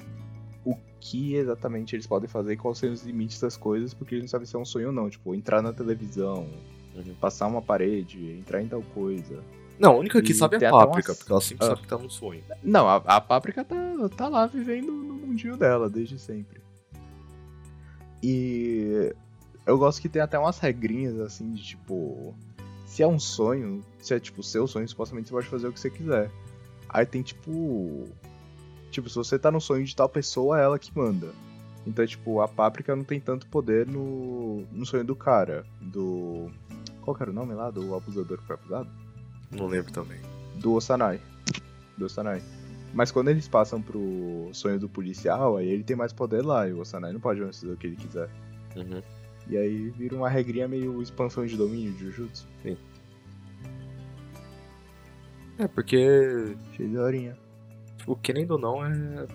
o 0.64 0.76
que 1.00 1.34
exatamente 1.36 1.96
eles 1.96 2.06
podem 2.06 2.28
fazer 2.30 2.54
e 2.54 2.58
quais 2.58 2.78
são 2.78 2.92
os 2.92 3.04
limites 3.04 3.40
das 3.40 3.56
coisas, 3.58 3.94
porque 3.94 4.16
eles 4.16 4.26
não 4.26 4.30
sabem 4.30 4.46
se 4.46 4.56
é 4.56 4.60
um 4.60 4.66
sonho 4.66 4.88
ou 4.88 4.94
não. 4.94 5.10
Tipo, 5.10 5.34
entrar 5.34 5.62
na 5.62 5.74
televisão, 5.74 6.48
Uhum. 6.94 7.16
passar 7.16 7.48
uma 7.48 7.62
parede, 7.62 8.32
entrar 8.32 8.62
em 8.62 8.68
tal 8.68 8.82
coisa. 8.94 9.42
Não, 9.80 9.94
a 9.94 9.98
única 9.98 10.22
que 10.22 10.32
E 10.32 10.36
sabe 10.36 10.58
é 10.64 10.68
a 10.68 10.72
Páprica, 10.72 11.12
umas- 11.12 11.18
porque 11.20 11.32
ela 11.32 11.42
sempre 11.42 11.66
Ah. 11.66 11.70
sabe 11.70 11.82
que 11.82 11.88
tá 11.88 11.98
num 11.98 12.10
sonho. 12.10 12.44
Não, 12.64 12.88
a, 12.88 12.96
a 12.98 13.22
Páprica 13.22 13.64
tá, 13.64 13.76
tá 14.16 14.28
lá 14.28 14.46
vivendo 14.46 14.92
no 14.92 15.14
mundinho 15.16 15.56
dela 15.58 15.90
desde 15.90 16.20
sempre. 16.20 16.60
E 18.22 19.14
eu 19.66 19.78
gosto 19.78 20.02
que 20.02 20.10
tem 20.10 20.22
até 20.22 20.38
umas 20.38 20.60
regrinhas 20.60 21.20
assim 21.20 21.54
de 21.54 21.64
tipo. 21.64 22.34
Se 22.86 23.04
é 23.04 23.08
um 23.08 23.20
sonho, 23.20 23.84
se 24.00 24.14
é 24.14 24.20
tipo 24.20 24.42
seu 24.42 24.68
sonho, 24.68 24.88
supostamente 24.90 25.30
você 25.30 25.34
pode 25.36 25.48
fazer 25.48 25.68
o 25.68 25.72
que 25.74 25.80
você 25.80 25.90
quiser. 25.90 26.30
Aí 26.90 27.06
tem 27.06 27.22
tipo. 27.22 28.06
Tipo, 28.92 29.08
se 29.08 29.16
você 29.16 29.38
tá 29.38 29.52
no 29.52 29.62
sonho 29.62 29.86
de 29.86 29.96
tal 29.96 30.10
pessoa, 30.10 30.60
é 30.60 30.64
ela 30.64 30.80
que 30.80 30.92
manda. 30.98 31.30
Então, 31.86 32.06
tipo, 32.06 32.42
a 32.42 32.48
Páprica 32.48 32.96
não 32.96 33.04
tem 33.04 33.20
tanto 33.20 33.48
poder 33.48 33.86
no, 33.88 34.66
no 34.72 34.86
sonho 34.86 35.04
do 35.06 35.16
cara. 35.16 35.66
Do. 35.80 36.50
Qual 37.02 37.16
que 37.16 37.22
era 37.24 37.32
o 37.32 37.34
nome 37.34 37.54
lá? 37.54 37.70
Do 37.72 37.96
abusador 37.96 38.38
que 38.40 38.46
foi 38.46 38.56
abusado? 38.56 38.90
Não 39.52 39.68
lembro 39.68 39.92
também. 39.92 40.20
do 40.56 40.74
Osanai. 40.74 41.20
Do 41.98 42.06
Osanai. 42.06 42.42
Mas 42.94 43.12
quando 43.12 43.30
eles 43.30 43.48
passam 43.48 43.82
pro 43.82 44.50
sonho 44.52 44.80
do 44.80 44.90
policial, 44.90 45.58
aí 45.58 45.68
ele 45.68 45.84
tem 45.84 45.96
mais 45.96 46.12
poder 46.12 46.44
lá, 46.44 46.68
e 46.68 46.74
o 46.74 46.80
Osanai 46.80 47.14
não 47.14 47.20
pode 47.20 47.40
fazer 47.42 47.72
o 47.72 47.78
que 47.78 47.88
ele 47.88 47.96
quiser. 47.96 48.30
Uhum. 48.76 49.02
E 49.48 49.58
aí 49.58 49.90
vira 49.90 50.16
uma 50.16 50.30
regrinha 50.30 50.68
meio 50.68 51.02
expansão 51.02 51.46
de 51.46 51.56
domínio 51.56 51.92
de 51.94 52.06
Jujutsu. 52.06 52.48
É, 55.60 55.68
porque, 55.68 56.56
Cheio 56.76 56.90
de 56.90 56.98
horinha. 56.98 57.38
tipo, 57.98 58.16
querendo 58.16 58.52
ou 58.52 58.58
não, 58.58 58.86
é. 58.86 59.28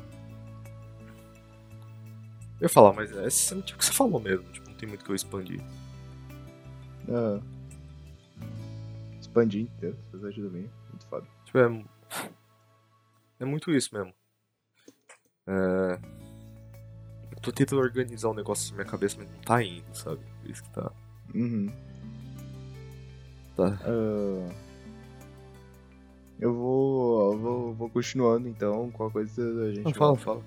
Eu 2.58 2.62
ia 2.62 2.68
falar, 2.68 2.94
mas 2.94 3.12
é 3.12 3.26
essencialmente 3.26 3.74
o 3.74 3.76
que 3.76 3.84
você 3.84 3.92
falou 3.92 4.18
mesmo. 4.18 4.44
Tipo, 4.50 4.70
não 4.70 4.76
tem 4.76 4.88
muito 4.88 5.04
que 5.04 5.10
eu 5.10 5.14
expandir. 5.14 5.60
Ah. 7.10 7.40
Expandir 9.34 9.62
inteiro, 9.62 9.98
fazer 10.12 10.32
de 10.32 10.42
domínio. 10.42 10.70
Muito 10.90 11.06
foda. 11.08 11.26
Tipo, 11.44 11.58
é. 11.58 11.84
É 13.40 13.44
muito 13.44 13.72
isso 13.72 13.92
mesmo. 13.92 14.14
É. 15.48 15.98
Eu 17.32 17.40
tô 17.40 17.50
tentando 17.50 17.82
organizar 17.82 18.30
um 18.30 18.34
negócio 18.34 18.70
na 18.70 18.76
minha 18.76 18.90
cabeça, 18.90 19.16
mas 19.18 19.28
não 19.28 19.40
tá 19.40 19.60
indo, 19.60 19.92
sabe? 19.92 20.20
Por 20.40 20.50
isso 20.50 20.62
que 20.62 20.70
tá. 20.70 20.92
Uhum. 21.34 21.66
Tá. 23.56 23.76
Ah. 23.82 24.54
Eu 26.38 26.54
vou, 26.54 27.32
eu 27.32 27.38
vou. 27.38 27.74
Vou 27.74 27.90
continuando 27.90 28.46
então, 28.46 28.88
com 28.92 29.06
a 29.06 29.10
coisa 29.10 29.42
a 29.64 29.72
gente. 29.72 29.84
Não, 29.84 29.92
fala, 29.92 30.16
fala. 30.16 30.42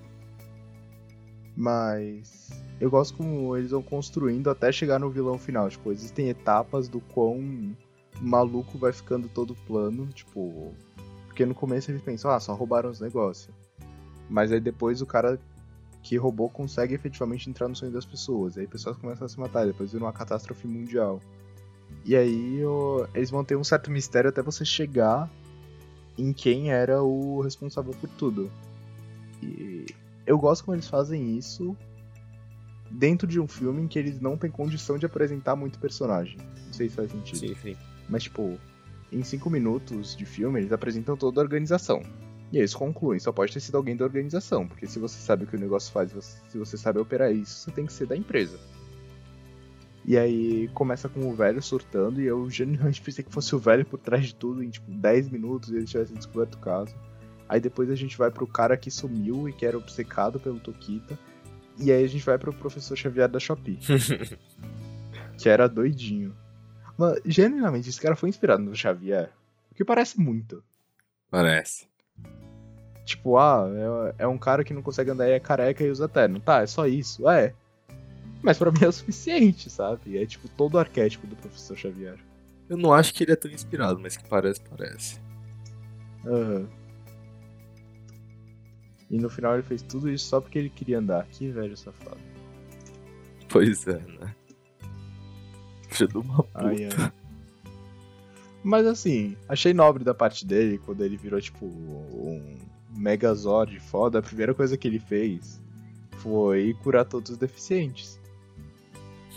Mas 1.54 2.48
eu 2.80 2.90
gosto 2.90 3.18
como 3.18 3.54
eles 3.54 3.70
vão 3.70 3.82
construindo 3.82 4.48
até 4.48 4.72
chegar 4.72 4.98
no 4.98 5.10
vilão 5.10 5.38
final. 5.38 5.68
Tipo, 5.68 5.92
existem 5.92 6.30
etapas 6.30 6.88
do 6.88 7.00
quão 7.00 7.76
maluco 8.20 8.78
vai 8.78 8.92
ficando 8.92 9.28
todo 9.28 9.54
plano. 9.66 10.06
Tipo, 10.08 10.72
porque 11.26 11.44
no 11.46 11.54
começo 11.54 11.90
eles 11.90 12.02
pensam, 12.02 12.30
ah, 12.30 12.40
só 12.40 12.54
roubaram 12.54 12.90
os 12.90 13.00
negócios. 13.00 13.54
Mas 14.28 14.52
aí 14.52 14.60
depois 14.60 15.00
o 15.00 15.06
cara 15.06 15.38
que 16.02 16.16
roubou 16.16 16.48
consegue 16.48 16.94
efetivamente 16.94 17.48
entrar 17.50 17.68
no 17.68 17.74
sonho 17.76 17.92
das 17.92 18.04
pessoas. 18.06 18.56
Aí 18.56 18.66
pessoas 18.66 18.96
começam 18.96 19.24
a 19.26 19.28
se 19.28 19.38
matar, 19.38 19.66
depois 19.66 19.92
vira 19.92 20.04
uma 20.04 20.12
catástrofe 20.12 20.66
mundial. 20.66 21.20
E 22.04 22.14
aí 22.16 22.64
o- 22.64 23.06
eles 23.14 23.30
vão 23.30 23.44
ter 23.44 23.56
um 23.56 23.64
certo 23.64 23.90
mistério 23.90 24.30
até 24.30 24.42
você 24.42 24.64
chegar 24.64 25.28
em 26.16 26.32
quem 26.32 26.70
era 26.70 27.02
o 27.02 27.40
responsável 27.40 27.92
por 27.94 28.08
tudo. 28.10 28.50
E 29.42 29.86
eu 30.26 30.38
gosto 30.38 30.64
como 30.64 30.74
eles 30.74 30.88
fazem 30.88 31.36
isso 31.36 31.76
dentro 32.90 33.26
de 33.26 33.38
um 33.40 33.46
filme 33.46 33.82
em 33.82 33.88
que 33.88 33.98
eles 33.98 34.20
não 34.20 34.36
têm 34.36 34.50
condição 34.50 34.98
de 34.98 35.06
apresentar 35.06 35.54
muito 35.56 35.78
personagem. 35.78 36.36
Não 36.66 36.72
sei 36.72 36.88
se 36.88 36.96
faz 36.96 37.10
sentido. 37.10 37.38
Sim, 37.38 37.54
sim. 37.54 37.76
Mas, 38.08 38.24
tipo, 38.24 38.58
em 39.12 39.22
cinco 39.22 39.50
minutos 39.50 40.16
de 40.16 40.24
filme, 40.24 40.60
eles 40.60 40.72
apresentam 40.72 41.16
toda 41.16 41.40
a 41.40 41.44
organização. 41.44 42.02
E 42.50 42.56
aí 42.56 42.62
eles 42.62 42.74
concluem, 42.74 43.20
só 43.20 43.30
pode 43.30 43.52
ter 43.52 43.60
sido 43.60 43.76
alguém 43.76 43.96
da 43.96 44.04
organização, 44.04 44.66
porque 44.66 44.86
se 44.86 44.98
você 44.98 45.18
sabe 45.18 45.44
o 45.44 45.46
que 45.46 45.56
o 45.56 45.60
negócio 45.60 45.92
faz, 45.92 46.12
se 46.48 46.56
você 46.56 46.76
sabe 46.78 46.98
operar 46.98 47.30
isso, 47.32 47.60
você 47.60 47.70
tem 47.70 47.84
que 47.84 47.92
ser 47.92 48.06
da 48.06 48.16
empresa. 48.16 48.58
E 50.04 50.16
aí 50.16 50.68
começa 50.68 51.06
com 51.06 51.28
o 51.28 51.34
velho 51.34 51.60
surtando, 51.60 52.22
e 52.22 52.26
eu 52.26 52.48
genuinamente 52.48 53.02
pensei 53.02 53.22
que 53.22 53.30
fosse 53.30 53.54
o 53.54 53.58
velho 53.58 53.84
por 53.84 53.98
trás 53.98 54.26
de 54.26 54.34
tudo, 54.34 54.62
em 54.62 54.70
tipo 54.70 54.90
10 54.90 55.28
minutos 55.28 55.70
eles 55.70 55.90
tivessem 55.90 56.16
descoberto 56.16 56.54
o 56.54 56.58
caso. 56.58 56.94
Aí 57.46 57.60
depois 57.60 57.90
a 57.90 57.94
gente 57.94 58.16
vai 58.16 58.30
pro 58.30 58.46
cara 58.46 58.76
que 58.76 58.90
sumiu 58.90 59.46
e 59.48 59.52
que 59.52 59.66
era 59.66 59.76
obcecado 59.76 60.40
pelo 60.40 60.58
Tokita. 60.58 61.18
E 61.78 61.92
aí 61.92 62.02
a 62.02 62.08
gente 62.08 62.24
vai 62.24 62.38
pro 62.38 62.52
professor 62.52 62.96
Xavier 62.96 63.28
da 63.28 63.38
Shopee, 63.38 63.78
que 65.36 65.48
era 65.48 65.68
doidinho. 65.68 66.34
Mano, 66.98 67.20
genuinamente, 67.24 67.88
esse 67.88 68.00
cara 68.00 68.16
foi 68.16 68.28
inspirado 68.28 68.62
no 68.62 68.74
Xavier. 68.74 69.30
O 69.70 69.74
que 69.74 69.84
parece 69.84 70.20
muito. 70.20 70.62
Parece. 71.30 71.86
Tipo, 73.04 73.38
ah, 73.38 73.66
é, 74.18 74.24
é 74.24 74.26
um 74.26 74.36
cara 74.36 74.64
que 74.64 74.74
não 74.74 74.82
consegue 74.82 75.12
andar 75.12 75.28
e 75.28 75.32
é 75.32 75.40
careca 75.40 75.84
e 75.84 75.90
usa 75.90 76.08
terno. 76.08 76.40
Tá, 76.40 76.62
é 76.62 76.66
só 76.66 76.86
isso. 76.86 77.28
É. 77.28 77.54
Mas 78.42 78.58
pra 78.58 78.70
mim 78.72 78.80
é 78.82 78.88
o 78.88 78.92
suficiente, 78.92 79.70
sabe? 79.70 80.18
É 80.18 80.26
tipo 80.26 80.48
todo 80.48 80.74
o 80.74 80.78
arquétipo 80.78 81.26
do 81.26 81.36
professor 81.36 81.76
Xavier. 81.76 82.18
Eu 82.68 82.76
não 82.76 82.92
acho 82.92 83.14
que 83.14 83.22
ele 83.22 83.32
é 83.32 83.36
tão 83.36 83.50
inspirado, 83.50 83.98
mas 84.00 84.16
que 84.16 84.28
parece, 84.28 84.60
parece. 84.60 85.20
Aham. 86.26 86.68
E 89.08 89.18
no 89.18 89.30
final 89.30 89.54
ele 89.54 89.62
fez 89.62 89.80
tudo 89.80 90.10
isso 90.10 90.26
só 90.26 90.40
porque 90.40 90.58
ele 90.58 90.68
queria 90.68 90.98
andar. 90.98 91.26
Que 91.28 91.48
velho 91.48 91.76
safado. 91.76 92.20
Pois 93.48 93.86
é, 93.86 93.98
né? 93.98 94.34
Filho 95.98 96.08
de 96.10 96.18
uma 96.18 96.42
puta. 96.42 96.50
Ai, 96.66 96.84
ai. 96.98 97.12
Mas 98.62 98.86
assim, 98.86 99.36
achei 99.48 99.72
nobre 99.72 100.04
da 100.04 100.12
parte 100.14 100.44
dele 100.46 100.78
quando 100.78 101.02
ele 101.04 101.16
virou 101.16 101.40
tipo 101.40 101.64
um 101.64 102.56
Megazord 102.90 103.78
foda. 103.80 104.18
A 104.18 104.22
primeira 104.22 104.52
coisa 104.54 104.76
que 104.76 104.86
ele 104.88 104.98
fez 104.98 105.60
foi 106.18 106.76
curar 106.82 107.04
todos 107.04 107.30
os 107.30 107.36
deficientes. 107.36 108.18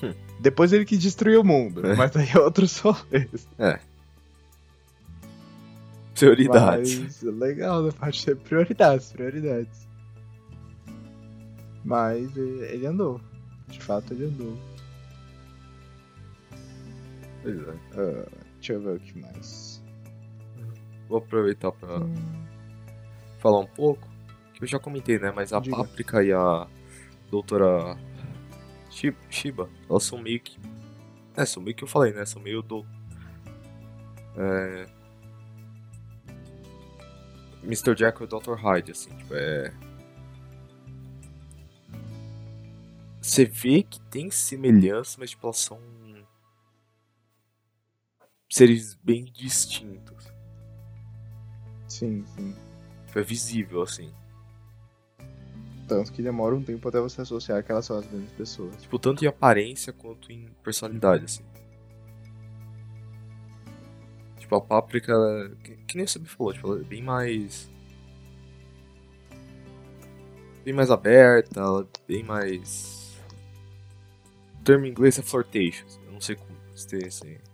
Hum. 0.03 0.13
Depois 0.39 0.73
ele 0.73 0.83
que 0.85 0.97
destruiu 0.97 1.41
o 1.41 1.43
mundo, 1.45 1.85
É. 1.85 1.95
mas 1.95 2.15
aí 2.15 2.29
é 2.33 2.39
outro 2.39 2.67
só. 2.67 2.99
Prioridade. 6.15 6.99
Mas 7.03 7.21
legal 7.21 7.83
da 7.85 7.91
parte 7.91 8.25
de 8.25 8.35
prioridades, 8.35 9.11
prioridades. 9.11 9.87
Mas 11.83 12.35
eh, 12.37 12.73
ele 12.73 12.85
andou. 12.85 13.19
De 13.67 13.79
fato 13.79 14.13
ele 14.13 14.25
andou. 14.25 14.57
Pois 17.41 17.57
é. 17.67 18.25
Deixa 18.55 18.73
eu 18.73 18.81
ver 18.81 18.97
o 18.97 18.99
que 18.99 19.19
mais. 19.19 19.83
Vou 21.09 21.17
aproveitar 21.17 21.71
pra 21.71 21.89
falar 23.39 23.59
um 23.59 23.67
pouco. 23.67 24.07
Eu 24.59 24.67
já 24.67 24.79
comentei, 24.79 25.17
né? 25.19 25.31
Mas 25.35 25.51
a 25.51 25.59
Diga. 25.59 25.75
Páprica 25.77 26.23
e 26.23 26.31
a 26.31 26.67
doutora 27.31 27.97
Shi- 28.91 29.15
Shiba, 29.29 29.69
elas 29.89 30.03
são 30.03 30.19
meio 30.21 30.39
que. 30.39 30.59
É, 31.35 31.45
são 31.45 31.63
meio 31.63 31.75
que 31.75 31.83
eu 31.83 31.87
falei, 31.87 32.13
né? 32.13 32.25
São 32.25 32.41
meio 32.41 32.61
do. 32.61 32.85
É. 34.37 34.85
Mr. 37.63 37.95
Jekyll 37.97 38.25
e 38.25 38.27
Dr. 38.27 38.53
Hyde, 38.55 38.91
assim, 38.91 39.09
tipo, 39.17 39.33
é. 39.33 39.73
Você 43.21 43.45
vê 43.45 43.83
que 43.83 43.99
tem 44.01 44.31
semelhança, 44.31 45.17
mas 45.19 45.29
tipo, 45.31 45.45
elas 45.45 45.57
são 45.57 45.79
seres 48.51 48.93
bem 49.01 49.23
distintos. 49.23 50.29
Sim, 51.87 52.25
sim. 52.35 52.53
Tipo, 53.07 53.19
é 53.19 53.23
visível, 53.23 53.81
assim. 53.81 54.13
Tanto 55.87 56.11
que 56.11 56.21
demora 56.21 56.55
um 56.55 56.63
tempo 56.63 56.87
até 56.87 56.99
você 56.99 57.21
associar 57.21 57.63
que 57.63 57.71
elas 57.71 57.85
são 57.85 57.97
as 57.97 58.05
mesmas 58.11 58.31
pessoas. 58.33 58.81
Tipo, 58.81 58.99
tanto 58.99 59.23
em 59.23 59.27
aparência 59.27 59.93
quanto 59.93 60.31
em 60.31 60.49
personalidade, 60.63 61.25
assim. 61.25 61.43
Tipo, 64.37 64.55
a 64.55 64.61
Páprica, 64.61 65.13
que, 65.63 65.75
que 65.77 65.97
nem 65.97 66.05
você 66.05 66.19
me 66.19 66.27
falou, 66.27 66.53
tipo, 66.53 66.67
ela 66.67 66.81
é 66.81 66.83
bem 66.83 67.01
mais... 67.01 67.71
Bem 70.63 70.73
mais 70.73 70.91
aberta, 70.91 71.59
ela 71.59 71.81
é 71.81 72.07
bem 72.07 72.23
mais... 72.23 73.17
O 74.59 74.63
termo 74.63 74.85
em 74.85 74.89
inglês 74.89 75.17
é 75.17 75.21
flirtatious. 75.21 75.99
Eu 76.05 76.11
não 76.11 76.21
sei 76.21 76.35
como 76.35 76.51
se 76.75 76.87
tem 76.87 76.99
esse... 77.07 77.50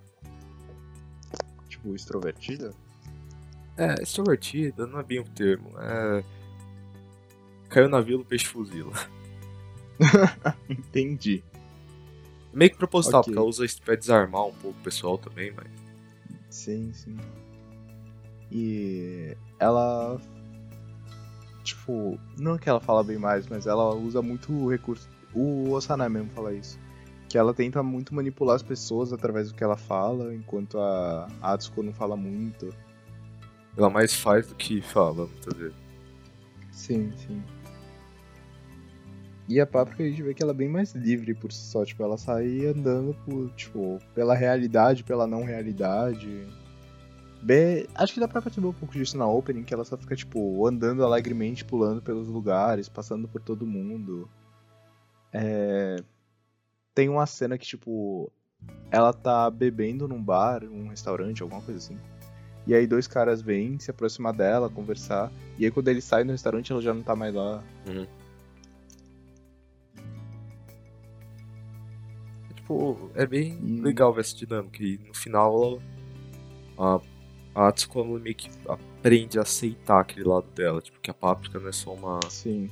Tipo, 1.87 1.95
extrovertida? 1.95 2.73
É, 3.77 4.01
extrovertida 4.01 4.87
não 4.87 4.99
é 4.99 5.03
bem 5.03 5.19
o 5.19 5.23
termo. 5.23 5.71
É... 5.79 6.23
Caiu 7.69 7.89
na 7.89 8.01
vila, 8.01 8.21
o 8.21 8.25
peixe 8.25 8.45
fuzila. 8.45 8.93
Entendi. 10.69 11.43
Meio 12.53 12.71
que 12.71 12.77
proposital, 12.77 13.21
Ok. 13.21 13.31
porque 13.31 13.37
ela 13.39 13.47
usa 13.47 13.65
isso 13.65 13.81
pra 13.81 13.95
desarmar 13.95 14.45
um 14.45 14.53
pouco 14.53 14.79
o 14.79 14.83
pessoal 14.83 15.17
também, 15.17 15.51
mas... 15.51 15.67
Sim, 16.49 16.91
sim. 16.93 17.17
E 18.51 19.35
ela. 19.59 20.19
Tipo, 21.63 22.17
não 22.37 22.57
que 22.57 22.69
ela 22.69 22.79
fala 22.79 23.03
bem 23.03 23.17
mais, 23.17 23.45
mas 23.47 23.67
ela 23.67 23.93
usa 23.93 24.21
muito 24.21 24.51
o 24.53 24.71
recurso. 24.71 25.09
O 25.33 25.71
Osanai 25.71 26.07
mesmo 26.07 26.29
fala 26.29 26.53
isso. 26.53 26.79
Que 27.29 27.37
ela 27.37 27.53
tenta 27.53 27.83
muito 27.83 28.15
manipular 28.15 28.55
as 28.55 28.63
pessoas 28.63 29.11
através 29.11 29.49
do 29.49 29.55
que 29.55 29.63
ela 29.63 29.77
fala, 29.77 30.33
enquanto 30.33 30.79
a 30.79 31.27
Atsuko 31.41 31.83
não 31.83 31.93
fala 31.93 32.15
muito. 32.15 32.73
Ela 33.77 33.89
mais 33.89 34.13
faz 34.13 34.47
do 34.47 34.55
que 34.55 34.81
fala, 34.81 35.27
muitas 35.27 35.53
vezes. 35.57 35.75
Sim, 36.71 37.11
sim. 37.17 37.43
E 39.49 39.61
a 39.61 39.65
Páprica 39.65 40.03
a 40.03 40.07
gente 40.07 40.21
vê 40.21 40.33
que 40.33 40.43
ela 40.43 40.51
é 40.51 40.55
bem 40.55 40.67
mais 40.67 40.93
livre 40.93 41.33
por 41.33 41.51
si 41.51 41.59
só, 41.59 41.85
tipo, 41.85 42.03
ela 42.03 42.17
sai 42.17 42.65
andando 42.65 43.13
por, 43.25 43.49
tipo, 43.51 43.97
pela 44.13 44.35
realidade, 44.35 45.03
pela 45.03 45.25
não 45.25 45.43
realidade. 45.43 46.45
Bem, 47.41 47.87
acho 47.95 48.13
que 48.13 48.19
dá 48.19 48.27
pra 48.27 48.41
perceber 48.41 48.67
um 48.67 48.73
pouco 48.73 48.93
disso 48.93 49.17
na 49.17 49.25
opening, 49.25 49.63
que 49.63 49.73
ela 49.73 49.85
só 49.85 49.95
fica, 49.95 50.15
tipo, 50.15 50.67
andando 50.67 51.03
alegremente, 51.03 51.63
pulando 51.63 52.01
pelos 52.01 52.27
lugares, 52.27 52.89
passando 52.89 53.27
por 53.27 53.41
todo 53.41 53.65
mundo. 53.65 54.27
É... 55.31 55.97
Tem 56.97 57.09
uma 57.09 57.27
cena 57.27 57.59
que, 57.59 57.65
tipo, 57.67 58.31
ela 58.89 59.13
tá 59.13 59.51
bebendo 59.51 60.07
num 60.07 60.19
bar, 60.19 60.63
num 60.63 60.87
restaurante, 60.87 61.43
alguma 61.43 61.61
coisa 61.61 61.77
assim. 61.77 61.99
E 62.65 62.73
aí 62.73 62.87
dois 62.87 63.05
caras 63.05 63.39
vêm 63.39 63.77
se 63.77 63.91
aproximar 63.91 64.33
dela, 64.33 64.67
conversar. 64.67 65.31
E 65.59 65.65
aí 65.65 65.69
quando 65.69 65.89
ele 65.89 66.01
sai 66.01 66.23
no 66.23 66.31
restaurante, 66.31 66.71
ela 66.71 66.81
já 66.81 66.95
não 66.95 67.03
tá 67.03 67.15
mais 67.15 67.35
lá. 67.35 67.63
Tipo, 72.55 73.11
é 73.13 73.27
bem 73.27 73.59
legal 73.79 74.11
ver 74.11 74.21
essa 74.21 74.35
dinâmica. 74.35 74.81
E 74.81 74.97
no 74.97 75.13
final, 75.13 75.79
ela, 76.79 76.99
a, 77.55 77.61
a 77.61 77.67
Atsuko 77.67 78.03
meio 78.05 78.33
que 78.33 78.49
aprende 78.67 79.37
a 79.37 79.43
aceitar 79.43 79.99
aquele 79.99 80.27
lado 80.27 80.47
dela. 80.55 80.81
Tipo, 80.81 80.99
que 80.99 81.11
a 81.11 81.13
Páprica 81.13 81.59
não 81.59 81.69
é 81.69 81.71
só 81.71 81.93
uma. 81.93 82.19
Sim. 82.27 82.71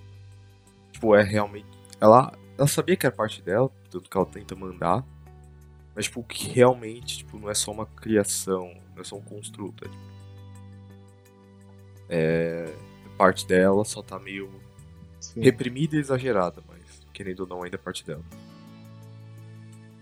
Tipo, 0.92 1.14
é 1.14 1.22
realmente. 1.22 1.68
Ela, 2.02 2.34
ela 2.58 2.68
sabia 2.68 2.96
que 2.98 3.06
era 3.06 3.16
parte 3.16 3.40
dela, 3.44 3.70
tanto 3.96 4.10
que 4.10 4.18
ela 4.18 4.26
tenta 4.26 4.56
mandar. 4.56 5.06
Mas, 5.96 6.06
tipo, 6.06 6.22
que 6.24 6.50
realmente 6.50 7.20
tipo, 7.20 7.40
não 7.40 7.50
é 7.50 7.54
só 7.54 7.72
uma 7.72 7.86
criação, 7.86 8.74
não 8.94 9.02
é 9.02 9.04
só 9.04 9.16
um 9.16 9.22
construto. 9.22 9.86
É, 12.10 12.66
tipo, 12.66 12.76
é 13.06 13.18
parte 13.18 13.48
dela, 13.48 13.86
só 13.86 14.02
tá 14.02 14.20
meio 14.20 14.52
Sim. 15.20 15.42
reprimida 15.42 15.96
e 15.96 16.00
exagerada, 16.00 16.62
mas 16.68 16.82
querendo 17.14 17.42
ou 17.42 17.48
não, 17.48 17.64
ainda 17.64 17.76
é 17.76 17.80
parte 17.80 18.06
dela. 18.06 18.24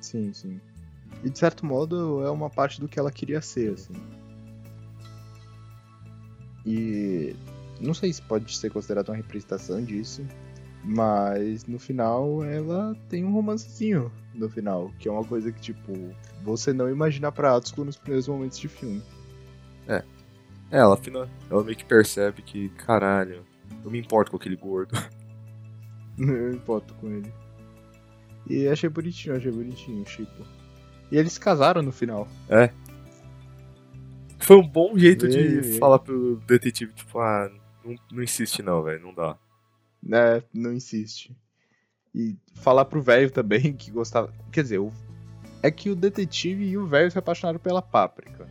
Sim, 0.02 0.34
sim. 0.34 0.60
E 1.24 1.30
de 1.30 1.38
certo 1.38 1.66
modo 1.66 2.26
é 2.26 2.32
uma 2.32 2.50
parte 2.50 2.82
do 2.82 2.88
que 2.88 2.98
ela 2.98 3.12
queria 3.12 3.42
ser, 3.42 3.74
assim. 3.74 3.94
E 6.66 7.36
não 7.80 7.94
sei 7.94 8.12
se 8.12 8.22
pode 8.22 8.56
ser 8.56 8.72
considerado 8.72 9.10
uma 9.10 9.16
representação 9.16 9.84
disso, 9.84 10.26
mas 10.84 11.66
no 11.66 11.80
final 11.80 12.44
ela 12.44 12.96
tem 13.10 13.24
um 13.24 13.32
romancezinho 13.32 14.12
no 14.34 14.50
final, 14.50 14.92
que 15.00 15.08
é 15.08 15.12
uma 15.12 15.24
coisa 15.24 15.52
que, 15.52 15.62
tipo, 15.62 15.94
você 16.44 16.74
não 16.74 16.90
imagina 16.90 17.32
pra 17.32 17.56
Atsuko 17.56 17.86
nos 17.86 17.98
primeiros 17.98 18.28
momentos 18.28 18.60
de 18.60 18.68
filme. 18.68 19.02
É, 19.88 20.04
ela, 20.72 20.96
afinal, 20.96 21.28
ela 21.50 21.64
meio 21.64 21.78
que 21.78 21.86
percebe 21.86 22.42
que, 22.42 22.70
caralho, 22.70 23.46
eu 23.84 23.92
me 23.92 24.00
importo 24.00 24.32
com 24.32 24.38
aquele 24.38 24.56
gordo. 24.56 24.94
Eu 26.18 26.54
importo 26.54 26.94
com 26.96 27.10
ele. 27.10 27.32
E 28.48 28.68
achei 28.68 28.90
bonitinho, 28.90 29.36
achei 29.36 29.52
bonitinho, 29.52 30.06
Chico. 30.06 30.46
E 31.12 31.18
eles 31.18 31.34
se 31.34 31.40
casaram 31.40 31.82
no 31.82 31.92
final. 31.92 32.28
Foi 34.40 34.58
um 34.58 34.68
bom 34.68 34.98
jeito 34.98 35.28
de 35.28 35.38
Ei, 35.38 35.60
ei. 35.60 35.80
falar 35.80 36.00
pro 36.00 36.36
detetive, 36.46 36.94
tipo, 36.94 37.20
ah, 37.20 37.50
não, 37.84 37.96
não 38.12 38.24
insiste 38.24 38.62
não, 38.62 38.84
velho, 38.84 39.02
não 39.02 39.14
dá. 39.14 39.38
Né, 40.06 40.44
não 40.54 40.74
insiste. 40.74 41.36
E 42.14 42.36
falar 42.56 42.86
pro 42.86 43.02
velho 43.02 43.32
também 43.32 43.74
que 43.74 43.90
gostava. 43.90 44.32
Quer 44.52 44.64
dizer, 44.64 44.80
é 45.64 45.72
que 45.72 45.90
o 45.90 45.96
detetive 45.96 46.66
e 46.66 46.78
o 46.78 46.86
velho 46.86 47.10
se 47.10 47.18
apaixonaram 47.18 47.60
pela 47.60 47.82
páprica. 47.82 48.48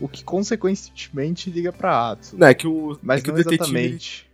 O 0.00 0.06
que 0.08 0.22
consequentemente 0.22 1.50
liga 1.50 1.72
pra 1.72 2.10
Atsu. 2.12 2.36
Não, 2.38 2.46
é 2.46 2.54
que 2.54 2.68
o, 2.68 2.96
Mas 3.02 3.20
é 3.20 3.24
que 3.24 3.28
não 3.28 3.34
o 3.34 3.38
detetive, 3.38 3.62
exatamente. 3.64 4.30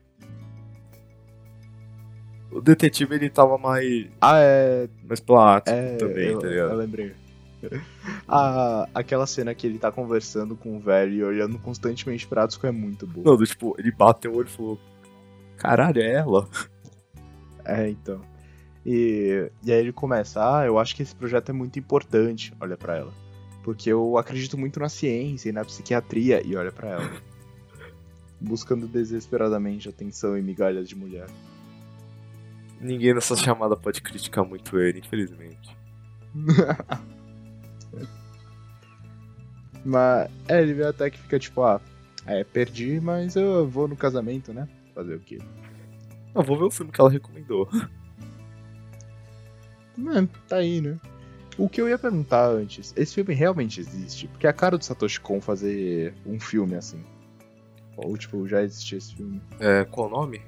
o 2.50 2.60
detetive 2.60 3.14
ele 3.14 3.30
tava 3.30 3.56
mais, 3.56 4.06
Ah, 4.20 4.38
é. 4.38 4.88
mais 5.08 5.20
plástico 5.20 5.74
é 5.74 5.96
também, 5.96 6.28
eu, 6.28 6.38
tá 6.38 6.46
ligado? 6.48 6.70
eu 6.72 6.76
lembrei. 6.76 7.14
Ah, 8.28 8.86
aquela 8.94 9.26
cena 9.26 9.54
que 9.54 9.66
ele 9.66 9.78
tá 9.78 9.90
conversando 9.90 10.54
com 10.54 10.76
o 10.76 10.80
velho 10.80 11.12
e 11.14 11.24
olhando 11.24 11.58
constantemente 11.58 12.26
pra 12.26 12.44
Atsuko 12.44 12.66
é 12.66 12.70
muito 12.70 13.06
boa. 13.06 13.24
Não, 13.38 13.42
tipo, 13.42 13.74
ele 13.78 13.90
bateu 13.90 14.32
o 14.32 14.36
olho 14.36 14.46
e 14.46 14.50
falou, 14.50 14.78
caralho, 15.56 16.00
é 16.00 16.12
ela? 16.12 16.48
É, 17.64 17.88
então. 17.88 18.20
E, 18.84 19.50
e 19.64 19.72
aí 19.72 19.78
ele 19.78 19.92
começa, 19.92 20.58
ah, 20.58 20.66
eu 20.66 20.78
acho 20.78 20.94
que 20.94 21.02
esse 21.02 21.14
projeto 21.14 21.48
é 21.48 21.52
muito 21.52 21.78
importante, 21.78 22.52
olha 22.60 22.76
pra 22.76 22.96
ela. 22.96 23.12
Porque 23.62 23.90
eu 23.90 24.18
acredito 24.18 24.58
muito 24.58 24.78
na 24.78 24.90
ciência 24.90 25.48
e 25.48 25.52
na 25.52 25.64
psiquiatria, 25.64 26.42
e 26.44 26.54
olha 26.54 26.70
pra 26.70 26.90
ela. 26.90 27.10
Buscando 28.38 28.86
desesperadamente 28.86 29.88
atenção 29.88 30.36
e 30.36 30.42
migalhas 30.42 30.86
de 30.88 30.94
mulher. 30.94 31.26
Ninguém 32.78 33.14
nessa 33.14 33.34
chamada 33.36 33.74
pode 33.76 34.02
criticar 34.02 34.44
muito 34.44 34.78
ele, 34.78 34.98
infelizmente. 34.98 35.74
Mas, 39.84 40.30
é, 40.48 40.62
ele 40.62 40.82
até 40.82 41.10
que 41.10 41.18
fica 41.18 41.38
tipo, 41.38 41.62
ah, 41.62 41.80
é, 42.26 42.42
perdi, 42.42 42.98
mas 43.00 43.36
eu 43.36 43.68
vou 43.68 43.86
no 43.86 43.94
casamento, 43.94 44.52
né? 44.52 44.66
Fazer 44.94 45.16
o 45.16 45.20
quê? 45.20 45.38
Eu 46.34 46.42
vou 46.42 46.58
ver 46.58 46.64
o 46.64 46.70
filme 46.70 46.92
que 46.92 47.00
ela 47.00 47.10
recomendou. 47.10 47.68
É, 49.96 50.26
tá 50.48 50.56
aí, 50.56 50.80
né? 50.80 50.98
O 51.56 51.68
que 51.68 51.80
eu 51.80 51.88
ia 51.88 51.96
perguntar 51.96 52.48
antes, 52.48 52.92
esse 52.96 53.14
filme 53.14 53.32
realmente 53.32 53.78
existe? 53.80 54.26
Porque 54.26 54.46
é 54.46 54.50
a 54.50 54.52
cara 54.52 54.76
do 54.76 54.84
Satoshi 54.84 55.20
Kon 55.20 55.40
fazer 55.40 56.12
um 56.26 56.40
filme 56.40 56.74
assim. 56.74 57.04
Ou, 57.96 58.16
tipo, 58.16 58.46
já 58.48 58.62
existia 58.62 58.98
esse 58.98 59.14
filme. 59.14 59.40
É, 59.60 59.84
qual 59.84 60.08
o 60.08 60.10
nome? 60.10 60.42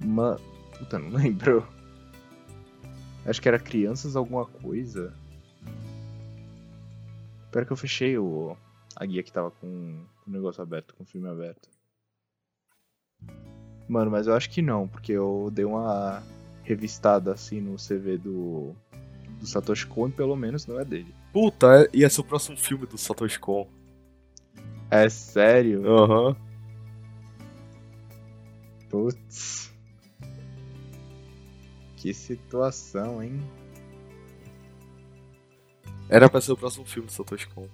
Uma... 0.00 0.40
Puta, 0.76 0.98
não 0.98 1.10
lembro. 1.16 1.66
Acho 3.24 3.40
que 3.40 3.46
era 3.46 3.60
Crianças 3.60 4.16
Alguma 4.16 4.44
Coisa. 4.44 5.14
Espera 7.44 7.64
que 7.64 7.72
eu 7.72 7.76
fechei 7.76 8.18
o... 8.18 8.56
a 8.96 9.06
guia 9.06 9.22
que 9.22 9.30
tava 9.30 9.52
com 9.52 10.04
o 10.26 10.30
negócio 10.30 10.60
aberto, 10.60 10.94
com 10.96 11.04
o 11.04 11.06
filme 11.06 11.28
aberto. 11.28 11.68
Mano, 13.88 14.10
mas 14.10 14.26
eu 14.26 14.34
acho 14.34 14.48
que 14.50 14.62
não, 14.62 14.88
porque 14.88 15.12
eu 15.12 15.50
dei 15.52 15.64
uma 15.64 16.22
revistada 16.64 17.32
assim 17.32 17.60
no 17.60 17.76
CV 17.76 18.16
do, 18.16 18.74
do 19.38 19.46
Satoshi 19.46 19.86
Kon 19.86 20.08
e 20.08 20.12
pelo 20.12 20.36
menos 20.36 20.66
não 20.66 20.78
é 20.78 20.84
dele. 20.84 21.14
Puta, 21.32 21.66
é- 21.82 21.90
ia 21.92 22.08
ser 22.08 22.20
o 22.20 22.24
próximo 22.24 22.56
filme 22.56 22.86
do 22.86 22.96
Satoshi 22.96 23.38
Kon. 23.38 23.68
É 24.90 25.08
sério? 25.08 25.86
Aham. 25.86 26.36
Putz. 28.88 29.72
Que 31.96 32.12
situação, 32.12 33.22
hein? 33.22 33.40
Era 36.08 36.28
pra 36.28 36.40
ser 36.40 36.52
o 36.52 36.56
próximo 36.56 36.84
filme 36.84 37.06
do 37.06 37.12
Satoshi 37.12 37.48
Kon. 37.48 37.66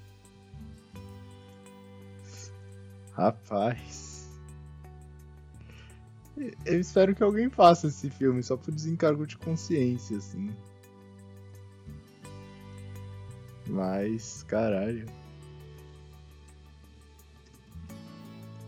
Rapaz. 3.12 4.08
Eu 6.64 6.80
espero 6.80 7.14
que 7.14 7.22
alguém 7.22 7.51
faça 7.51 7.89
esse 7.89 8.09
filme 8.11 8.43
só 8.43 8.57
por 8.57 8.72
desencargo 8.72 9.26
de 9.26 9.36
consciência, 9.36 10.16
assim. 10.16 10.51
Mas, 13.66 14.43
caralho. 14.45 15.07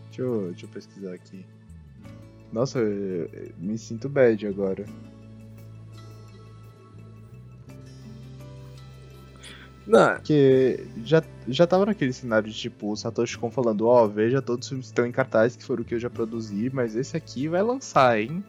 Deixa 0.07 0.21
eu, 0.21 0.49
deixa 0.49 0.65
eu 0.65 0.69
pesquisar 0.69 1.13
aqui. 1.13 1.45
Nossa, 2.51 2.79
eu, 2.79 3.25
eu 3.27 3.53
me 3.57 3.77
sinto 3.77 4.09
bad 4.09 4.45
agora. 4.45 4.85
Não, 9.91 10.15
Porque 10.15 10.87
já, 11.03 11.21
já 11.49 11.67
tava 11.67 11.85
naquele 11.85 12.13
cenário 12.13 12.49
de 12.49 12.57
tipo, 12.57 12.93
o 12.93 12.95
Satoshi 12.95 13.37
Kon 13.37 13.51
falando, 13.51 13.87
ó, 13.87 14.07
veja 14.07 14.41
todos 14.41 14.65
os 14.65 14.69
filmes 14.69 14.85
que 14.85 14.91
estão 14.93 15.05
em 15.05 15.11
cartaz, 15.11 15.53
que 15.57 15.65
foram 15.65 15.81
o 15.81 15.85
que 15.85 15.95
eu 15.95 15.99
já 15.99 16.09
produzi, 16.09 16.69
mas 16.73 16.95
esse 16.95 17.17
aqui 17.17 17.49
vai 17.49 17.61
lançar, 17.61 18.17
hein? 18.17 18.41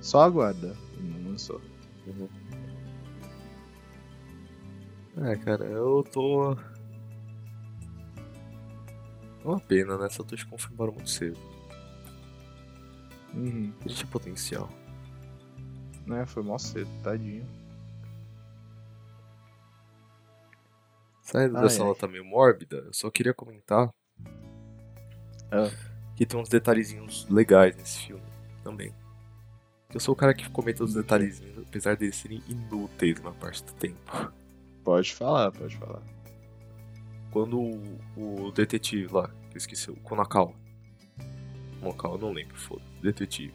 Só 0.00 0.22
aguarda. 0.22 0.76
Não 1.00 1.32
lançou. 1.32 1.60
É, 5.20 5.34
cara, 5.34 5.64
eu 5.64 6.04
tô. 6.12 6.52
É 9.42 9.44
uma 9.44 9.58
pena, 9.58 9.98
né? 9.98 10.08
Satoshi 10.10 10.46
Kon 10.46 10.56
foi 10.56 10.72
embora 10.72 10.92
muito 10.92 11.10
cedo. 11.10 11.38
Uhum. 13.34 13.72
Ele 13.84 13.94
tinha 13.94 14.06
potencial. 14.06 14.68
Né, 16.06 16.24
foi 16.24 16.44
mó 16.44 16.56
cedo, 16.56 16.88
tadinho. 17.02 17.61
Saindo 21.22 21.56
Ai, 21.56 21.62
dessa 21.62 21.82
ai. 21.82 21.88
nota 21.88 22.06
meio 22.08 22.24
mórbida, 22.24 22.76
eu 22.78 22.92
só 22.92 23.10
queria 23.10 23.32
comentar 23.32 23.88
Ah. 25.50 25.70
que 26.16 26.26
tem 26.26 26.38
uns 26.38 26.48
detalhezinhos 26.48 27.26
legais 27.30 27.76
nesse 27.76 28.00
filme 28.06 28.22
também. 28.62 28.92
Eu 29.94 30.00
sou 30.00 30.14
o 30.14 30.16
cara 30.16 30.32
que 30.34 30.48
comenta 30.50 30.82
os 30.82 30.94
detalhezinhos, 30.94 31.58
apesar 31.68 31.96
deles 31.96 32.16
serem 32.16 32.42
inúteis 32.48 33.20
na 33.22 33.30
parte 33.30 33.62
do 33.62 33.72
tempo. 33.74 34.32
Pode 34.82 35.14
falar, 35.14 35.52
pode 35.52 35.76
falar. 35.76 36.02
Quando 37.30 37.60
o, 37.60 38.46
o 38.46 38.52
detetive 38.52 39.12
lá, 39.12 39.28
que 39.50 39.56
eu 39.56 39.58
esqueci, 39.58 39.90
o 39.90 39.96
Konakawa. 39.96 40.54
Konakawa, 41.80 42.14
eu 42.16 42.20
não 42.20 42.32
lembro, 42.32 42.56
foda 42.58 42.82
detetive. 43.02 43.54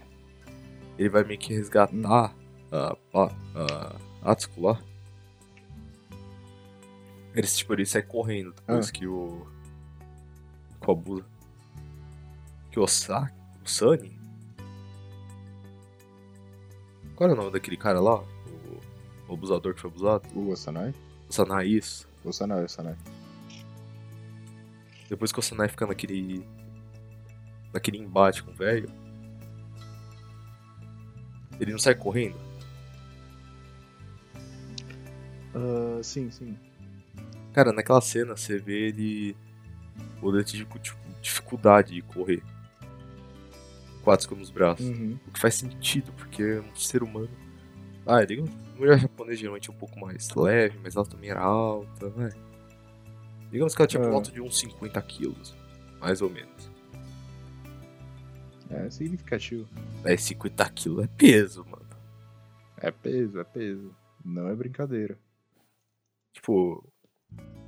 Ele 0.98 1.10
vai 1.10 1.24
meio 1.24 1.40
que 1.40 1.54
resgatar 1.54 2.34
a, 2.72 2.96
a, 3.14 3.96
a 4.24 4.32
Atsuko 4.32 4.62
lá. 4.62 4.80
Ele, 7.38 7.46
tipo, 7.46 7.72
ele 7.74 7.86
sai 7.86 8.02
correndo 8.02 8.52
depois 8.52 8.90
Ah. 8.90 8.92
que 8.92 9.06
o. 9.06 9.46
Que 10.82 10.90
o 10.90 10.92
abusa. 10.92 11.26
Que 12.72 12.80
o 12.80 12.84
Osaki. 12.84 13.32
O 13.64 13.70
Sunny. 13.70 14.18
Qual 17.16 17.30
era 17.30 17.38
o 17.40 17.42
nome 17.44 17.52
daquele 17.54 17.78
cara 17.78 18.00
lá? 18.00 18.22
O, 18.22 19.30
o 19.30 19.34
abusador 19.34 19.76
que 19.76 19.82
foi 19.82 19.90
abusado? 19.92 20.28
O 20.36 20.50
Osanai? 20.50 20.96
O 21.30 21.34
Sanai, 21.34 21.68
isso. 21.68 22.08
O 22.24 22.30
Osanai, 22.30 22.64
Osanai. 22.64 22.96
Depois 25.10 25.32
que 25.32 25.38
o 25.40 25.44
Sanai 25.44 25.68
fica 25.70 25.86
naquele. 25.86 26.44
naquele 27.72 28.00
embate 28.00 28.42
com 28.42 28.50
o 28.52 28.56
velho. 28.56 28.90
Ele 31.60 31.72
não 31.72 31.80
sai 31.80 31.94
correndo? 31.94 32.38
Ah, 35.54 36.02
sim, 36.04 36.30
sim. 36.32 36.58
Cara, 37.58 37.74
naquela 37.74 38.00
cena 38.02 38.38
você 38.38 38.60
vê 38.60 38.90
ele. 38.90 39.36
Com 40.22 40.44
tipo, 40.44 40.80
dificuldade 41.24 41.96
de 41.96 42.04
correr. 42.04 42.44
Quatro 44.04 44.36
nos 44.36 44.52
braços. 44.52 44.86
Uhum. 44.86 45.18
O 45.28 45.32
que 45.32 45.40
faz 45.40 45.56
sentido, 45.56 46.12
porque 46.14 46.44
é 46.44 46.62
um 46.62 46.76
ser 46.76 47.02
humano. 47.02 47.32
Ah, 48.06 48.22
ele 48.22 48.42
a 48.42 48.78
mulher 48.78 49.00
japonesa 49.00 49.38
geralmente 49.40 49.72
é 49.72 49.74
um 49.74 49.76
pouco 49.76 50.00
mais 50.00 50.30
leve, 50.36 50.78
mas 50.84 50.96
ela 50.96 51.04
também 51.04 51.32
era 51.32 51.42
alta, 51.42 52.12
né? 52.12 52.30
Digamos 53.50 53.74
que 53.74 53.82
ela 53.82 53.88
tinha 53.88 54.04
por 54.04 54.10
Ah. 54.10 54.12
volta 54.12 54.32
de 54.32 54.40
uns 54.40 54.60
50 54.60 55.02
quilos. 55.02 55.56
Mais 56.00 56.22
ou 56.22 56.30
menos. 56.30 56.72
É 58.70 58.88
significativo. 58.92 59.68
É, 60.04 60.16
50 60.16 60.70
quilos 60.70 61.04
é 61.04 61.08
peso, 61.08 61.66
mano. 61.66 61.90
É 62.78 62.92
peso, 62.92 63.40
é 63.40 63.44
peso. 63.44 63.96
Não 64.24 64.48
é 64.48 64.54
brincadeira. 64.56 65.18
Tipo. 66.34 66.88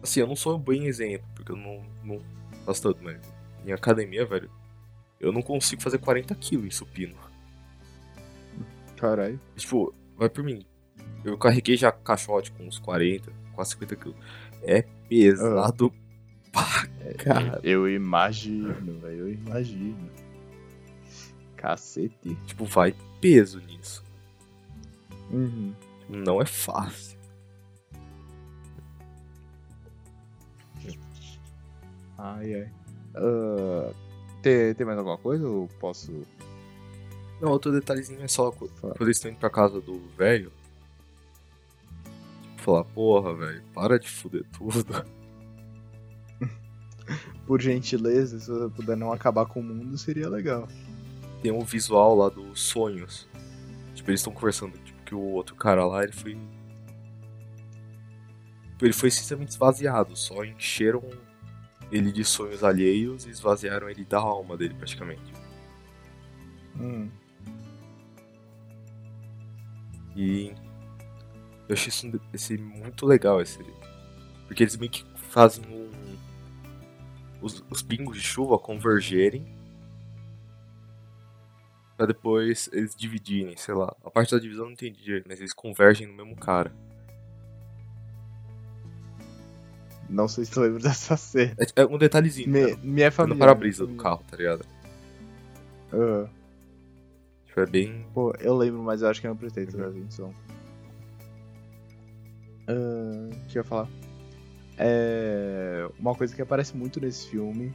Assim, 0.01 0.21
eu 0.21 0.27
não 0.27 0.35
sou 0.35 0.55
um 0.55 0.59
bom 0.59 0.73
exemplo, 0.73 1.27
porque 1.35 1.51
eu 1.51 1.55
não, 1.55 1.83
não 2.03 2.21
faço 2.65 2.81
tanto, 2.81 3.03
mas 3.03 3.19
em 3.65 3.71
academia, 3.71 4.25
velho, 4.25 4.49
eu 5.19 5.31
não 5.31 5.41
consigo 5.41 5.81
fazer 5.81 5.97
40 5.97 6.33
quilos 6.35 6.65
em 6.65 6.71
supino. 6.71 7.15
Caralho. 8.95 9.39
Tipo, 9.55 9.93
vai 10.17 10.29
por 10.29 10.43
mim. 10.43 10.65
Eu 11.23 11.37
carreguei 11.37 11.75
já 11.75 11.91
caixote 11.91 12.51
com 12.51 12.65
uns 12.65 12.79
40, 12.79 13.31
quase 13.53 13.71
50 13.71 13.95
quilos. 13.95 14.17
É 14.63 14.81
pesado 15.09 15.93
pra 16.51 16.87
cara. 17.17 17.59
Eu 17.63 17.89
imagino, 17.89 18.99
velho. 18.99 19.19
Eu 19.19 19.33
imagino. 19.33 20.09
Cacete. 21.55 22.35
Tipo, 22.45 22.65
vai 22.65 22.95
peso 23.19 23.59
nisso. 23.59 24.03
Uhum. 25.29 25.73
Não 26.07 26.41
é 26.41 26.45
fácil. 26.45 27.18
Ai, 32.19 32.53
ai. 32.53 32.71
Ah, 33.15 33.93
tem, 34.41 34.73
tem 34.73 34.85
mais 34.85 34.97
alguma 34.97 35.17
coisa 35.17 35.47
ou 35.47 35.67
posso 35.79 36.11
Não, 37.41 37.49
outro 37.49 37.71
detalhezinho 37.71 38.21
é 38.21 38.27
só 38.27 38.51
quando 38.51 38.71
eles 38.99 39.17
estão 39.17 39.31
indo 39.31 39.39
pra 39.39 39.49
casa 39.49 39.79
do 39.79 39.99
velho. 40.17 40.51
Tipo, 42.41 42.61
falar, 42.61 42.83
porra, 42.83 43.33
velho, 43.33 43.63
para 43.73 43.97
de 43.97 44.09
fuder 44.09 44.43
tudo. 44.51 45.05
Por 47.47 47.61
gentileza, 47.61 48.37
se 48.39 48.47
você 48.47 48.69
puder 48.69 48.97
não 48.97 49.11
acabar 49.13 49.45
com 49.45 49.61
o 49.61 49.63
mundo, 49.63 49.97
seria 49.97 50.29
legal. 50.29 50.67
tem 51.41 51.51
um 51.51 51.63
visual 51.63 52.15
lá 52.15 52.29
dos 52.29 52.61
sonhos. 52.61 53.27
Tipo, 53.95 54.11
eles 54.11 54.19
estão 54.19 54.33
conversando, 54.33 54.77
tipo, 54.79 55.01
que 55.03 55.15
o 55.15 55.21
outro 55.21 55.55
cara 55.55 55.85
lá, 55.85 56.03
ele 56.03 56.11
foi. 56.11 56.37
Ele 58.81 58.93
foi 58.93 59.09
simplesmente 59.09 59.49
esvaziado, 59.49 60.15
só 60.15 60.43
encheram 60.45 61.03
ele 61.91 62.11
de 62.11 62.23
sonhos 62.23 62.63
alheios 62.63 63.25
e 63.25 63.29
esvaziaram 63.29 63.89
ele 63.89 64.03
da 64.05 64.19
alma 64.19 64.55
dele, 64.55 64.73
praticamente. 64.73 65.33
Hum. 66.79 67.09
E 70.15 70.53
eu 71.67 71.73
achei 71.73 71.89
isso 71.89 72.21
esse, 72.33 72.57
muito 72.57 73.05
legal, 73.05 73.41
esse. 73.41 73.59
Porque 74.47 74.63
eles 74.63 74.75
meio 74.75 74.91
que 74.91 75.05
fazem 75.15 75.63
um. 75.65 75.89
Os, 77.41 77.63
os 77.69 77.81
pingos 77.81 78.17
de 78.17 78.23
chuva 78.23 78.57
convergerem. 78.57 79.45
Pra 81.95 82.05
depois 82.05 82.69
eles 82.73 82.95
dividirem, 82.95 83.55
sei 83.55 83.75
lá. 83.75 83.95
A 84.03 84.09
parte 84.09 84.31
da 84.31 84.39
divisão 84.39 84.65
eu 84.65 84.67
não 84.67 84.73
entendi 84.73 85.23
mas 85.27 85.39
eles 85.39 85.53
convergem 85.53 86.07
no 86.07 86.13
mesmo 86.13 86.35
cara. 86.35 86.73
Não 90.09 90.27
sei 90.27 90.45
se 90.45 90.51
tu 90.51 90.61
lembra 90.61 90.79
dessa 90.83 91.15
cena. 91.15 91.55
É, 91.75 91.81
é 91.81 91.85
um 91.85 91.97
detalhezinho. 91.97 92.49
Me, 92.49 92.65
né? 92.71 92.77
me 92.83 93.01
é 93.01 93.11
familiar. 93.11 93.35
no 93.35 93.39
para-brisa 93.39 93.85
do 93.85 93.95
carro, 93.95 94.23
tá 94.29 94.35
ligado? 94.37 94.65
Ah, 95.93 96.27
Tipo, 97.45 97.59
é 97.61 97.65
bem. 97.65 98.05
pô, 98.13 98.33
eu 98.39 98.55
lembro, 98.57 98.81
mas 98.83 99.01
eu 99.01 99.07
acho 99.09 99.19
que 99.21 99.27
eu 99.27 99.29
não 99.29 99.37
prestei 99.37 99.65
toda 99.65 99.87
atenção. 99.87 100.33
Ah, 102.67 103.29
O 103.31 103.47
que 103.47 103.57
eu 103.57 103.61
ia 103.61 103.63
falar? 103.63 103.87
É, 104.77 105.89
uma 105.99 106.15
coisa 106.15 106.33
que 106.35 106.41
aparece 106.41 106.75
muito 106.77 107.01
nesse 107.01 107.27
filme 107.29 107.73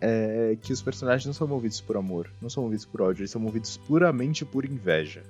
é 0.00 0.56
que 0.62 0.72
os 0.72 0.80
personagens 0.80 1.26
não 1.26 1.32
são 1.34 1.46
movidos 1.46 1.80
por 1.80 1.96
amor, 1.96 2.30
não 2.40 2.48
são 2.48 2.62
movidos 2.62 2.86
por 2.86 3.02
ódio, 3.02 3.20
eles 3.22 3.30
são 3.30 3.40
movidos 3.40 3.76
puramente 3.76 4.44
por 4.44 4.64
inveja. 4.64 5.22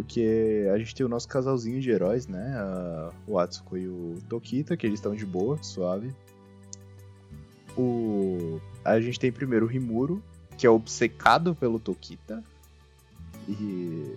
Porque 0.00 0.66
a 0.72 0.78
gente 0.78 0.94
tem 0.94 1.04
o 1.04 1.08
nosso 1.10 1.28
casalzinho 1.28 1.78
de 1.78 1.90
heróis, 1.90 2.26
né? 2.26 2.54
o 3.26 3.38
Atsuko 3.38 3.76
e 3.76 3.86
o 3.86 4.14
Tokita, 4.30 4.74
que 4.74 4.86
eles 4.86 4.98
estão 4.98 5.14
de 5.14 5.26
boa, 5.26 5.62
suave. 5.62 6.10
O... 7.76 8.58
A 8.82 8.98
gente 8.98 9.20
tem 9.20 9.30
primeiro 9.30 9.66
o 9.66 9.68
Rimuro, 9.68 10.22
que 10.56 10.66
é 10.66 10.70
obcecado 10.70 11.54
pelo 11.54 11.78
Tokita. 11.78 12.42
E 13.46 14.16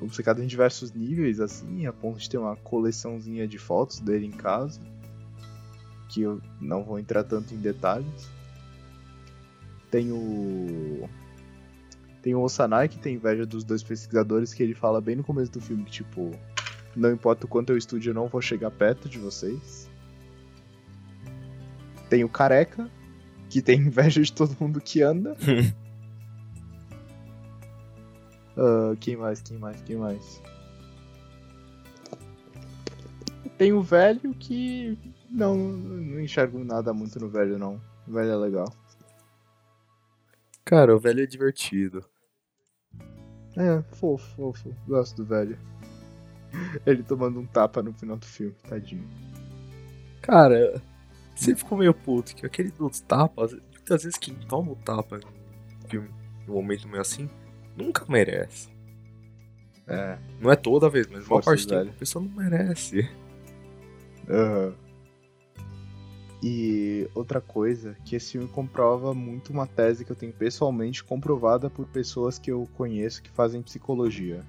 obcecado 0.00 0.40
em 0.40 0.46
diversos 0.46 0.92
níveis, 0.92 1.40
assim, 1.40 1.84
a 1.84 1.92
ponto 1.92 2.20
de 2.20 2.30
ter 2.30 2.38
uma 2.38 2.54
coleçãozinha 2.54 3.48
de 3.48 3.58
fotos 3.58 3.98
dele 3.98 4.26
em 4.26 4.30
casa. 4.30 4.80
Que 6.10 6.22
eu 6.22 6.40
não 6.60 6.84
vou 6.84 6.96
entrar 6.96 7.24
tanto 7.24 7.52
em 7.54 7.58
detalhes. 7.58 8.30
Tem 9.90 10.12
o. 10.12 11.08
Tem 12.24 12.34
o 12.34 12.40
Osanai 12.40 12.88
que 12.88 12.98
tem 12.98 13.16
inveja 13.16 13.44
dos 13.44 13.64
dois 13.64 13.82
pesquisadores 13.82 14.54
que 14.54 14.62
ele 14.62 14.72
fala 14.72 14.98
bem 14.98 15.14
no 15.14 15.22
começo 15.22 15.52
do 15.52 15.60
filme 15.60 15.84
que, 15.84 15.90
tipo, 15.90 16.30
não 16.96 17.12
importa 17.12 17.44
o 17.44 17.48
quanto 17.48 17.68
eu 17.68 17.76
estude, 17.76 18.08
eu 18.08 18.14
não 18.14 18.28
vou 18.28 18.40
chegar 18.40 18.70
perto 18.70 19.10
de 19.10 19.18
vocês. 19.18 19.90
Tem 22.08 22.24
o 22.24 22.28
Careca, 22.30 22.90
que 23.50 23.60
tem 23.60 23.76
inveja 23.88 24.22
de 24.22 24.32
todo 24.32 24.56
mundo 24.58 24.80
que 24.80 25.02
anda. 25.02 25.36
uh, 28.56 28.96
quem 29.00 29.18
mais, 29.18 29.42
quem 29.42 29.58
mais, 29.58 29.82
quem 29.82 29.96
mais? 29.98 30.42
Tem 33.58 33.74
o 33.74 33.82
velho 33.82 34.32
que 34.32 34.98
não, 35.28 35.58
não 35.58 36.18
enxergo 36.18 36.64
nada 36.64 36.94
muito 36.94 37.20
no 37.20 37.28
velho, 37.28 37.58
não. 37.58 37.78
O 38.08 38.12
velho 38.12 38.30
é 38.30 38.36
legal. 38.36 38.72
Cara, 40.64 40.96
o 40.96 40.98
velho 40.98 41.22
é 41.22 41.26
divertido. 41.26 42.02
É, 43.56 43.82
fofo, 43.96 44.26
fofo. 44.34 44.74
Gosto 44.86 45.16
do 45.22 45.24
velho. 45.24 45.58
Ele 46.86 47.02
tomando 47.02 47.40
um 47.40 47.46
tapa 47.46 47.82
no 47.82 47.92
final 47.92 48.16
do 48.16 48.26
filme, 48.26 48.54
tadinho. 48.68 49.08
Cara, 50.20 50.80
você 51.34 51.54
ficou 51.54 51.78
meio 51.78 51.92
puto 51.92 52.34
que 52.34 52.46
aquele 52.46 52.70
dos 52.70 53.00
tapas, 53.00 53.52
muitas 53.52 54.04
vezes 54.04 54.18
quem 54.18 54.34
toma 54.34 54.72
o 54.72 54.76
tapa 54.76 55.18
no 55.18 55.88
filme, 55.88 56.08
no 56.46 56.54
momento 56.54 56.88
meio 56.88 57.00
assim, 57.00 57.28
nunca 57.76 58.04
merece. 58.08 58.68
É. 59.86 60.18
Não 60.40 60.50
é 60.50 60.56
toda 60.56 60.88
vez, 60.88 61.06
mas 61.08 61.26
uma 61.26 61.42
parte 61.42 61.66
do 61.66 61.68
tempo 61.68 61.90
a 61.90 61.98
pessoa 61.98 62.24
não 62.24 62.30
merece. 62.32 63.08
Aham. 64.28 64.74
E 66.46 67.08
outra 67.14 67.40
coisa, 67.40 67.96
que 68.04 68.14
esse 68.14 68.32
filme 68.32 68.46
comprova 68.46 69.14
muito 69.14 69.50
uma 69.50 69.66
tese 69.66 70.04
que 70.04 70.12
eu 70.12 70.16
tenho 70.16 70.30
pessoalmente 70.30 71.02
comprovada 71.02 71.70
por 71.70 71.86
pessoas 71.86 72.38
que 72.38 72.52
eu 72.52 72.68
conheço 72.76 73.22
que 73.22 73.30
fazem 73.30 73.62
psicologia. 73.62 74.44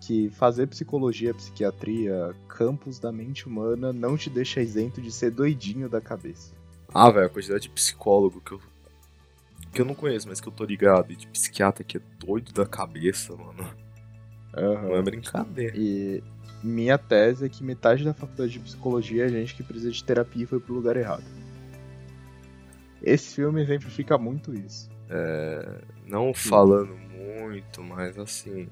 Que 0.00 0.28
fazer 0.30 0.66
psicologia, 0.66 1.32
psiquiatria, 1.32 2.34
campos 2.48 2.98
da 2.98 3.12
mente 3.12 3.46
humana 3.46 3.92
não 3.92 4.16
te 4.16 4.28
deixa 4.28 4.60
isento 4.60 5.00
de 5.00 5.12
ser 5.12 5.30
doidinho 5.30 5.88
da 5.88 6.00
cabeça. 6.00 6.52
Ah, 6.92 7.08
velho, 7.08 7.26
a 7.26 7.30
quantidade 7.30 7.62
de 7.62 7.70
psicólogo 7.70 8.40
que 8.40 8.50
eu. 8.50 8.60
que 9.72 9.80
eu 9.80 9.84
não 9.84 9.94
conheço, 9.94 10.28
mas 10.28 10.40
que 10.40 10.48
eu 10.48 10.52
tô 10.52 10.64
ligado, 10.64 11.12
e 11.12 11.16
de 11.16 11.28
psiquiatra 11.28 11.84
que 11.84 11.98
é 11.98 12.00
doido 12.18 12.52
da 12.52 12.66
cabeça, 12.66 13.36
mano. 13.36 13.64
Não 14.52 14.96
é 14.96 15.02
brincadeira. 15.02 15.76
E 15.76 16.24
minha 16.62 16.96
tese 16.98 17.44
é 17.46 17.48
que 17.48 17.62
metade 17.64 18.04
da 18.04 18.14
faculdade 18.14 18.52
de 18.52 18.60
psicologia 18.60 19.26
é 19.26 19.28
gente 19.28 19.54
que 19.54 19.62
precisa 19.62 19.90
de 19.90 20.04
terapia 20.04 20.44
e 20.44 20.46
foi 20.46 20.60
pro 20.60 20.74
lugar 20.74 20.96
errado. 20.96 21.24
Esse 23.02 23.34
filme 23.34 23.60
exemplifica 23.62 24.16
muito 24.16 24.54
isso. 24.54 24.88
Não 26.06 26.32
falando 26.32 26.96
muito, 26.96 27.82
mas 27.82 28.18
assim. 28.18 28.68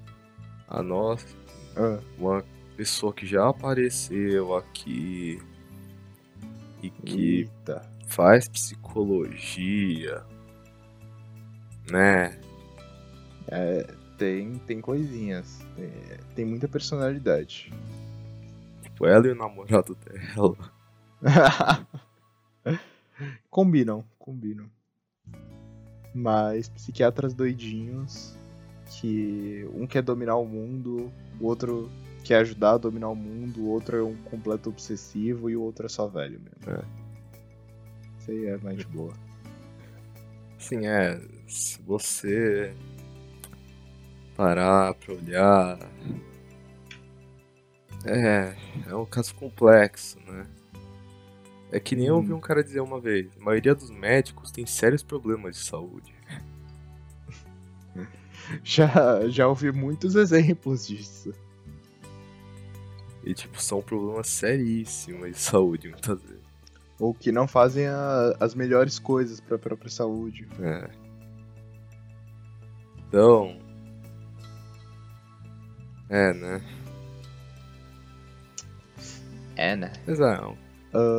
A 0.69 0.83
nossa. 0.83 1.27
Ah, 1.77 1.99
Uma 2.17 2.45
pessoa 2.77 3.13
que 3.13 3.27
já 3.27 3.49
apareceu 3.49 4.55
aqui. 4.55 5.41
E 6.83 6.89
que 6.91 7.39
eita. 7.41 7.83
faz 8.07 8.49
psicologia. 8.49 10.23
Né? 11.91 12.39
Tem, 14.21 14.59
tem 14.67 14.83
coisinhas. 14.83 15.67
Tem, 15.75 15.91
tem 16.35 16.45
muita 16.45 16.69
personalidade. 16.69 17.73
Tipo, 18.83 19.07
ela 19.07 19.27
e 19.27 19.31
o 19.31 19.35
namorado 19.35 19.97
dela. 20.05 20.57
combinam, 23.49 24.05
combinam. 24.19 24.71
Mas 26.15 26.69
psiquiatras 26.69 27.33
doidinhos 27.33 28.37
que 28.91 29.67
um 29.73 29.87
quer 29.87 30.03
dominar 30.03 30.37
o 30.37 30.45
mundo, 30.45 31.11
o 31.41 31.47
outro 31.47 31.91
quer 32.23 32.41
ajudar 32.41 32.73
a 32.73 32.79
dominar 32.79 33.09
o 33.09 33.17
mundo, 33.17 33.63
o 33.63 33.69
outro 33.69 33.97
é 33.97 34.03
um 34.03 34.17
completo 34.25 34.69
obsessivo 34.69 35.49
e 35.49 35.57
o 35.57 35.63
outro 35.63 35.87
é 35.87 35.89
só 35.89 36.07
velho 36.07 36.39
mesmo. 36.39 36.79
É. 36.79 36.85
Isso 38.19 38.31
aí 38.33 38.47
é 38.49 38.59
mais 38.59 38.77
de 38.77 38.85
boa. 38.85 39.15
Assim, 40.59 40.87
é. 40.87 41.19
Se 41.49 41.81
você 41.81 42.75
parar 44.41 44.95
pra 44.95 45.13
olhar. 45.15 45.79
É. 48.07 48.55
É 48.89 48.95
um 48.95 49.05
caso 49.05 49.35
complexo, 49.35 50.19
né? 50.27 50.47
É 51.71 51.79
que 51.79 51.95
nem 51.95 52.07
eu 52.07 52.17
ouvi 52.17 52.33
Hum. 52.33 52.37
um 52.37 52.41
cara 52.41 52.65
dizer 52.65 52.81
uma 52.81 52.99
vez: 52.99 53.29
a 53.39 53.45
maioria 53.45 53.75
dos 53.75 53.91
médicos 53.91 54.51
tem 54.51 54.65
sérios 54.65 55.03
problemas 55.03 55.57
de 55.57 55.63
saúde. 55.65 56.15
Já, 58.65 59.29
já 59.29 59.47
ouvi 59.47 59.71
muitos 59.71 60.17
exemplos 60.17 60.87
disso. 60.89 61.33
E, 63.23 63.33
tipo, 63.35 63.61
são 63.63 63.81
problemas 63.83 64.29
seríssimos 64.29 65.29
de 65.31 65.39
saúde, 65.39 65.89
muitas 65.91 66.21
vezes. 66.23 66.41
Ou 66.99 67.15
que 67.15 67.31
não 67.31 67.47
fazem 67.47 67.87
a- 67.87 68.35
as 68.41 68.55
melhores 68.55 68.99
coisas 68.99 69.41
pra 69.41 69.57
própria 69.59 69.91
saúde. 69.91 70.49
É. 70.61 70.91
Então. 73.07 73.59
É, 76.11 76.35
né? 76.35 76.61
É, 79.57 79.77
né? 79.77 79.93
Mas 80.07 80.21
é, 80.21 80.41
um, 80.45 80.57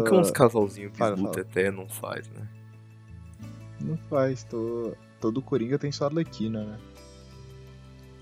que 0.04 0.14
uns 0.14 0.32
casalzinhos 0.32 0.92
que 0.92 0.98
fala, 0.98 1.16
luta 1.16 1.32
fala. 1.40 1.42
até 1.50 1.72
não 1.72 1.88
faz, 1.88 2.28
né? 2.30 2.48
Não 3.80 3.98
faz, 3.98 4.44
tô... 4.44 4.94
todo 5.20 5.42
Coringa 5.42 5.80
tem 5.80 5.92
sua 5.92 6.08
Arlequina, 6.08 6.64
né? 6.66 6.78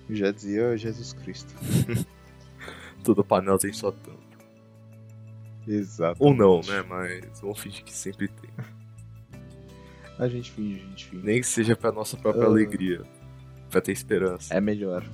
Já 0.09 0.31
dizia 0.31 0.77
Jesus 0.77 1.13
Cristo. 1.13 1.53
Toda 3.03 3.23
panela 3.23 3.57
tem 3.57 3.73
sua 3.73 3.91
tampa. 3.91 4.19
Exato. 5.67 6.23
Ou 6.23 6.33
não, 6.33 6.61
né? 6.61 6.83
Mas 6.87 7.39
vamos 7.41 7.59
fingir 7.59 7.83
que 7.83 7.93
sempre 7.93 8.27
tem. 8.27 8.49
A 10.17 10.27
gente 10.27 10.51
finge, 10.51 10.81
a 10.81 10.85
gente 10.89 11.05
finge. 11.05 11.25
Nem 11.25 11.39
que 11.39 11.47
seja 11.47 11.75
pra 11.75 11.91
nossa 11.91 12.17
própria 12.17 12.43
Ah. 12.43 12.47
alegria. 12.47 13.03
Pra 13.69 13.79
ter 13.81 13.91
esperança. 13.91 14.53
É 14.53 14.59
melhor. 14.59 15.05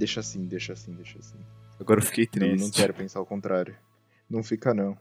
Deixa 0.00 0.20
assim, 0.20 0.46
deixa 0.46 0.72
assim, 0.72 0.94
deixa 0.94 1.18
assim. 1.18 1.36
Agora 1.78 2.00
eu 2.00 2.04
fiquei 2.04 2.24
Não, 2.24 2.30
triste. 2.32 2.64
não 2.64 2.70
quero 2.70 2.94
pensar 2.94 3.20
o 3.20 3.26
contrário. 3.26 3.76
Não 4.30 4.42
fica, 4.42 4.72
não. 4.72 4.96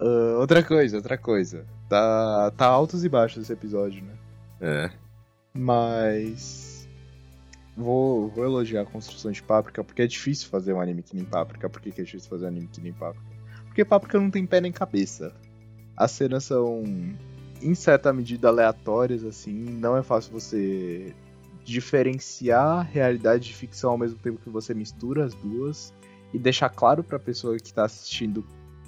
Ah, 0.00 0.38
outra 0.38 0.62
coisa, 0.62 0.96
outra 0.96 1.18
coisa. 1.18 1.66
Tá, 1.88 2.52
tá 2.56 2.66
altos 2.66 3.04
e 3.04 3.08
baixos 3.08 3.42
esse 3.42 3.52
episódio, 3.52 4.04
né? 4.04 4.14
É. 4.60 4.90
Mas. 5.52 6.88
Vou, 7.76 8.28
vou 8.28 8.44
elogiar 8.44 8.82
a 8.82 8.86
construção 8.86 9.32
de 9.32 9.42
Páprica, 9.42 9.82
porque 9.82 10.02
é 10.02 10.06
difícil 10.06 10.48
fazer 10.48 10.72
um 10.72 10.80
anime 10.80 11.02
que 11.02 11.16
nem 11.16 11.24
Páprica. 11.24 11.68
Por 11.68 11.80
que, 11.80 11.90
que 11.90 12.02
é 12.02 12.04
difícil 12.04 12.30
fazer 12.30 12.44
um 12.44 12.48
anime 12.48 12.68
que 12.68 12.80
nem 12.80 12.92
Páprica? 12.92 13.26
Porque 13.64 13.84
Páprica 13.84 14.20
não 14.20 14.30
tem 14.30 14.46
pé 14.46 14.60
nem 14.60 14.70
cabeça. 14.70 15.34
As 15.96 16.12
cenas 16.12 16.44
são, 16.44 16.84
em 17.60 17.74
certa 17.74 18.12
medida, 18.12 18.46
aleatórias, 18.46 19.24
assim. 19.24 19.52
Não 19.52 19.96
é 19.96 20.02
fácil 20.04 20.30
você 20.32 21.12
diferenciar 21.64 22.88
realidade 22.90 23.44
de 23.48 23.54
ficção 23.54 23.90
ao 23.92 23.98
mesmo 23.98 24.18
tempo 24.18 24.40
que 24.42 24.50
você 24.50 24.74
mistura 24.74 25.24
as 25.24 25.34
duas 25.34 25.92
e 26.32 26.38
deixar 26.38 26.68
claro 26.70 27.02
pra 27.04 27.18
pessoa 27.18 27.56
que 27.58 27.72
tá 27.72 27.84
assistindo 27.84 28.44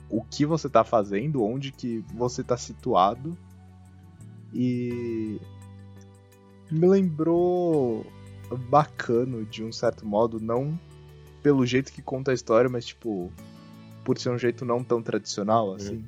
o 0.09 0.23
que 0.23 0.45
você 0.45 0.69
tá 0.69 0.85
fazendo, 0.85 1.43
onde 1.43 1.73
que 1.73 2.05
você 2.15 2.43
tá 2.43 2.57
situado. 2.57 3.37
E 4.53 5.41
me 6.71 6.87
lembrou 6.87 8.05
bacano 8.69 9.45
de 9.47 9.65
um 9.65 9.73
certo 9.73 10.07
modo, 10.07 10.39
não 10.39 10.79
pelo 11.43 11.65
jeito 11.67 11.93
que 11.93 12.03
conta 12.03 12.31
a 12.31 12.35
história, 12.35 12.69
mas 12.71 12.85
tipo 12.87 13.33
por 14.05 14.19
ser 14.19 14.31
um 14.31 14.39
jeito 14.39 14.65
não 14.65 14.83
tão 14.85 15.01
tradicional 15.03 15.75
assim. 15.75 16.05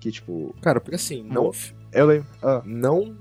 Que 0.00 0.10
tipo, 0.10 0.54
Cara, 0.60 0.80
porque 0.80 0.96
assim, 0.96 1.22
não. 1.22 1.44
Mo- 1.44 1.52
eu 1.92 2.06
lembro. 2.06 2.26
Ah, 2.42 2.60
Não. 2.64 3.16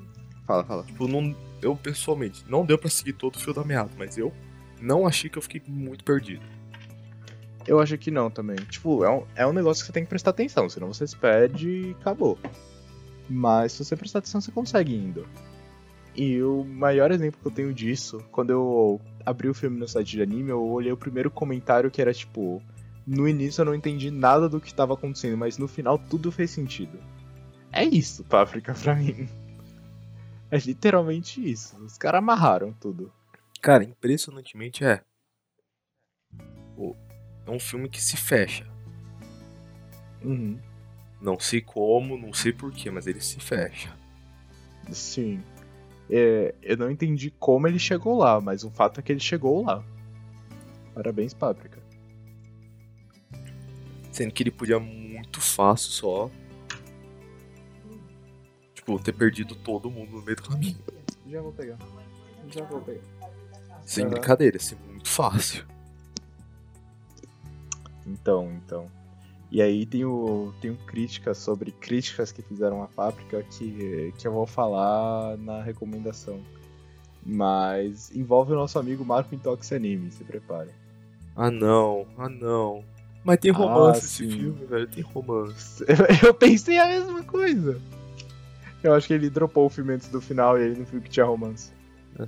Fala, 0.51 0.63
fala. 0.63 0.83
Tipo, 0.83 1.07
não. 1.07 1.35
Eu 1.61 1.75
pessoalmente, 1.75 2.43
não 2.49 2.65
deu 2.65 2.77
pra 2.77 2.89
seguir 2.89 3.13
todo 3.13 3.35
o 3.35 3.39
fio 3.39 3.53
da 3.53 3.63
meada, 3.63 3.91
mas 3.95 4.17
eu 4.17 4.33
não 4.81 5.05
achei 5.05 5.29
que 5.29 5.37
eu 5.37 5.41
fiquei 5.43 5.61
muito 5.67 6.03
perdido. 6.03 6.43
Eu 7.67 7.79
acho 7.79 7.95
que 7.99 8.09
não 8.09 8.31
também. 8.31 8.55
Tipo, 8.55 9.05
é 9.05 9.09
um, 9.11 9.23
é 9.35 9.45
um 9.45 9.53
negócio 9.53 9.83
que 9.83 9.87
você 9.87 9.93
tem 9.93 10.03
que 10.03 10.09
prestar 10.09 10.31
atenção, 10.31 10.67
senão 10.67 10.91
você 10.91 11.05
se 11.05 11.15
perde 11.15 11.69
e 11.69 11.91
acabou. 12.01 12.39
Mas 13.29 13.73
se 13.73 13.85
você 13.85 13.95
prestar 13.95 14.19
atenção, 14.19 14.41
você 14.41 14.51
consegue 14.51 14.95
indo. 14.95 15.27
E 16.15 16.41
o 16.41 16.63
maior 16.63 17.11
exemplo 17.11 17.39
que 17.39 17.47
eu 17.47 17.51
tenho 17.51 17.73
disso, 17.73 18.23
quando 18.31 18.49
eu 18.49 18.99
abri 19.23 19.47
o 19.47 19.53
filme 19.53 19.79
no 19.79 19.87
site 19.87 20.13
de 20.13 20.21
anime, 20.23 20.49
eu 20.49 20.63
olhei 20.63 20.91
o 20.91 20.97
primeiro 20.97 21.29
comentário 21.29 21.91
que 21.91 22.01
era 22.01 22.13
tipo. 22.13 22.61
No 23.05 23.27
início 23.27 23.61
eu 23.61 23.65
não 23.65 23.75
entendi 23.75 24.09
nada 24.09 24.49
do 24.49 24.59
que 24.59 24.67
estava 24.67 24.93
acontecendo, 24.93 25.37
mas 25.37 25.59
no 25.59 25.67
final 25.67 25.97
tudo 25.97 26.31
fez 26.31 26.49
sentido. 26.49 26.99
É 27.71 27.83
isso, 27.83 28.23
Páprica, 28.25 28.73
pra 28.73 28.95
mim. 28.95 29.27
É 30.51 30.57
literalmente 30.57 31.41
isso. 31.49 31.77
Os 31.77 31.97
caras 31.97 32.19
amarraram 32.19 32.73
tudo. 32.73 33.11
Cara, 33.61 33.83
impressionantemente 33.83 34.83
é. 34.83 35.01
É 37.45 37.49
um 37.51 37.59
filme 37.59 37.89
que 37.89 38.01
se 38.01 38.17
fecha. 38.17 38.67
Uhum. 40.23 40.59
Não 41.21 41.39
sei 41.39 41.61
como, 41.61 42.17
não 42.17 42.33
sei 42.33 42.51
porquê, 42.51 42.91
mas 42.91 43.07
ele 43.07 43.21
se 43.21 43.39
fecha. 43.39 43.95
Sim. 44.91 45.43
É, 46.09 46.53
eu 46.61 46.77
não 46.77 46.91
entendi 46.91 47.31
como 47.31 47.67
ele 47.67 47.79
chegou 47.79 48.17
lá, 48.17 48.41
mas 48.41 48.63
o 48.63 48.69
fato 48.69 48.99
é 48.99 49.03
que 49.03 49.11
ele 49.11 49.19
chegou 49.19 49.63
lá. 49.63 49.83
Parabéns, 50.93 51.33
Páprica. 51.33 51.81
Sendo 54.11 54.33
que 54.33 54.43
ele 54.43 54.51
podia 54.51 54.79
muito 54.79 55.39
fácil 55.39 55.91
só. 55.91 56.31
Tipo, 58.97 59.03
ter 59.03 59.13
perdido 59.13 59.55
todo 59.55 59.89
mundo 59.89 60.11
no 60.11 60.21
meio 60.21 60.35
do 60.35 60.43
caminho. 60.43 60.77
Já 61.27 61.41
vou 61.41 61.51
pegar. 61.51 61.77
Já 62.53 62.63
vou 62.65 62.81
pegar. 62.81 63.01
Sem 63.85 64.05
Aham. 64.05 64.11
brincadeira, 64.13 64.57
assim, 64.57 64.75
muito 64.87 65.09
fácil. 65.09 65.65
Então, 68.05 68.51
então. 68.53 68.85
E 69.51 69.61
aí 69.61 69.85
tem 69.85 70.05
o 70.05 70.53
tem 70.61 70.75
críticas 70.75 71.37
sobre 71.37 71.71
críticas 71.71 72.31
que 72.31 72.41
fizeram 72.41 72.81
a 72.81 72.87
Páprica 72.87 73.43
que, 73.43 74.13
que 74.17 74.27
eu 74.27 74.31
vou 74.31 74.45
falar 74.47 75.37
na 75.37 75.61
recomendação. 75.61 76.39
Mas 77.23 78.09
envolve 78.15 78.53
o 78.53 78.55
nosso 78.55 78.79
amigo 78.79 79.05
Marco 79.05 79.35
Intox 79.35 79.71
Anime, 79.71 80.09
se 80.11 80.23
prepare. 80.23 80.69
Ah 81.35 81.51
não, 81.51 82.07
ah 82.17 82.29
não. 82.29 82.83
Mas 83.23 83.39
tem 83.39 83.51
Ah, 83.51 83.55
romance 83.57 84.05
esse 84.05 84.23
sim. 84.23 84.29
filme, 84.29 84.65
velho, 84.65 84.87
tem 84.87 85.03
romance. 85.03 85.83
Eu 86.25 86.33
pensei 86.33 86.79
a 86.79 86.87
mesma 86.87 87.23
coisa. 87.23 87.79
Eu 88.83 88.93
acho 88.95 89.07
que 89.07 89.13
ele 89.13 89.29
dropou 89.29 89.65
o 89.65 89.69
filme 89.69 89.93
antes 89.93 90.09
do 90.09 90.19
final 90.19 90.57
e 90.59 90.63
ele 90.63 90.79
não 90.79 90.85
viu 90.85 91.01
que 91.01 91.09
tinha 91.09 91.25
romance. 91.25 91.71
É. 92.19 92.27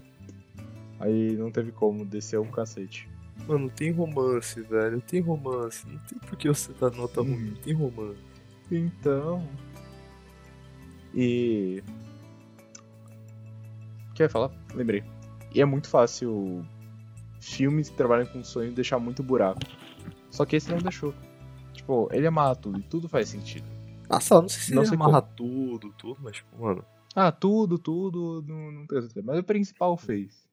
Aí 0.99 1.36
não 1.36 1.51
teve 1.51 1.72
como, 1.72 2.06
desceu 2.06 2.41
o 2.43 2.47
cacete. 2.51 3.10
Mano, 3.47 3.70
tem 3.70 3.91
romance, 3.91 4.62
velho, 4.62 5.01
tem 5.01 5.20
romance. 5.22 5.86
Não 5.88 5.97
tem 5.99 6.20
por 6.20 6.38
que 6.38 6.47
você 6.47 6.72
dar 6.74 6.91
nota 6.91 7.22
Uhum. 7.22 7.34
ruim, 7.34 7.54
tem 7.64 7.74
romance. 7.74 8.20
Então. 8.72 9.47
E. 11.16 11.84
Quer 14.16 14.30
falar? 14.30 14.51
Lembrei. 14.76 15.04
E 15.54 15.62
é 15.62 15.66
muito 15.66 15.88
fácil 15.89 16.64
filmes 17.41 17.89
que 17.89 17.97
trabalham 17.97 18.26
com 18.28 18.43
sonho 18.43 18.72
deixar 18.72 18.99
muito 18.99 19.24
buraco. 19.24 19.60
Só 20.30 20.45
que 20.45 20.56
esse 20.56 20.70
não 20.72 20.78
deixou. 20.78 21.14
Tipo, 21.74 22.08
ele 22.12 22.28
amarra 22.28 22.56
tudo 22.56 22.80
e 22.80 22.84
tudo 22.84 23.10
faz 23.10 23.30
sentido. 23.30 23.66
Nossa, 24.14 24.41
não 24.41 24.49
sei 24.49 24.61
se 24.61 24.74
Não 24.76 24.86
sei 24.86 24.95
amarra 24.95 25.22
tudo, 25.22 25.91
tudo, 25.97 26.18
mas, 26.22 26.36
tipo, 26.38 26.61
mano. 26.61 26.84
Ah, 27.16 27.32
tudo, 27.32 27.78
tudo, 27.78 28.43
não, 28.47 28.72
não 28.72 28.88
tem 28.88 29.01
certeza. 29.01 29.26
Mas 29.26 29.39
o 29.39 29.43
principal 29.43 29.95
fez. 29.97 30.47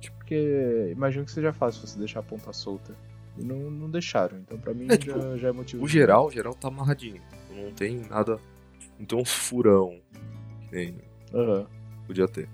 Tipo, 0.00 0.16
porque 0.18 0.92
imagino 0.94 1.24
que 1.24 1.30
seja 1.30 1.52
fácil 1.52 1.86
você 1.86 1.98
deixar 1.98 2.20
a 2.20 2.22
ponta 2.22 2.52
solta. 2.52 2.94
E 3.38 3.44
não, 3.44 3.70
não 3.70 3.90
deixaram, 3.90 4.38
então 4.38 4.58
pra 4.58 4.74
mim 4.74 4.86
É, 4.86 4.92
já, 4.92 4.98
tipo, 4.98 5.36
já 5.38 5.48
é 5.48 5.52
motivo. 5.52 5.84
O 5.84 5.88
geral, 5.88 6.26
o 6.26 6.30
geral 6.30 6.54
tá 6.54 6.68
amarradinho. 6.68 7.22
Não 7.50 7.72
tem 7.72 8.00
nada. 8.08 8.38
Não 8.98 9.06
tem 9.06 9.18
um 9.18 9.24
furão. 9.24 10.00
Que 10.68 10.74
nem 10.76 10.98
Aham. 11.34 11.66
podia 12.06 12.28
ter. 12.28 12.48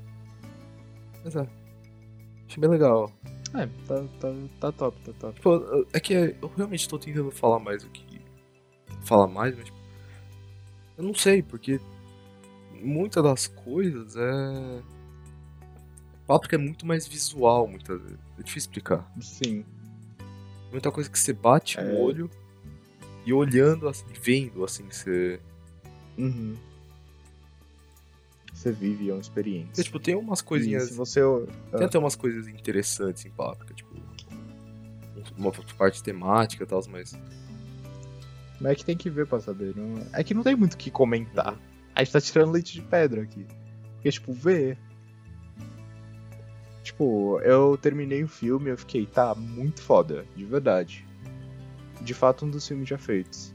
Mas 1.24 1.34
é. 1.34 1.46
Achei 2.48 2.60
bem 2.60 2.70
legal. 2.70 3.10
É, 3.54 3.66
tá, 3.86 4.04
tá, 4.20 4.32
tá 4.60 4.72
top, 4.72 5.00
tá 5.00 5.12
top. 5.18 5.34
Tipo, 5.34 5.86
é 5.92 6.00
que 6.00 6.14
eu 6.14 6.52
realmente 6.56 6.88
tô 6.88 6.98
tentando 6.98 7.30
falar 7.30 7.58
mais 7.58 7.82
do 7.82 7.90
que. 7.90 8.04
Falar 9.06 9.26
mais, 9.28 9.54
mas. 9.56 9.64
tipo, 9.64 9.78
Eu 10.98 11.04
não 11.04 11.14
sei, 11.14 11.42
porque. 11.42 11.80
Muitas 12.82 13.22
das 13.24 13.46
coisas 13.46 14.14
é. 14.16 14.82
Páprica 16.26 16.56
é 16.56 16.58
muito 16.58 16.84
mais 16.84 17.06
visual, 17.06 17.66
muitas 17.68 18.00
vezes. 18.02 18.18
É 18.38 18.42
difícil 18.42 18.68
explicar. 18.68 19.10
Sim. 19.20 19.64
Muita 20.72 20.90
coisa 20.90 21.08
que 21.08 21.18
você 21.18 21.32
bate 21.32 21.78
É. 21.78 21.82
o 21.84 22.00
olho 22.00 22.28
e 23.24 23.32
olhando, 23.32 23.88
assim, 23.88 24.04
vendo, 24.20 24.64
assim, 24.64 24.84
você. 24.90 25.40
Uhum. 26.18 26.56
Você 28.52 28.72
vive, 28.72 29.10
é 29.10 29.12
uma 29.12 29.20
experiência. 29.20 29.84
tipo, 29.84 30.00
tem 30.00 30.16
umas 30.16 30.40
E 30.40 30.44
coisinhas. 30.44 30.84
se 30.88 30.94
você. 30.94 31.20
Tem 31.70 31.82
Ah, 31.82 31.84
até 31.84 31.98
umas 31.98 32.16
coisas 32.16 32.48
interessantes 32.48 33.24
em 33.24 33.30
Páprica, 33.30 33.72
tipo. 33.74 33.94
Uma 35.36 35.50
parte 35.78 36.02
temática 36.02 36.64
e 36.64 36.66
tal, 36.66 36.82
mas. 36.90 37.12
Mas 38.60 38.72
é 38.72 38.74
que 38.74 38.84
tem 38.84 38.96
que 38.96 39.10
ver 39.10 39.26
pra 39.26 39.40
saber. 39.40 39.74
Não... 39.76 39.94
É 40.12 40.24
que 40.24 40.32
não 40.34 40.42
tem 40.42 40.56
muito 40.56 40.74
o 40.74 40.76
que 40.78 40.90
comentar. 40.90 41.56
A 41.94 42.02
gente 42.02 42.12
tá 42.12 42.20
tirando 42.20 42.52
leite 42.52 42.72
de 42.72 42.82
pedra 42.82 43.22
aqui. 43.22 43.46
Porque, 43.94 44.10
tipo, 44.10 44.32
vê. 44.32 44.76
Tipo, 46.82 47.40
eu 47.40 47.76
terminei 47.76 48.22
o 48.22 48.28
filme 48.28 48.66
e 48.66 48.70
eu 48.72 48.78
fiquei, 48.78 49.06
tá, 49.06 49.34
muito 49.34 49.82
foda, 49.82 50.24
de 50.36 50.44
verdade. 50.44 51.04
De 52.00 52.14
fato, 52.14 52.44
um 52.46 52.50
dos 52.50 52.66
filmes 52.66 52.88
já 52.88 52.96
feitos. 52.96 53.52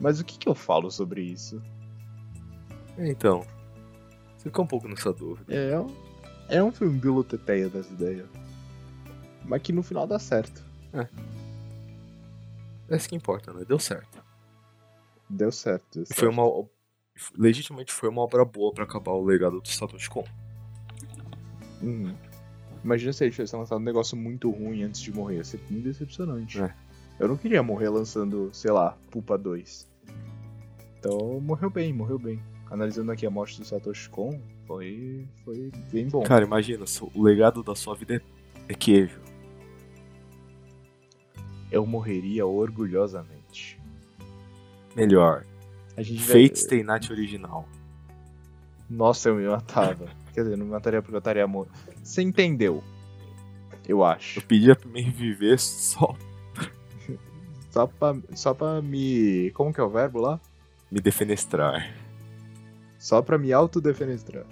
Mas 0.00 0.18
o 0.20 0.24
que 0.24 0.36
que 0.38 0.48
eu 0.48 0.54
falo 0.54 0.90
sobre 0.90 1.22
isso? 1.22 1.62
É, 2.98 3.08
então. 3.08 3.46
Você 4.36 4.44
fica 4.48 4.62
um 4.62 4.66
pouco 4.66 4.88
nessa 4.88 5.12
dúvida. 5.12 5.54
É, 5.54 5.78
um- 5.78 5.94
é 6.48 6.62
um 6.62 6.72
filme 6.72 6.98
biluteteia 6.98 7.68
das 7.68 7.88
ideias. 7.90 8.28
Mas 9.44 9.62
que 9.62 9.72
no 9.72 9.82
final 9.82 10.06
dá 10.06 10.18
certo. 10.18 10.64
É 12.88 12.96
isso 12.96 13.08
que 13.08 13.14
importa, 13.16 13.52
né? 13.52 13.64
Deu 13.66 13.78
certo. 13.78 14.24
Deu 15.28 15.50
certo. 15.50 15.84
deu 15.94 16.02
E 16.04 16.06
Foi 16.06 16.28
certo. 16.28 16.32
uma. 16.32 16.68
Legitimamente 17.36 17.92
foi 17.92 18.08
uma 18.08 18.20
obra 18.22 18.44
boa 18.44 18.72
pra 18.72 18.84
acabar 18.84 19.12
o 19.12 19.24
legado 19.24 19.60
do 19.60 19.68
Satoshi 19.68 20.10
Kon. 20.10 20.24
Uhum. 21.82 22.14
Imagina 22.84 23.12
se 23.12 23.24
ele 23.24 23.30
tivesse 23.30 23.56
lançado 23.56 23.80
um 23.80 23.84
negócio 23.84 24.16
muito 24.16 24.50
ruim 24.50 24.82
antes 24.82 25.00
de 25.00 25.12
morrer. 25.12 25.36
Ia 25.36 25.44
ser 25.44 25.60
muito 25.70 25.84
decepcionante. 25.84 26.60
É. 26.60 26.74
Eu 27.18 27.26
não 27.28 27.36
queria 27.36 27.62
morrer 27.62 27.88
lançando, 27.88 28.50
sei 28.52 28.70
lá, 28.70 28.96
Pupa 29.10 29.38
2. 29.38 29.88
Então, 30.98 31.40
morreu 31.40 31.70
bem, 31.70 31.92
morreu 31.92 32.18
bem. 32.18 32.40
Analisando 32.70 33.12
aqui 33.12 33.24
a 33.26 33.30
morte 33.30 33.58
do 33.58 33.64
Satoshi 33.64 34.10
Kon, 34.10 34.38
foi, 34.66 35.26
foi 35.44 35.70
bem 35.90 36.08
bom. 36.08 36.22
Cara, 36.22 36.44
imagina, 36.44 36.84
o 37.14 37.22
legado 37.22 37.62
da 37.62 37.74
sua 37.74 37.94
vida 37.94 38.16
é, 38.16 38.20
é 38.68 38.74
queijo. 38.74 39.20
Eu 41.70 41.86
morreria 41.86 42.46
orgulhosamente. 42.46 43.35
Melhor. 44.96 45.44
A 45.96 46.02
gente 46.02 46.22
vai- 46.24 46.50
Stay 46.54 46.82
Night 46.82 47.12
original. 47.12 47.68
Nossa, 48.88 49.28
eu 49.28 49.36
me 49.36 49.46
matava. 49.46 50.06
Quer 50.34 50.42
dizer, 50.44 50.56
não 50.56 50.64
me 50.66 50.72
mataria 50.72 51.00
porque 51.02 51.14
eu 51.14 51.18
estaria 51.18 51.44
amor. 51.44 51.68
Você 52.02 52.22
entendeu? 52.22 52.82
Eu 53.88 53.98
Eu 53.98 54.04
acho. 54.04 54.40
pedia 54.46 54.74
pra 54.74 54.88
me 54.90 55.02
viver 55.02 55.58
só 55.60 56.14
Só 57.70 57.86
pra, 57.86 58.16
só 58.34 58.52
pra 58.54 58.80
me. 58.82 59.50
Como 59.52 59.72
que 59.72 59.80
é 59.80 59.84
o 59.84 59.90
verbo 59.90 60.20
lá? 60.20 60.40
me 60.90 61.00
defenestrar. 61.00 61.94
Só 62.98 63.20
pra 63.20 63.36
me 63.38 63.52
autodefenestrar. 63.52 64.44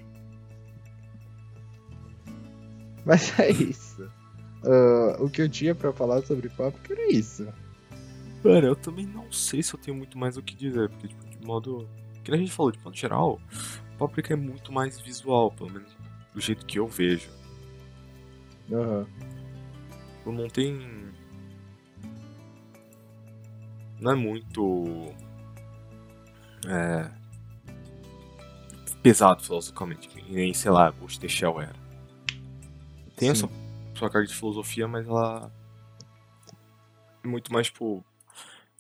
Mas 3.05 3.39
é 3.39 3.51
isso. 3.53 4.09
Ah, 4.65 5.17
o 5.21 5.29
que 5.29 5.43
eu 5.43 5.49
tinha 5.49 5.75
pra 5.75 5.93
falar 5.93 6.23
sobre 6.23 6.49
papo 6.49 6.79
que 6.81 6.93
era 6.93 7.13
isso. 7.13 7.47
Cara, 8.45 8.67
eu 8.67 8.77
também 8.77 9.07
não 9.07 9.33
sei 9.33 9.63
se 9.63 9.73
eu 9.73 9.81
tenho 9.81 9.97
muito 9.97 10.19
mais 10.19 10.37
o 10.37 10.43
que 10.43 10.55
dizer, 10.55 10.91
porque, 10.91 11.09
tipo, 11.09 11.25
de 11.27 11.47
modo. 11.47 11.89
Que 12.23 12.31
a 12.31 12.37
gente 12.37 12.53
falou, 12.53 12.71
de 12.71 12.79
modo 12.79 12.95
geral, 12.95 13.41
Paprika 13.99 14.35
é 14.35 14.37
muito 14.37 14.71
mais 14.71 15.01
visual, 15.01 15.51
pelo 15.51 15.71
menos 15.71 15.97
do 16.35 16.41
jeito 16.43 16.67
que 16.67 16.79
eu 16.79 16.87
vejo. 16.87 17.31
Aham. 18.71 19.07
Tipo, 20.19 20.33
Não 20.33 20.49
tem. 20.49 21.13
Não 23.99 24.13
é 24.13 24.15
muito. 24.15 25.15
É. 26.67 27.11
Pesado 29.03 29.43
filosoficamente, 29.43 30.09
nem, 30.29 30.53
sei 30.53 30.71
lá, 30.71 30.91
Ghost 30.91 31.19
the 31.19 31.29
Shell 31.29 31.63
era. 31.63 31.75
Tem 33.17 33.35
Sim. 33.35 33.47
essa 33.47 33.51
sua 33.95 34.11
carga 34.11 34.29
de 34.29 34.35
filosofia, 34.35 34.87
mas 34.87 35.07
ela. 35.07 35.51
É 37.23 37.27
muito 37.27 37.51
mais, 37.51 37.69
tipo. 37.69 38.05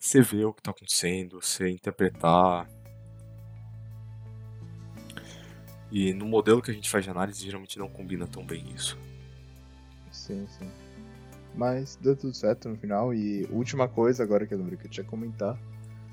Você 0.04 0.20
vê 0.20 0.44
o 0.44 0.52
que 0.52 0.60
tá 0.60 0.70
acontecendo, 0.70 1.40
você 1.40 1.70
interpretar. 1.70 2.68
E 5.90 6.12
no 6.12 6.26
modelo 6.26 6.60
que 6.60 6.70
a 6.70 6.74
gente 6.74 6.90
faz 6.90 7.04
de 7.04 7.10
análise, 7.10 7.42
geralmente 7.42 7.78
não 7.78 7.88
combina 7.88 8.26
tão 8.26 8.44
bem 8.44 8.70
isso. 8.74 8.98
Sim, 10.12 10.46
sim. 10.58 10.70
Mas 11.54 11.96
deu 11.96 12.14
tudo 12.14 12.34
certo 12.34 12.68
no 12.68 12.76
final. 12.76 13.14
E 13.14 13.48
última 13.50 13.88
coisa 13.88 14.22
agora 14.22 14.46
que 14.46 14.52
eu 14.52 14.58
lembrei 14.58 14.76
que 14.76 14.86
eu 14.86 14.90
tinha 14.90 15.04
que 15.04 15.08
comentar. 15.08 15.58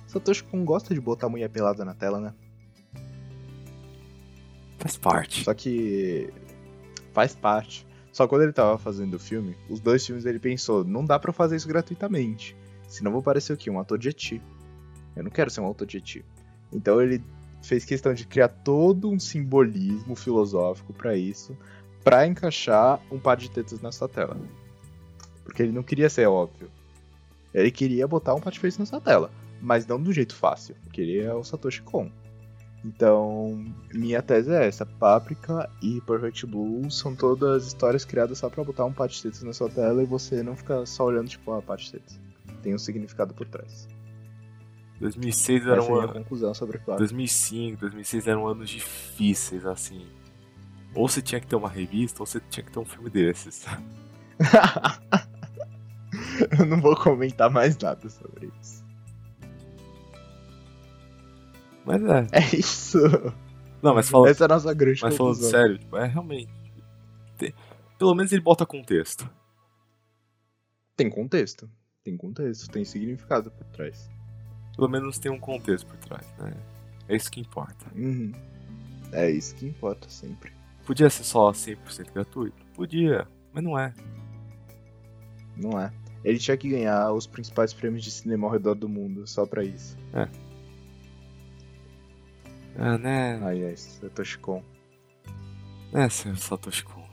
Satoshi 0.08 0.46
Kon 0.46 0.64
gosta 0.64 0.94
de 0.94 1.02
botar 1.02 1.28
a 1.28 1.30
mulher 1.30 1.50
pelada 1.50 1.84
na 1.84 1.94
tela, 1.94 2.22
né? 2.22 2.34
Faz 4.80 4.96
parte. 4.96 5.44
Só 5.44 5.54
que 5.54 6.34
faz 7.12 7.36
parte. 7.36 7.86
Só 8.14 8.26
quando 8.26 8.44
ele 8.44 8.54
tava 8.54 8.78
fazendo 8.78 9.16
o 9.16 9.20
filme, 9.20 9.58
os 9.70 9.82
dois 9.82 10.06
filmes 10.06 10.26
ele 10.26 10.40
pensou, 10.40 10.86
não 10.86 11.04
dá 11.04 11.20
pra 11.20 11.32
eu 11.32 11.34
fazer 11.34 11.58
isso 11.58 11.68
gratuitamente. 11.68 12.56
Senão 12.92 13.10
vou 13.10 13.24
parecer 13.24 13.54
o 13.54 13.58
quê? 13.58 13.72
Um 13.72 13.80
ator 13.80 13.98
de 13.98 14.10
eti. 14.10 14.42
Eu 15.16 15.24
não 15.24 15.32
quero 15.32 15.50
ser 15.50 15.62
um 15.62 15.72
ator 15.72 15.88
de 15.88 15.98
eti. 15.98 16.26
Então 16.74 17.02
ele 17.02 17.24
fez 17.64 17.86
questão 17.86 18.14
de 18.14 18.28
criar 18.28 18.50
todo 18.50 19.10
um 19.10 19.18
simbolismo 19.18 20.14
filosófico 20.14 20.92
pra 20.92 21.16
isso, 21.16 21.56
pra 22.04 22.28
encaixar 22.28 23.00
um 23.10 23.18
par 23.18 23.38
de 23.38 23.50
tetas 23.50 23.80
nessa 23.80 24.10
tela. 24.10 24.38
Porque 25.46 25.64
ele 25.64 25.72
não 25.72 25.84
queria 25.84 26.10
ser 26.10 26.28
óbvio. 26.28 26.70
Ele 27.54 27.72
queria 27.72 28.06
botar 28.06 28.36
um 28.36 28.42
par 28.42 28.52
de 28.52 28.60
face 28.60 28.78
nessa 28.78 29.00
tela, 29.00 29.32
mas 29.62 29.88
não 29.88 30.02
do 30.02 30.12
jeito 30.12 30.36
fácil, 30.36 30.76
ele 30.94 31.20
é 31.20 31.34
o 31.34 31.46
Satoshi 31.46 31.82
Kon. 31.84 32.12
Então, 32.84 33.74
minha 33.94 34.22
tese 34.22 34.52
é 34.52 34.68
essa: 34.68 34.86
Páprica 34.86 35.70
e 35.82 36.02
Perfect 36.02 36.46
Blue 36.46 36.92
são 36.92 37.16
todas 37.16 37.68
histórias 37.68 38.04
criadas 38.04 38.40
só 38.40 38.50
pra 38.50 38.64
botar 38.64 38.84
um 38.84 38.94
patitetes 38.94 39.44
na 39.44 39.54
sua 39.54 39.70
tela 39.70 40.04
e 40.04 40.06
você 40.06 40.44
não 40.44 40.58
ficar 40.58 40.86
só 40.86 41.06
olhando, 41.06 41.30
tipo, 41.30 41.54
ah, 41.54 41.62
patitetes. 41.62 42.20
Tem 42.62 42.76
um 42.76 42.78
significado 42.78 43.34
por 43.34 43.48
trás. 43.48 43.88
2006 45.00 45.66
era 45.66 45.78
é 45.78 45.82
um 45.82 45.92
minha 45.92 46.04
ano. 46.04 46.14
conclusão 46.14 46.54
sobre 46.54 46.78
Páprica. 46.78 47.00
2005, 47.00 47.82
2006 47.82 48.28
eram 48.28 48.48
anos 48.48 48.70
difíceis, 48.70 49.66
assim. 49.66 50.06
Ou 50.94 51.08
você 51.08 51.22
tinha 51.22 51.42
que 51.42 51.48
ter 51.48 51.56
uma 51.56 51.70
revista, 51.70 52.22
ou 52.22 52.26
você 52.26 52.40
tinha 52.50 52.64
que 52.64 52.72
ter 52.72 52.80
um 52.80 52.86
filme 52.86 53.10
desses. 53.10 53.66
Eu 56.60 56.66
não 56.66 56.82
vou 56.82 56.96
comentar 56.96 57.50
mais 57.50 57.78
nada 57.78 58.10
sobre 58.10 58.52
isso. 58.62 58.84
Mas 61.86 62.04
é. 62.04 62.28
É 62.32 62.56
isso. 62.56 62.98
Não, 63.82 63.96
mas 63.96 64.10
falando, 64.10 64.30
Essa 64.30 64.44
é 64.44 64.46
a 64.46 64.50
nossa 64.50 64.74
grande 64.74 65.02
mas 65.02 65.18
falando 65.18 65.34
conclusão. 65.34 65.60
sério, 65.60 65.80
tipo, 65.80 65.98
é 65.98 66.06
realmente. 66.06 66.52
pelo 67.98 68.14
menos 68.14 68.32
ele 68.32 68.42
bota 68.42 68.66
contexto. 68.66 69.28
Tem 70.96 71.10
contexto. 71.10 71.70
Tem 72.04 72.18
contexto, 72.18 72.70
tem 72.70 72.84
significado 72.84 73.52
por 73.52 73.66
trás. 73.68 74.10
Pelo 74.76 74.90
menos 74.90 75.20
tem 75.20 75.32
um 75.32 75.40
contexto 75.40 75.86
por 75.86 75.98
trás, 75.98 76.26
né? 76.40 76.54
É 77.08 77.16
isso 77.16 77.32
que 77.32 77.40
importa. 77.40 77.86
Uhum. 77.96 78.32
É 79.12 79.30
isso 79.30 79.56
que 79.56 79.68
importa 79.68 80.10
sempre. 80.10 80.52
Podia 80.86 81.10
ser 81.10 81.24
só 81.24 81.52
100% 81.52 82.12
gratuito? 82.12 82.66
Podia, 82.74 83.28
mas 83.54 83.64
não 83.64 83.78
é. 83.78 83.94
Não 85.56 85.80
é? 85.80 85.94
Ele 86.24 86.40
tinha 86.40 86.58
que 86.58 86.70
ganhar 86.70 87.12
os 87.12 87.28
principais 87.28 87.74
prêmios 87.74 88.04
de 88.04 88.10
cinema 88.10 88.48
ao 88.48 88.54
redor 88.54 88.74
do 88.76 88.90
mundo 88.90 89.28
só 89.28 89.46
pra 89.46 89.64
isso. 89.64 89.96
É, 90.14 90.28
né? 92.98 93.40
Ai, 93.44 93.66
ai, 93.66 93.78
Satoshi 93.78 94.40
Kon. 94.40 94.64
Senhor 96.10 96.38
Satoshi 96.38 96.84
Kon? 96.84 97.08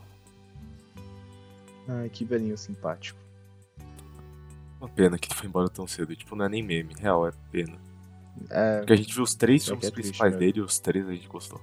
Ai, 1.89 2.09
que 2.09 2.25
velhinho 2.25 2.57
simpático. 2.57 3.28
Uma 4.81 4.89
pena 4.89 5.19
que 5.19 5.27
ele 5.29 5.35
foi 5.35 5.49
embora 5.49 5.69
tão 5.69 5.87
cedo. 5.87 6.15
Tipo, 6.15 6.37
não 6.37 6.45
é 6.45 6.49
nem 6.49 6.63
meme, 6.63 6.95
real, 6.99 7.27
é 7.27 7.33
pena. 7.51 7.77
É, 8.51 8.79
Porque 8.79 8.93
a 8.93 8.97
gente 8.97 9.13
viu 9.15 9.25
os 9.25 9.35
três 9.35 9.63
É 9.63 9.65
filmes 9.67 9.81
que 9.83 9.89
é 9.89 9.91
principais 9.91 10.33
né? 10.35 10.39
dele 10.39 10.59
e 10.59 10.63
os 10.63 10.79
três 10.79 11.09
a 11.09 11.13
gente 11.13 11.27
gostou. 11.27 11.61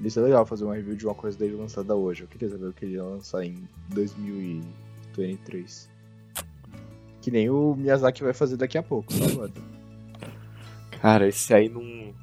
isso 0.00 0.20
é 0.20 0.22
legal 0.22 0.46
fazer 0.46 0.64
uma 0.64 0.76
review 0.76 0.94
de 0.94 1.04
uma 1.04 1.14
coisa 1.14 1.36
dele 1.36 1.56
lançada 1.56 1.92
hoje. 1.96 2.22
Eu 2.22 2.28
queria 2.28 2.48
saber 2.48 2.66
o 2.66 2.72
que 2.72 2.84
ele 2.84 2.94
ia 2.94 3.02
lançar 3.02 3.42
em 3.44 3.68
2023. 3.88 5.90
Que 7.20 7.32
nem 7.32 7.50
o 7.50 7.74
Miyazaki 7.74 8.22
vai 8.22 8.32
fazer 8.32 8.56
daqui 8.56 8.78
a 8.78 8.82
pouco, 8.82 9.12
só 9.12 9.24
aguarda. 9.24 9.60
Cara, 11.02 11.26
esse 11.28 11.52
aí 11.52 11.68
não. 11.68 12.14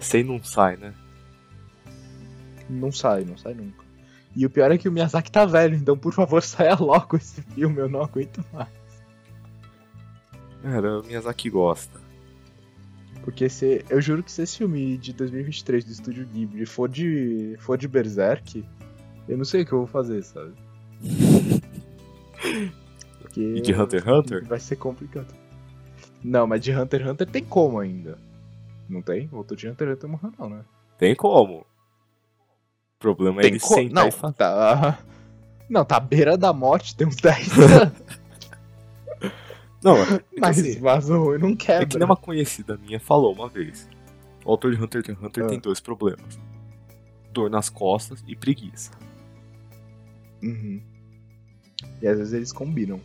Esse 0.00 0.16
aí 0.16 0.24
não 0.24 0.42
sai, 0.42 0.78
né? 0.78 0.94
Não 2.70 2.90
sai, 2.90 3.24
não 3.24 3.36
sai 3.36 3.52
nunca. 3.52 3.83
E 4.36 4.44
o 4.44 4.50
pior 4.50 4.70
é 4.72 4.78
que 4.78 4.88
o 4.88 4.92
Miyazaki 4.92 5.30
tá 5.30 5.44
velho, 5.44 5.76
então 5.76 5.96
por 5.96 6.12
favor 6.12 6.42
saia 6.44 6.74
logo 6.74 7.16
esse 7.16 7.40
filme, 7.42 7.78
eu 7.78 7.88
não 7.88 8.02
aguento 8.02 8.44
mais. 8.52 8.68
Cara, 10.62 11.00
o 11.00 11.04
Miyazaki 11.04 11.50
gosta. 11.50 12.00
Porque 13.22 13.48
se, 13.48 13.84
eu 13.88 14.00
juro 14.00 14.22
que 14.22 14.30
se 14.30 14.42
esse 14.42 14.58
filme 14.58 14.98
de 14.98 15.12
2023 15.12 15.84
do 15.84 15.92
Estúdio 15.92 16.26
Ghibli 16.26 16.66
for 16.66 16.88
de, 16.88 17.56
for 17.58 17.78
de 17.78 17.88
Berserk, 17.88 18.64
eu 19.28 19.38
não 19.38 19.44
sei 19.44 19.62
o 19.62 19.66
que 19.66 19.72
eu 19.72 19.78
vou 19.78 19.86
fazer, 19.86 20.22
sabe? 20.22 20.52
Porque 23.20 23.40
E 23.40 23.60
de 23.60 23.72
Hunter 23.72 24.02
x 24.02 24.12
Hunter? 24.12 24.44
vai 24.46 24.60
ser 24.60 24.76
complicado. 24.76 25.34
Não, 26.22 26.46
mas 26.46 26.60
de 26.60 26.72
Hunter 26.72 27.00
x 27.00 27.10
Hunter 27.10 27.26
tem 27.26 27.44
como 27.44 27.78
ainda. 27.78 28.18
Não 28.88 29.00
tem? 29.00 29.28
Outro 29.32 29.56
de 29.56 29.68
Hunter 29.68 29.88
x 29.88 29.96
Hunter 29.96 30.10
morreu 30.10 30.32
não, 30.38 30.50
né? 30.50 30.64
Tem 30.98 31.14
como. 31.14 31.66
O 32.96 32.98
problema 33.00 33.40
é 33.40 33.42
Tem 33.42 33.50
ele 33.52 33.60
como? 33.60 33.74
sentar 33.74 34.04
Não, 34.04 34.08
e 34.08 34.32
tá... 34.32 34.98
Não, 35.68 35.84
tá 35.84 35.96
à 35.96 36.00
beira 36.00 36.36
da 36.36 36.52
morte, 36.52 36.96
tem 36.96 37.06
uns 37.06 37.16
10 37.20 37.58
anos. 37.58 38.02
Não, 39.82 39.96
é 39.98 40.20
mas 40.38 40.58
assim, 40.58 40.80
vazou 40.80 41.34
e 41.34 41.38
não 41.38 41.50
é 41.50 41.56
quebra. 41.56 41.86
que 41.86 41.98
nem 41.98 42.06
uma 42.06 42.16
conhecida 42.16 42.76
minha 42.78 42.98
falou 42.98 43.34
uma 43.34 43.48
vez. 43.48 43.88
O 44.44 44.50
autor 44.50 44.74
de 44.74 44.82
Hunter 44.82 45.02
x 45.04 45.16
Hunter 45.22 45.44
Ah. 45.44 45.48
tem 45.48 45.58
dois 45.60 45.80
problemas. 45.80 46.38
Dor 47.32 47.50
nas 47.50 47.68
costas 47.68 48.22
e 48.26 48.34
preguiça. 48.34 48.92
Uhum. 50.42 50.80
E 52.00 52.06
às 52.06 52.16
vezes 52.18 52.32
eles 52.32 52.52
combinam. 52.52 53.00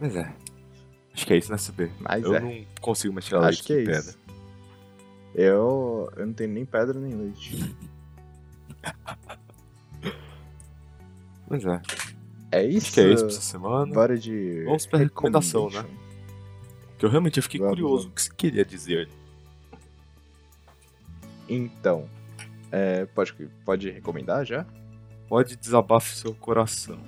Mas 0.00 0.14
é. 0.16 0.32
Acho 1.14 1.26
que 1.26 1.32
é 1.34 1.36
isso, 1.38 1.50
né, 1.52 1.58
CB? 1.58 1.90
Mas 2.00 2.24
Eu 2.24 2.34
é. 2.36 2.40
não 2.40 2.64
consigo 2.80 3.12
mais 3.14 3.24
tirar 3.26 3.40
leite 3.40 3.72
é 3.72 3.82
de 3.82 3.90
isso. 3.90 4.18
Eu, 5.34 6.10
eu 6.16 6.26
não 6.26 6.32
tenho 6.32 6.52
nem 6.52 6.64
pedra 6.64 6.98
nem 6.98 7.14
leite. 7.14 7.74
Mas 11.48 11.64
é. 11.64 11.80
É 12.50 12.64
isso? 12.66 12.86
Acho 12.86 12.92
que 12.94 13.00
é 13.00 13.12
isso 13.12 13.24
pra 13.24 13.32
essa 13.32 13.40
semana. 13.40 13.94
Bora 13.94 14.18
de. 14.18 14.64
Vamos 14.64 14.86
pra 14.86 14.98
recomendação, 14.98 15.70
né? 15.70 15.84
Que 16.98 17.06
eu 17.06 17.10
realmente 17.10 17.38
eu 17.38 17.42
fiquei 17.42 17.58
Vamos, 17.60 17.74
curioso 17.74 18.02
vamos. 18.04 18.12
o 18.12 18.14
que 18.14 18.22
você 18.22 18.34
queria 18.34 18.64
dizer. 18.64 19.08
Então, 21.48 22.08
é, 22.70 23.06
pode, 23.06 23.32
pode 23.64 23.90
recomendar 23.90 24.44
já? 24.44 24.66
Pode 25.28 25.56
desabafe 25.56 26.16
seu 26.16 26.34
coração. 26.34 26.98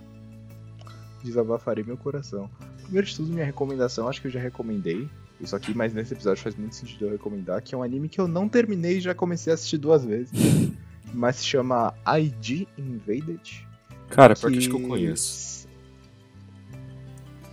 Desabafarei 1.23 1.85
meu 1.85 1.97
coração. 1.97 2.51
Primeiro 2.83 3.07
de 3.07 3.17
tudo, 3.17 3.33
minha 3.33 3.47
recomendação, 3.47 4.09
acho 4.09 4.21
que 4.21 4.27
eu 4.27 4.33
já 4.33 4.41
recomendei. 4.41 5.09
Isso 5.41 5.55
aqui, 5.57 5.75
mas 5.75 5.93
nesse 5.93 6.15
episódio 6.15 6.43
faz 6.43 6.55
muito 6.55 6.75
sentido 6.75 7.07
eu 7.07 7.11
recomendar, 7.11 7.61
que 7.63 7.75
é 7.75 7.79
um 7.79 7.83
anime 7.83 8.09
que 8.09 8.21
eu 8.21 8.29
não 8.29 8.49
terminei 8.49 8.99
e 8.99 9.01
já 9.01 9.15
comecei 9.15 9.53
a 9.53 9.55
assistir 9.55 9.79
duas 9.79 10.05
vezes. 10.05 10.33
mas 11.13 11.37
se 11.37 11.45
chama 11.45 11.95
ID 12.19 12.67
Invaded. 12.79 13.67
Cara, 14.09 14.35
pior 14.35 14.51
que 14.51 14.59
acho 14.59 14.69
que 14.69 14.75
eu 14.75 14.89
conheço. 14.89 15.69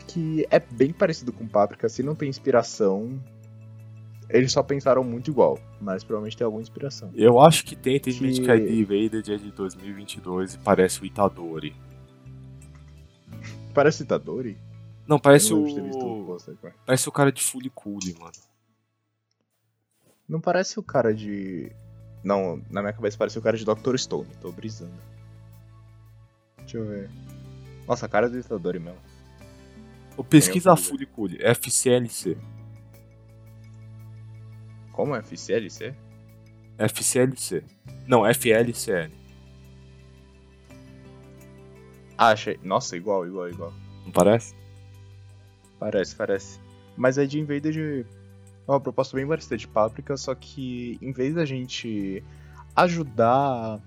Que 0.08 0.46
é 0.50 0.60
bem 0.60 0.92
parecido 0.92 1.32
com 1.32 1.48
Paprika, 1.48 1.88
se 1.88 2.04
não 2.04 2.16
tem 2.16 2.30
inspiração. 2.30 3.22
Eles 4.30 4.52
só 4.52 4.64
pensaram 4.64 5.04
muito 5.04 5.30
igual, 5.30 5.60
mas 5.82 6.04
provavelmente 6.04 6.38
tem 6.38 6.46
alguma 6.46 6.62
inspiração. 6.62 7.12
Eu 7.14 7.40
acho 7.40 7.66
que 7.66 7.76
tem, 7.76 8.00
tem 8.00 8.14
gente 8.14 8.42
Que- 8.42 8.52
ID 8.54 8.80
Invaded 8.80 9.34
é 9.34 9.38
de 9.38 9.52
2022 9.52 10.54
e 10.54 10.58
parece 10.60 11.02
o 11.02 11.06
Itadori. 11.06 11.76
Parece 13.74 14.04
Itadori? 14.04 14.58
Não, 15.12 15.20
parece 15.20 15.52
não 15.52 15.64
o 15.64 16.36
o. 16.36 16.38
Parece 16.86 17.10
o 17.10 17.12
cara 17.12 17.34
de 17.34 17.44
Fully 17.44 17.70
Cooley, 17.70 18.16
mano. 18.18 18.32
Não 20.26 20.40
parece 20.40 20.80
o 20.80 20.84
cara 20.84 21.14
de. 21.14 21.70
Não, 22.24 22.64
na 22.70 22.82
minha 22.82 22.94
cabeça 22.94 23.18
parece 23.18 23.38
o 23.38 23.42
cara 23.42 23.58
de 23.58 23.66
Dr. 23.66 23.98
Stone, 23.98 24.30
tô 24.40 24.54
brisando. 24.54 24.96
Deixa 26.60 26.78
eu 26.78 26.86
ver. 26.86 27.10
Nossa, 27.86 28.06
a 28.06 28.10
cara 28.10 28.30
do 28.30 28.40
Itadori 28.40 28.80
mesmo. 28.80 29.02
Ô, 30.16 30.24
pesquisa 30.24 30.78
Fully 30.78 31.06
Cooley, 31.06 31.40
FCLC. 31.42 32.38
Como 34.94 35.14
é 35.14 35.20
FCLC? 35.20 35.94
FCLC. 36.78 37.66
Não, 38.08 38.26
FLCL. 38.26 39.12
Ah, 42.18 42.30
achei. 42.30 42.58
Nossa, 42.64 42.96
igual, 42.96 43.28
igual, 43.28 43.50
igual. 43.50 43.74
Não 44.06 44.12
parece? 44.14 44.61
Parece, 45.82 46.16
parece. 46.16 46.60
Mas 46.96 47.18
a 47.18 47.26
de 47.26 47.40
Invaded 47.40 48.06
é 48.68 48.72
uma 48.72 48.80
proposta 48.80 49.18
bem 49.18 49.26
parecida 49.26 49.58
de 49.58 49.68
Páprica, 49.68 50.16
só 50.16 50.36
que 50.36 51.00
em 51.02 51.12
vez 51.12 51.34
da 51.34 51.44
gente 51.44 52.24
ajudar 52.76 53.80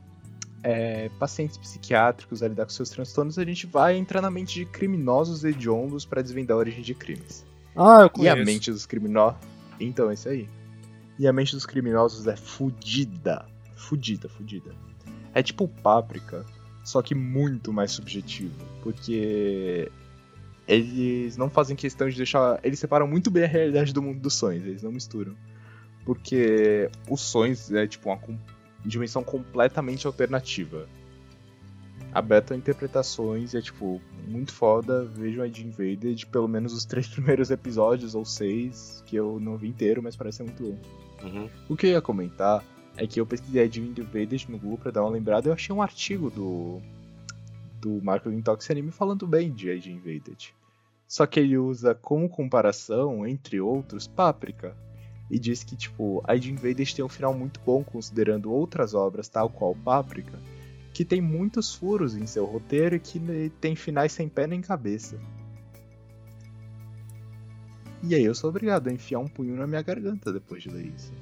é, 0.65 1.09
pacientes 1.21 1.57
psiquiátricos 1.57 2.43
a 2.43 2.49
lidar 2.49 2.65
com 2.65 2.71
seus 2.71 2.91
transtornos, 2.91 3.39
a 3.39 3.45
gente 3.45 3.65
vai 3.69 3.97
entrar 3.97 4.21
na 4.21 4.29
mente 4.29 4.55
de 4.55 4.67
criminosos 4.67 5.45
hediondos 5.45 6.05
pra 6.05 6.21
desvendar 6.21 6.57
a 6.57 6.59
origem 6.59 6.83
de 6.83 6.95
crimes. 6.95 7.47
Ah, 7.77 8.01
eu 8.01 8.07
E 8.07 8.11
conheço. 8.11 8.43
a 8.43 8.45
mente 8.45 8.73
dos 8.73 8.87
criminosos. 8.87 9.39
Então, 9.79 10.11
é 10.11 10.15
isso 10.15 10.29
aí. 10.29 10.49
E 11.17 11.29
a 11.29 11.33
mente 11.33 11.55
dos 11.55 11.65
criminosos 11.65 12.27
é 12.27 12.35
fudida. 12.37 13.47
Fudida, 13.77 14.29
fudida. 14.29 14.73
É 15.33 15.45
tipo 15.45 15.69
páprica, 15.69 16.45
só 16.83 17.01
que 17.03 17.15
muito 17.15 17.73
mais 17.73 17.93
subjetivo. 17.93 18.55
Porque 18.83 19.91
eles 20.67 21.37
não 21.37 21.49
fazem 21.51 21.77
questão 21.77 22.09
de 22.09 22.17
deixar. 22.17 22.59
Eles 22.63 22.79
separam 22.79 23.07
muito 23.07 23.31
bem 23.31 23.45
a 23.45 23.49
realidade 23.49 23.93
do 23.93 24.03
mundo 24.03 24.21
dos 24.21 24.35
sonhos, 24.35 24.65
eles 24.65 24.83
não 24.83 24.93
misturam. 24.93 25.35
Porque 26.05 26.91
os 27.09 27.21
sonhos 27.21 27.73
é 27.73 27.87
tipo 27.87 28.09
uma 28.11 28.19
com- 28.19 28.39
dimensão 28.85 29.23
completamente 29.25 30.07
alternativa. 30.07 30.87
Aberto 32.13 32.53
a 32.53 32.57
interpretações 32.57 33.55
e 33.55 33.59
é 33.59 33.61
tipo 33.63 34.01
muito 34.29 34.53
foda. 34.53 35.05
Vejam 35.05 35.43
a 35.43 35.49
de 35.49 35.67
Invaded, 35.67 36.27
pelo 36.27 36.47
menos 36.47 36.73
os 36.73 36.85
três 36.85 37.09
primeiros 37.09 37.51
episódios 37.51 38.15
ou 38.15 38.25
seis, 38.25 39.03
que 39.07 39.17
eu 39.17 39.39
não 39.41 39.57
vi 39.57 39.69
inteiro, 39.69 40.03
mas 40.03 40.15
parece 40.15 40.43
muito 40.43 40.63
bom. 40.63 40.79
Uhum. 41.27 41.49
O 41.69 41.77
que 41.77 41.87
eu 41.87 41.91
ia 41.91 42.03
comentar 42.03 42.63
é 42.97 43.07
que 43.07 43.19
eu 43.21 43.27
pesquisei 43.27 43.69
de 43.69 43.81
Invaded 43.81 44.47
no 44.51 44.59
Google 44.59 44.79
pra 44.79 44.91
dar 44.93 45.03
uma 45.03 45.11
lembrada 45.11 45.49
e 45.49 45.51
eu 45.51 45.55
achei 45.55 45.75
um 45.75 45.83
artigo 45.83 46.31
do 46.31 46.81
do 47.85 48.03
Marco 48.03 48.31
Lintox 48.31 48.71
Anime 48.71 48.91
falando 48.91 49.27
bem 49.27 49.53
de 49.53 49.71
Age 49.71 49.93
Invaded. 49.93 50.55
Só 51.07 51.27
que 51.27 51.39
ele 51.39 51.59
usa 51.59 51.95
como 51.95 52.31
comparação, 52.31 53.27
entre 53.27 53.61
outros, 53.61 54.07
Páprica. 54.07 54.75
E 55.31 55.39
diz 55.39 55.63
que, 55.63 55.77
tipo, 55.77 56.23
a 56.25 56.35
de 56.35 56.51
Invaders 56.51 56.95
tem 56.95 57.05
um 57.05 57.09
final 57.09 57.35
muito 57.35 57.61
bom, 57.61 57.85
considerando 57.85 58.51
outras 58.51 58.95
obras, 58.95 59.29
tal 59.29 59.51
qual 59.51 59.75
Páprica, 59.75 60.39
que 60.93 61.05
tem 61.05 61.21
muitos 61.21 61.75
furos 61.75 62.17
em 62.17 62.27
seu 62.27 62.47
roteiro 62.47 62.97
e 62.97 63.01
que 63.01 63.21
tem 63.61 63.77
finais 63.77 64.13
sem 64.13 64.29
pé 64.29 64.47
nem 64.47 64.61
cabeça. 64.63 65.19
E 68.03 68.15
aí 68.15 68.25
eu 68.25 68.35
sou 68.35 68.51
obrigado 68.51 68.89
a 68.89 68.93
enfiar 68.93 69.19
um 69.19 69.29
punho 69.29 69.57
na 69.57 69.67
minha 69.67 69.83
garganta 69.83 70.33
depois 70.33 70.63
de 70.63 70.71
ler 70.71 70.87
isso. 70.87 71.13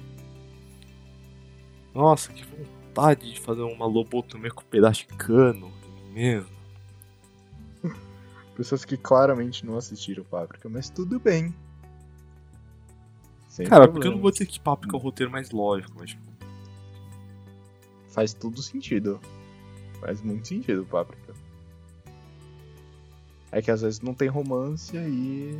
Nossa, 1.93 2.31
que 2.31 2.43
vontade 2.43 3.31
de 3.33 3.39
fazer 3.39 3.61
uma 3.61 3.85
lobotomia 3.85 4.51
com 4.51 4.61
um 4.61 4.65
pedaço 4.65 5.07
de 5.07 5.15
cano 5.15 5.71
mesmo. 6.13 6.52
Pessoas 8.55 8.85
que 8.85 8.95
claramente 8.95 9.65
não 9.65 9.77
assistiram 9.77 10.23
Páprica, 10.23 10.69
mas 10.69 10.89
tudo 10.89 11.19
bem. 11.19 11.53
Sem 13.47 13.67
Cara, 13.67 13.87
porque 13.87 14.07
eu 14.07 14.11
não 14.11 14.19
vou 14.19 14.31
dizer 14.31 14.45
que 14.45 14.59
Páprica 14.59 14.95
é 14.95 14.99
o 14.99 15.01
roteiro 15.01 15.31
mais 15.31 15.51
lógico, 15.51 15.93
mas 15.97 16.11
tipo. 16.11 16.23
Faz 18.09 18.33
tudo 18.33 18.61
sentido. 18.61 19.19
Faz 19.99 20.21
muito 20.21 20.47
sentido 20.47 20.85
Páprica. 20.85 21.33
É 23.51 23.61
que 23.61 23.71
às 23.71 23.81
vezes 23.81 24.01
não 24.01 24.13
tem 24.13 24.27
romance 24.27 24.95
e. 24.97 25.57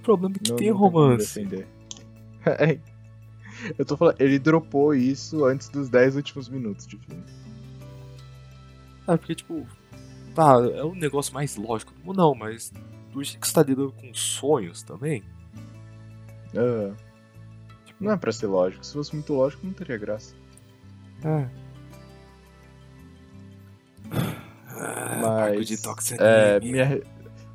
O 0.00 0.02
problema 0.02 0.36
é 0.36 0.38
que 0.38 0.50
não, 0.50 0.56
tem 0.56 0.70
não 0.70 0.76
romance. 0.76 1.46
Tem 1.46 1.66
é. 2.46 2.78
Eu 3.78 3.84
tô 3.84 3.96
falando, 3.96 4.20
ele 4.20 4.38
dropou 4.38 4.94
isso 4.94 5.44
antes 5.44 5.68
dos 5.68 5.88
10 5.88 6.16
últimos 6.16 6.48
minutos 6.48 6.86
de 6.86 6.96
filme. 6.96 7.24
É, 9.06 9.16
porque 9.16 9.34
tipo, 9.34 9.66
tá, 10.38 10.54
é 10.72 10.84
o 10.84 10.94
negócio 10.94 11.34
mais 11.34 11.56
lógico 11.56 11.92
do 11.92 11.98
mundo, 12.04 12.16
não, 12.16 12.32
mas 12.32 12.72
do 13.12 13.24
jeito 13.24 13.40
que 13.40 13.48
você 13.48 13.54
tá 13.54 13.62
lidando 13.64 13.90
com 13.90 14.14
sonhos 14.14 14.84
também. 14.84 15.24
Uh, 16.54 16.94
não 17.98 18.12
é 18.12 18.16
pra 18.16 18.30
ser 18.30 18.46
lógico. 18.46 18.86
Se 18.86 18.92
fosse 18.92 19.12
muito 19.14 19.32
lógico, 19.32 19.66
não 19.66 19.72
teria 19.72 19.98
graça. 19.98 20.36
É. 21.24 21.48
Mas. 25.20 26.12
É, 26.20 26.60
minha, 26.60 27.02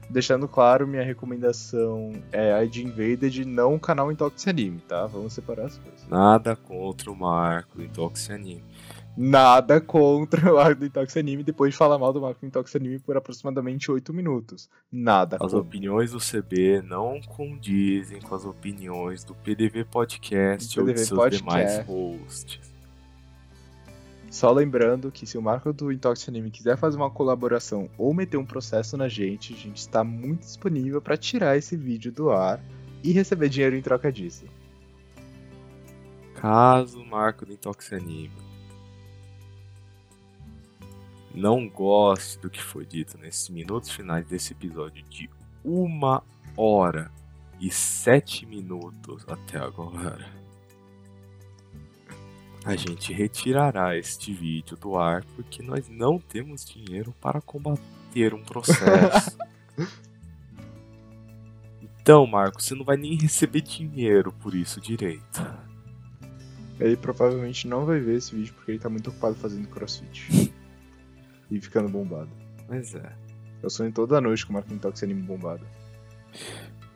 deixando 0.10 0.46
claro, 0.46 0.86
minha 0.86 1.04
recomendação 1.04 2.12
é 2.34 2.52
a 2.52 2.66
de 2.66 2.84
Invaded, 2.86 3.46
não 3.46 3.76
o 3.76 3.80
canal 3.80 4.12
Intox 4.12 4.46
Anime, 4.46 4.82
tá? 4.82 5.06
Vamos 5.06 5.32
separar 5.32 5.68
as 5.68 5.78
coisas. 5.78 6.06
Nada 6.10 6.58
contra 6.58 7.10
o 7.10 7.16
Marco 7.16 7.82
Intox 7.82 8.30
Anime 8.30 8.73
nada 9.16 9.80
contra 9.80 10.52
o 10.54 10.58
arco 10.58 10.82
do 10.82 10.86
Intox 10.86 11.16
Anime 11.16 11.44
depois 11.44 11.74
de 11.74 11.78
falar 11.78 11.98
mal 11.98 12.12
do 12.12 12.22
Marco 12.22 12.42
do 12.42 12.48
Intox 12.48 12.76
Anime 12.76 13.00
por 13.00 13.16
aproximadamente 13.16 13.92
8 13.92 14.14
minutos. 14.14 14.70
Nada. 14.92 15.38
As 15.38 15.42
contra. 15.42 15.60
opiniões 15.60 16.12
do 16.12 16.20
CB 16.20 16.82
não 16.82 17.22
condizem 17.22 18.22
com 18.22 18.36
as 18.36 18.46
opiniões 18.46 19.24
do 19.24 19.36
PDV 19.36 19.86
Podcast 19.86 20.80
ou 20.80 20.86
de 20.86 20.98
seus 20.98 21.18
Podcast. 21.18 21.44
demais 21.44 21.86
hosts. 21.86 22.74
Só 24.30 24.52
lembrando 24.52 25.12
que 25.12 25.28
se 25.28 25.38
o 25.38 25.42
Marco 25.44 25.72
do 25.72 25.92
Intox 25.92 26.28
Anime 26.28 26.50
quiser 26.50 26.76
fazer 26.76 26.98
uma 26.98 27.12
colaboração 27.12 27.88
ou 28.00 28.12
meter 28.16 28.38
um 28.38 28.46
processo 28.46 28.98
na 28.98 29.08
gente, 29.08 29.54
a 29.54 29.56
gente 29.56 29.78
está 29.78 30.04
muito 30.04 30.40
disponível 30.40 31.00
para 31.00 31.16
tirar 31.16 31.56
esse 31.56 31.78
vídeo 31.78 32.12
do 32.12 32.32
ar 32.32 32.60
e 33.04 33.12
receber 33.12 33.48
dinheiro 33.48 33.76
em 33.76 33.82
troca 33.82 34.12
disso. 34.12 34.46
Caso 36.34 37.00
o 37.00 37.06
Marco 37.06 37.46
do 37.46 37.54
Intox 37.54 37.94
Anime 37.94 38.53
não 41.34 41.68
goste 41.68 42.38
do 42.40 42.50
que 42.50 42.62
foi 42.62 42.86
dito 42.86 43.18
nesses 43.18 43.50
minutos 43.50 43.90
finais 43.90 44.26
desse 44.28 44.54
episódio 44.54 45.04
de 45.10 45.30
uma 45.64 46.24
hora 46.56 47.12
e 47.60 47.72
sete 47.72 48.46
minutos 48.46 49.26
até 49.28 49.58
agora, 49.58 50.30
a 52.66 52.76
gente 52.76 53.12
retirará 53.12 53.98
este 53.98 54.34
vídeo 54.34 54.78
do 54.78 54.98
ar 54.98 55.26
porque 55.36 55.64
nós 55.64 55.90
não 55.90 56.20
temos 56.20 56.66
dinheiro 56.66 57.14
para 57.20 57.42
combater 57.42 58.34
um 58.34 58.44
processo. 58.44 59.38
então, 61.82 62.26
Marco, 62.26 62.62
você 62.62 62.74
não 62.74 62.86
vai 62.86 62.96
nem 62.96 63.18
receber 63.18 63.62
dinheiro 63.62 64.32
por 64.32 64.56
isso 64.56 64.80
direito. 64.80 65.46
Ele 66.80 66.96
provavelmente 66.96 67.68
não 67.68 67.86
vai 67.86 68.00
ver 68.00 68.18
esse 68.18 68.36
vídeo 68.36 68.54
porque 68.54 68.72
ele 68.72 68.80
tá 68.80 68.90
muito 68.90 69.10
ocupado 69.10 69.36
fazendo 69.36 69.68
crossfit 69.68 70.54
e 71.54 71.62
ficando 71.62 71.88
bombado. 71.88 72.32
Mas 72.68 72.96
é. 72.96 73.16
Eu 73.62 73.70
sonho 73.70 73.92
toda 73.92 74.20
noite 74.20 74.46
com 74.46 74.52
o 74.52 74.56
Marquinhos 74.56 74.82
Tox 74.82 75.04
anime 75.04 75.22
bombado. 75.22 75.66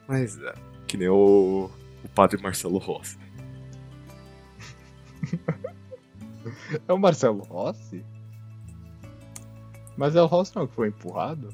Mas 0.07 0.37
é. 0.41 0.53
Que 0.87 0.97
nem 0.97 1.07
o, 1.07 1.69
o 2.03 2.09
padre 2.09 2.41
Marcelo 2.41 2.79
Rossi. 2.79 3.19
é 6.87 6.93
o 6.93 6.97
Marcelo 6.97 7.43
Rossi? 7.43 8.03
Mas 9.95 10.15
é 10.15 10.21
o 10.21 10.25
Rossi 10.25 10.55
não 10.55 10.67
que 10.67 10.73
foi 10.73 10.87
empurrado? 10.89 11.49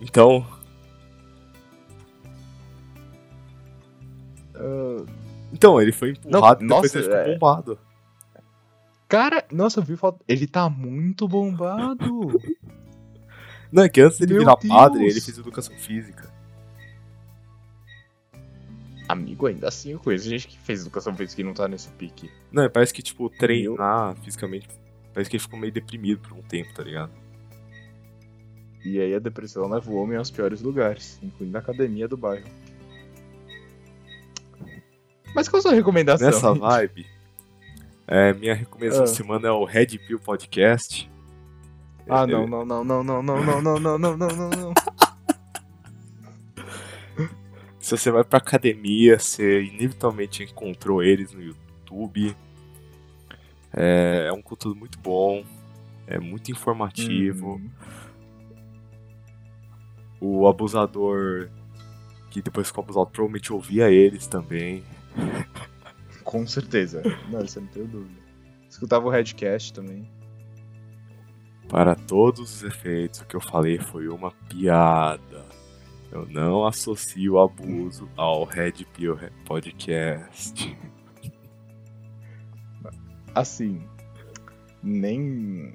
Então. 0.00 0.46
Uh... 4.54 5.04
Então, 5.52 5.80
ele 5.80 5.92
foi 5.92 6.10
empurrado 6.10 6.64
não, 6.64 6.78
e 6.78 6.82
depois 6.82 6.94
nossa, 6.94 6.98
ele 6.98 7.04
ficou 7.04 7.18
é... 7.18 7.32
bombado. 7.34 7.78
Cara, 9.14 9.44
nossa, 9.52 9.78
eu 9.78 9.84
vi 9.84 9.96
foto. 9.96 10.24
Ele 10.26 10.44
tá 10.44 10.68
muito 10.68 11.28
bombado. 11.28 12.40
Não, 13.70 13.84
é 13.84 13.88
que 13.88 14.00
antes 14.00 14.18
de 14.18 14.24
ele 14.24 14.40
virar 14.40 14.56
Deus. 14.56 14.74
padre, 14.74 15.04
ele 15.04 15.20
fez 15.20 15.38
educação 15.38 15.72
física. 15.78 16.28
Amigo, 19.08 19.46
ainda 19.46 19.68
assim 19.68 19.92
eu 19.92 20.00
conheço 20.00 20.28
gente 20.28 20.48
que 20.48 20.58
fez 20.58 20.80
educação 20.80 21.14
física 21.14 21.40
e 21.40 21.44
não 21.44 21.54
tá 21.54 21.68
nesse 21.68 21.90
pique. 21.90 22.28
Não, 22.50 22.68
parece 22.68 22.92
que, 22.92 23.02
tipo, 23.02 23.30
treinar 23.30 24.16
fisicamente. 24.16 24.66
Parece 25.12 25.30
que 25.30 25.36
ele 25.36 25.42
ficou 25.44 25.60
meio 25.60 25.72
deprimido 25.72 26.20
por 26.20 26.36
um 26.36 26.42
tempo, 26.42 26.74
tá 26.74 26.82
ligado? 26.82 27.12
E 28.84 28.98
aí 28.98 29.14
a 29.14 29.20
depressão 29.20 29.68
leva 29.68 29.88
o 29.92 29.94
homem 29.94 30.18
aos 30.18 30.32
piores 30.32 30.60
lugares, 30.60 31.20
incluindo 31.22 31.56
a 31.56 31.60
academia 31.60 32.08
do 32.08 32.16
bairro. 32.16 32.48
Mas 35.36 35.48
qual 35.48 35.60
a 35.60 35.62
sua 35.62 35.72
recomendação? 35.72 36.26
Nessa 36.26 36.52
vibe, 36.58 37.13
é, 38.06 38.32
minha 38.34 38.54
recomendação 38.54 39.04
ah. 39.04 39.06
da 39.06 39.12
semana 39.12 39.48
é 39.48 39.50
o 39.50 39.64
Red 39.64 39.98
Pill 39.98 40.18
Podcast. 40.18 41.10
Ah, 42.08 42.26
não, 42.26 42.46
não, 42.46 42.64
não, 42.64 42.84
não, 42.84 43.02
não, 43.02 43.22
não, 43.22 43.42
não, 43.42 43.62
não, 43.62 43.80
não, 43.80 43.98
não, 43.98 44.16
não, 44.16 44.28
não, 44.28 44.50
não. 44.50 44.74
Se 47.78 47.96
você 47.96 48.10
vai 48.10 48.24
pra 48.24 48.38
academia, 48.38 49.18
você 49.18 49.62
inevitavelmente 49.62 50.42
encontrou 50.42 51.02
eles 51.02 51.32
no 51.32 51.42
YouTube. 51.42 52.34
É, 53.72 54.26
é 54.28 54.32
um 54.32 54.42
conteúdo 54.42 54.78
muito 54.78 54.98
bom, 54.98 55.44
é 56.06 56.18
muito 56.18 56.50
informativo. 56.50 57.56
Hum. 57.56 57.70
O 60.20 60.46
abusador 60.46 61.50
que 62.30 62.42
depois 62.42 62.66
ficou 62.66 62.82
abusado 62.82 63.10
provavelmente 63.10 63.52
ouvia 63.52 63.90
eles 63.90 64.26
também. 64.26 64.82
Com 66.34 66.44
certeza. 66.48 67.00
Não, 67.30 67.44
isso 67.44 67.60
eu 67.60 67.62
não 67.62 67.68
tenho 67.70 67.86
dúvida. 67.86 68.20
Escutava 68.68 69.06
o 69.06 69.08
Redcast 69.08 69.72
também. 69.72 70.10
Para 71.68 71.94
todos 71.94 72.56
os 72.56 72.64
efeitos, 72.64 73.20
o 73.20 73.24
que 73.24 73.36
eu 73.36 73.40
falei 73.40 73.78
foi 73.78 74.08
uma 74.08 74.32
piada. 74.48 75.46
Eu 76.10 76.26
não 76.26 76.66
associo 76.66 77.38
abuso 77.38 78.08
ao 78.16 78.42
Red 78.42 78.84
Pill 78.96 79.16
Podcast. 79.44 80.76
Assim, 83.32 83.86
nem 84.82 85.72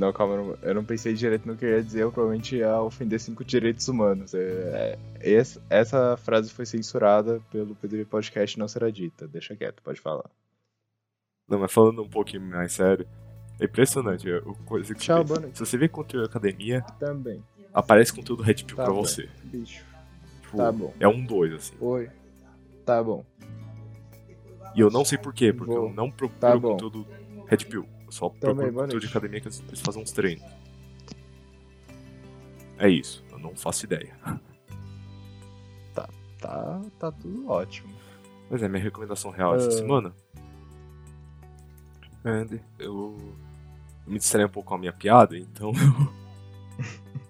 não, 0.00 0.12
calma, 0.12 0.58
eu 0.62 0.74
não 0.74 0.84
pensei 0.84 1.12
direito 1.12 1.46
no 1.46 1.56
que 1.56 1.64
eu 1.64 1.68
ia 1.68 1.82
dizer, 1.82 2.02
eu 2.02 2.10
provavelmente 2.10 2.56
ia 2.56 2.80
ofender 2.80 3.20
cinco 3.20 3.44
direitos 3.44 3.86
humanos. 3.86 4.34
É, 4.34 4.98
é, 5.20 5.32
essa, 5.34 5.62
essa 5.68 6.16
frase 6.16 6.50
foi 6.50 6.64
censurada 6.64 7.40
pelo 7.52 7.74
PDB 7.74 8.06
Podcast 8.06 8.58
não 8.58 8.66
será 8.66 8.90
dita. 8.90 9.28
Deixa 9.28 9.54
quieto, 9.54 9.82
pode 9.82 10.00
falar. 10.00 10.28
Não, 11.46 11.58
mas 11.58 11.72
falando 11.72 12.02
um 12.02 12.08
pouquinho 12.08 12.42
mais 12.42 12.72
sério, 12.72 13.06
é 13.60 13.66
impressionante. 13.66 14.30
O 14.30 14.54
coisa 14.64 14.94
que 14.94 15.00
Tchau, 15.00 15.24
você, 15.24 15.50
se 15.52 15.60
você 15.60 15.76
vê 15.76 15.88
conteúdo 15.88 16.24
academia, 16.24 16.80
também 16.98 17.42
aparece 17.72 18.12
conteúdo 18.12 18.42
Red 18.42 18.64
Pill 18.64 18.76
tá 18.76 18.84
pra 18.84 18.92
bom. 18.92 19.02
você. 19.02 19.28
Bicho. 19.44 19.84
Tipo, 20.42 20.56
tá 20.56 20.72
bom. 20.72 20.94
É 20.98 21.08
um 21.08 21.24
dois, 21.24 21.52
assim. 21.52 21.74
Oi. 21.80 22.08
Tá 22.84 23.02
bom. 23.02 23.24
E 24.74 24.80
eu 24.80 24.90
não 24.90 25.04
sei 25.04 25.18
porquê, 25.18 25.52
porque 25.52 25.74
Vou. 25.74 25.88
eu 25.88 25.94
não 25.94 26.10
procuro 26.10 26.40
tá 26.40 26.58
conteúdo 26.58 27.06
Red 27.46 27.58
Pill. 27.58 27.86
Só 28.10 28.28
Também, 28.28 28.72
procuro 28.72 29.00
de 29.00 29.06
academia 29.06 29.40
que 29.40 29.48
eles 29.48 29.80
fazem 29.80 30.02
uns 30.02 30.12
treinos. 30.12 30.44
É 32.78 32.88
isso, 32.88 33.24
eu 33.30 33.38
não 33.38 33.54
faço 33.54 33.84
ideia. 33.84 34.14
Tá, 35.92 36.08
tá, 36.38 36.80
tá 36.98 37.12
tudo 37.12 37.48
ótimo. 37.48 37.92
Mas 38.48 38.62
é 38.62 38.68
minha 38.68 38.82
recomendação 38.82 39.30
real 39.30 39.52
uh... 39.52 39.56
essa 39.56 39.68
ah. 39.68 39.72
semana. 39.72 40.14
Andy, 42.24 42.62
eu, 42.78 43.16
eu 44.06 44.12
me 44.12 44.18
distraí 44.18 44.44
um 44.44 44.48
pouco 44.48 44.68
com 44.68 44.76
a 44.76 44.78
minha 44.78 44.92
piada, 44.92 45.36
então 45.36 45.72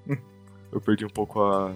eu, 0.06 0.18
eu 0.72 0.80
perdi 0.80 1.06
um 1.06 1.10
pouco 1.10 1.42
a, 1.42 1.74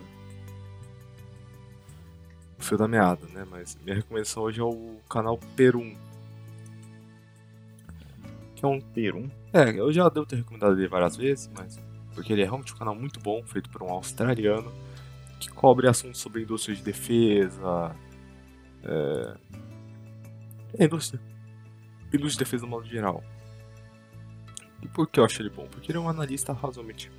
fio 2.65 2.79
da 2.79 2.89
meada, 2.89 3.27
né? 3.29 3.47
Mas 3.49 3.79
minha 3.85 3.95
recomendação 3.95 4.43
hoje 4.43 4.61
é 4.61 4.65
o 4.65 4.97
canal 5.09 5.39
Perum. 5.55 5.95
Que 8.55 8.65
é 8.65 8.69
um. 8.69 8.81
Perum? 8.81 9.29
É, 9.53 9.71
eu 9.71 9.93
já 9.93 10.09
devo 10.09 10.27
ter 10.27 10.37
recomendado 10.37 10.79
ele 10.79 10.89
várias 10.89 11.17
vezes, 11.17 11.51
mas. 11.57 11.81
Porque 12.15 12.33
ele 12.33 12.43
é 12.43 12.45
realmente 12.45 12.73
um 12.73 12.77
canal 12.77 12.95
muito 12.95 13.19
bom, 13.21 13.43
feito 13.45 13.69
por 13.71 13.83
um 13.83 13.91
australiano, 13.91 14.73
que 15.41 15.49
cobre 15.49 15.89
assuntos 15.89 16.21
sobre 16.21 16.43
indústria 16.43 16.77
de 16.77 16.83
defesa. 16.83 17.95
É. 18.85 19.37
é 20.79 20.85
indústria. 20.85 21.21
Indústria 22.13 22.31
de 22.31 22.39
defesa 22.39 22.65
no 22.65 22.71
modo 22.71 22.87
geral. 22.87 23.23
E 24.83 24.89
por 24.89 25.09
que 25.09 25.19
eu 25.19 25.25
acho 25.25 25.41
ele 25.41 25.51
bom? 25.51 25.67
Porque 25.67 25.91
ele 25.91 25.99
é 25.99 26.01
um 26.01 26.09
analista 26.09 26.53
razoavelmente 26.53 27.11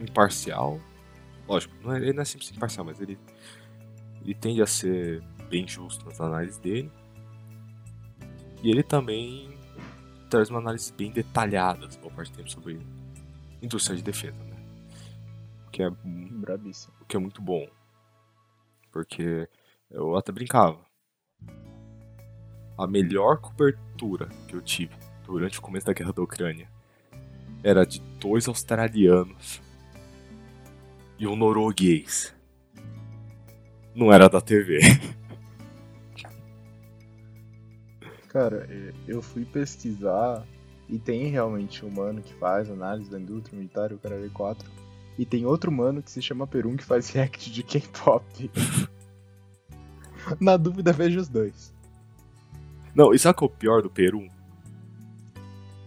imparcial. 0.00 0.80
Lógico, 1.48 1.74
não 1.82 1.94
é, 1.94 1.98
ele 1.98 2.12
não 2.12 2.22
é 2.22 2.24
sempre 2.24 2.46
imparcial, 2.54 2.84
mas 2.84 3.00
ele, 3.00 3.18
ele 4.22 4.34
tende 4.34 4.60
a 4.60 4.66
ser 4.66 5.22
bem 5.48 5.66
justo 5.66 6.04
nas 6.04 6.20
análises 6.20 6.58
dele. 6.58 6.90
E 8.62 8.70
ele 8.70 8.82
também 8.82 9.57
traz 10.28 10.50
uma 10.50 10.58
análise 10.58 10.92
bem 10.92 11.10
detalhada, 11.10 11.88
por 12.00 12.12
parte 12.12 12.30
do 12.32 12.36
tempo, 12.36 12.50
sobre 12.50 12.80
indústria 13.62 13.96
de 13.96 14.02
defesa, 14.02 14.42
né? 14.44 14.56
O 15.66 15.70
que 15.70 15.82
é, 15.82 15.90
Brabíssimo. 15.90 16.94
o 17.00 17.04
que 17.04 17.16
é 17.16 17.20
muito 17.20 17.42
bom. 17.42 17.66
Porque 18.92 19.48
eu 19.90 20.16
até 20.16 20.32
brincava. 20.32 20.78
A 22.76 22.86
melhor 22.86 23.40
cobertura 23.40 24.28
que 24.46 24.54
eu 24.54 24.62
tive 24.62 24.94
durante 25.24 25.58
o 25.58 25.62
começo 25.62 25.86
da 25.86 25.92
guerra 25.92 26.12
da 26.12 26.22
Ucrânia 26.22 26.70
era 27.62 27.84
de 27.84 28.00
dois 28.20 28.46
australianos 28.46 29.60
e 31.18 31.26
um 31.26 31.34
norueguês. 31.34 32.34
Não 33.94 34.12
era 34.12 34.28
da 34.28 34.40
TV. 34.40 34.78
Cara, 38.38 38.68
é, 38.70 38.92
eu 39.08 39.20
fui 39.20 39.44
pesquisar 39.44 40.46
e 40.88 40.96
tem 40.96 41.26
realmente 41.26 41.84
um 41.84 41.90
mano 41.90 42.22
que 42.22 42.32
faz 42.34 42.70
análise 42.70 43.10
da 43.10 43.18
indústria 43.18 43.58
militar, 43.58 43.92
o 43.92 43.98
cara 43.98 44.14
é 44.24 44.28
4 44.28 44.70
E 45.18 45.26
tem 45.26 45.44
outro 45.44 45.72
mano 45.72 46.00
que 46.00 46.08
se 46.08 46.22
chama 46.22 46.46
Perum 46.46 46.76
que 46.76 46.84
faz 46.84 47.10
react 47.10 47.50
de 47.50 47.64
K-pop. 47.64 48.48
Na 50.38 50.56
dúvida, 50.56 50.92
veja 50.92 51.18
os 51.18 51.28
dois. 51.28 51.74
Não, 52.94 53.12
e 53.12 53.18
sabe 53.18 53.38
que 53.38 53.42
é 53.42 53.46
o 53.48 53.50
pior 53.50 53.82
do 53.82 53.90
Peru? 53.90 54.28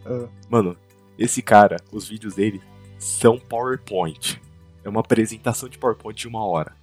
Ah, 0.05 0.27
Mano, 0.49 0.75
esse 1.17 1.41
cara, 1.41 1.77
os 1.89 2.09
vídeos 2.09 2.35
dele 2.35 2.61
são 2.99 3.39
PowerPoint. 3.39 4.41
É 4.83 4.89
uma 4.89 4.99
apresentação 4.99 5.69
de 5.69 5.77
PowerPoint 5.77 6.19
de 6.19 6.27
uma 6.27 6.45
hora. 6.45 6.75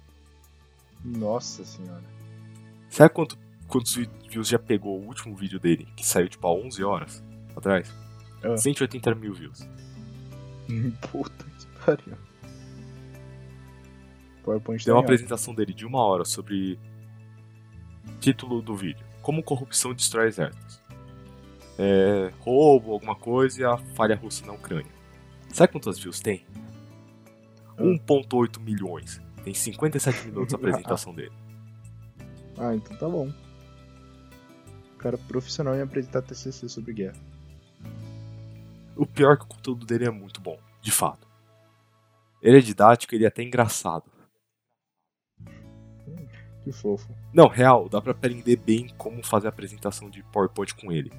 nossa 1.05 1.63
senhora. 1.63 2.03
Sabe 2.89 3.13
quanto, 3.13 3.37
quantos 3.69 3.95
views 4.27 4.47
já 4.47 4.59
pegou 4.59 4.99
o 4.99 5.05
último 5.05 5.35
vídeo 5.35 5.59
dele, 5.59 5.87
que 5.95 6.05
saiu 6.05 6.27
tipo 6.27 6.45
há 6.45 6.51
11 6.51 6.83
horas 6.83 7.23
atrás? 7.55 7.93
Ah. 8.43 8.57
180 8.57 9.15
mil 9.15 9.33
views. 9.33 9.67
Puta 11.11 11.45
que 11.45 11.67
pariu. 11.85 12.17
PowerPoint 14.43 14.83
Tem 14.83 14.93
uma 14.93 15.01
tá 15.01 15.05
apresentação 15.05 15.53
dele 15.53 15.73
de 15.73 15.85
uma 15.85 16.03
hora 16.03 16.25
sobre. 16.25 16.79
Título 18.19 18.61
do 18.61 18.75
vídeo: 18.75 19.05
Como 19.21 19.43
corrupção 19.43 19.93
destrói 19.93 20.27
exércitos. 20.27 20.81
É, 21.77 22.31
roubo, 22.39 22.91
alguma 22.91 23.15
coisa 23.15 23.61
e 23.61 23.63
a 23.63 23.77
falha 23.95 24.15
russa 24.15 24.45
na 24.45 24.53
Ucrânia. 24.53 24.91
Sabe 25.53 25.71
quantas 25.71 25.97
views 25.97 26.19
tem? 26.19 26.45
Ah. 27.77 27.83
1,8 27.83 28.59
milhões. 28.59 29.21
Tem 29.43 29.53
57 29.53 30.27
minutos 30.27 30.53
a 30.53 30.57
apresentação 30.57 31.13
dele. 31.13 31.31
Ah, 32.57 32.75
então 32.75 32.97
tá 32.97 33.07
bom. 33.07 33.31
Cara 34.99 35.17
profissional 35.17 35.75
em 35.75 35.81
apresentar 35.81 36.21
TCC 36.21 36.67
sobre 36.67 36.93
guerra. 36.93 37.15
O 38.95 39.05
pior 39.05 39.33
é 39.33 39.37
que 39.37 39.45
o 39.45 39.47
conteúdo 39.47 39.85
dele 39.85 40.05
é 40.05 40.11
muito 40.11 40.41
bom, 40.41 40.59
de 40.81 40.91
fato. 40.91 41.25
Ele 42.41 42.57
é 42.57 42.61
didático, 42.61 43.15
ele 43.15 43.23
é 43.23 43.27
até 43.27 43.41
engraçado. 43.41 44.11
Que 46.63 46.71
fofo. 46.73 47.15
Não, 47.33 47.47
real, 47.47 47.87
dá 47.87 48.01
pra 48.01 48.11
aprender 48.11 48.57
bem 48.57 48.89
como 48.97 49.25
fazer 49.25 49.47
a 49.47 49.49
apresentação 49.49 50.09
de 50.09 50.21
PowerPoint 50.23 50.75
com 50.75 50.91
ele. 50.91 51.11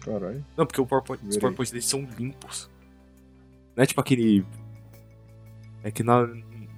Caralho. 0.00 0.44
Não, 0.56 0.64
porque 0.64 0.80
o 0.80 0.86
PowerPoint, 0.86 1.20
os. 1.26 1.36
PowerPoints 1.36 1.72
deles 1.72 1.86
são 1.86 2.08
limpos. 2.16 2.70
Não 3.74 3.82
é 3.82 3.86
tipo 3.86 4.00
aquele. 4.00 4.46
É 5.82 5.90
que 5.90 6.04
na, 6.04 6.28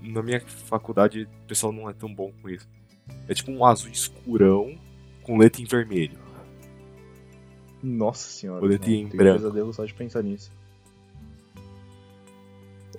na 0.01 0.23
minha 0.23 0.41
faculdade 0.41 1.25
o 1.25 1.47
pessoal 1.47 1.73
não 1.75 1.91
é 1.91 1.93
tão 1.93 2.13
bom 2.13 2.33
com 2.41 2.49
isso. 2.49 2.67
É 3.29 3.35
tipo 3.35 3.51
um 3.51 3.65
azul 3.67 3.91
escurão 3.91 4.79
com 5.29 5.37
letra 5.37 5.61
em 5.61 5.67
vermelho. 5.67 6.19
Nossa 7.83 8.29
senhora. 8.31 8.61
Boletim 8.61 9.03
não, 9.05 9.11
em 9.13 9.17
branco. 9.17 9.39
pesadelo 9.43 9.73
só 9.75 9.85
de 9.85 9.93
pensar 9.95 10.23
nisso. 10.23 10.51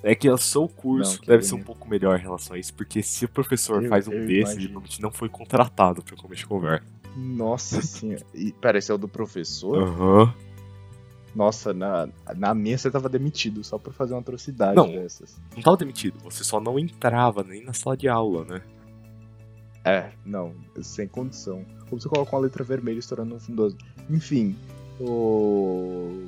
É 0.02 0.16
que 0.16 0.30
o 0.30 0.38
seu 0.38 0.68
curso 0.70 1.18
Não, 1.20 1.26
deve 1.28 1.44
ser 1.44 1.56
um 1.56 1.64
pouco 1.64 1.90
melhor 1.90 2.18
em 2.18 2.22
relação 2.22 2.56
a 2.56 2.60
isso, 2.60 2.74
porque 2.74 3.04
se 3.04 3.26
o 3.26 3.30
professor 3.30 3.84
Eu- 3.84 3.90
faz 3.90 4.08
um 4.08 4.14
eu 4.14 4.20
desse, 4.26 4.34
imagino. 4.54 4.60
ele 4.62 4.68
provavelmente 4.70 5.02
não 5.02 5.12
foi 5.12 5.28
contratado 5.28 6.02
pra 6.02 6.16
começar 6.16 6.48
conversa. 6.48 6.86
Nossa 7.18 7.82
senhora. 7.82 8.24
E, 8.34 8.54
pera, 8.54 8.78
esse 8.78 8.90
é 8.92 8.96
o 8.96 8.98
do 8.98 9.10
professor? 9.10 9.82
Aham. 9.84 10.34
Nossa, 11.36 11.74
na, 11.74 12.08
na 12.38 12.54
minha 12.56 12.78
você 12.78 12.90
tava 12.90 13.10
demitido 13.10 13.64
só 13.64 13.78
por 13.78 13.92
fazer 13.94 14.14
uma 14.14 14.22
atrocidade 14.22 14.76
Não. 14.76 14.88
dessas. 14.90 15.40
Não 15.56 15.62
tava 15.62 15.76
demitido, 15.78 16.18
você 16.24 16.44
só 16.44 16.62
não 16.62 16.80
entrava 16.80 17.44
nem 17.44 17.64
na 17.64 17.74
sala 17.74 17.98
de 17.98 18.08
aula, 18.08 18.46
né? 18.46 18.62
É, 19.86 20.12
não, 20.26 20.54
sem 20.82 21.08
condição. 21.08 21.66
Como 21.90 22.02
você 22.02 22.10
coloca 22.10 22.36
uma 22.36 22.42
letra 22.42 22.64
vermelha 22.64 23.00
estourando 23.00 23.34
no 23.36 23.40
fundo. 23.40 23.76
Enfim, 24.10 24.56
o 25.00 26.28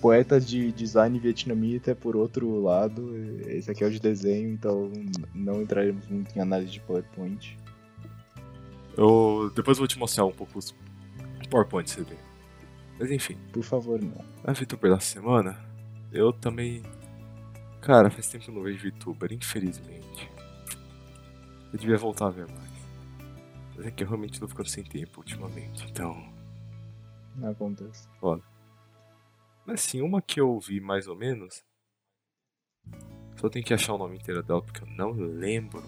poeta 0.00 0.40
de 0.40 0.72
design 0.72 1.18
vietnamita 1.18 1.90
é 1.90 1.94
por 1.94 2.16
outro 2.16 2.62
lado. 2.62 3.14
Esse 3.46 3.70
aqui 3.70 3.84
é 3.84 3.86
o 3.86 3.90
de 3.90 4.00
desenho, 4.00 4.50
então 4.50 4.90
não 5.34 5.60
entraremos 5.62 6.06
muito 6.08 6.36
em 6.36 6.40
análise 6.40 6.70
de 6.72 6.80
PowerPoint. 6.80 7.58
Eu 8.96 9.52
depois 9.54 9.76
eu 9.76 9.82
vou 9.82 9.88
te 9.88 9.98
mostrar 9.98 10.24
um 10.24 10.32
pouco 10.32 10.58
os 10.58 10.74
PowerPoints 11.50 11.92
você 11.92 12.02
vê. 12.02 12.16
Mas 12.98 13.10
enfim, 13.10 13.36
Por 13.52 13.62
favor, 13.62 14.00
não. 14.00 14.24
a 14.44 14.52
VTuber 14.52 14.90
da 14.90 14.98
semana, 15.00 15.56
eu 16.12 16.32
também. 16.32 16.82
Cara, 17.80 18.10
faz 18.10 18.28
tempo 18.28 18.44
que 18.44 18.50
eu 18.50 18.54
não 18.54 18.62
vejo 18.62 18.90
VTuber, 18.90 19.32
infelizmente. 19.32 20.28
Eu 21.72 21.78
devia 21.78 21.96
voltar 21.96 22.26
a 22.26 22.30
ver 22.30 22.48
mais. 22.48 22.77
Mas 23.78 23.86
é 23.86 23.90
que 23.92 24.02
eu 24.02 24.08
realmente 24.08 24.40
tô 24.40 24.48
ficando 24.48 24.68
sem 24.68 24.82
tempo 24.82 25.20
ultimamente, 25.20 25.86
então. 25.88 26.16
Não 27.36 27.52
acontece. 27.52 28.08
Mas 29.64 29.82
sim, 29.82 30.02
uma 30.02 30.20
que 30.20 30.40
eu 30.40 30.58
vi 30.58 30.80
mais 30.80 31.06
ou 31.06 31.14
menos. 31.14 31.62
Só 33.36 33.48
tenho 33.48 33.64
que 33.64 33.72
achar 33.72 33.94
o 33.94 33.98
nome 33.98 34.16
inteiro 34.16 34.42
dela 34.42 34.60
porque 34.60 34.82
eu 34.82 34.88
não 34.96 35.12
lembro. 35.12 35.80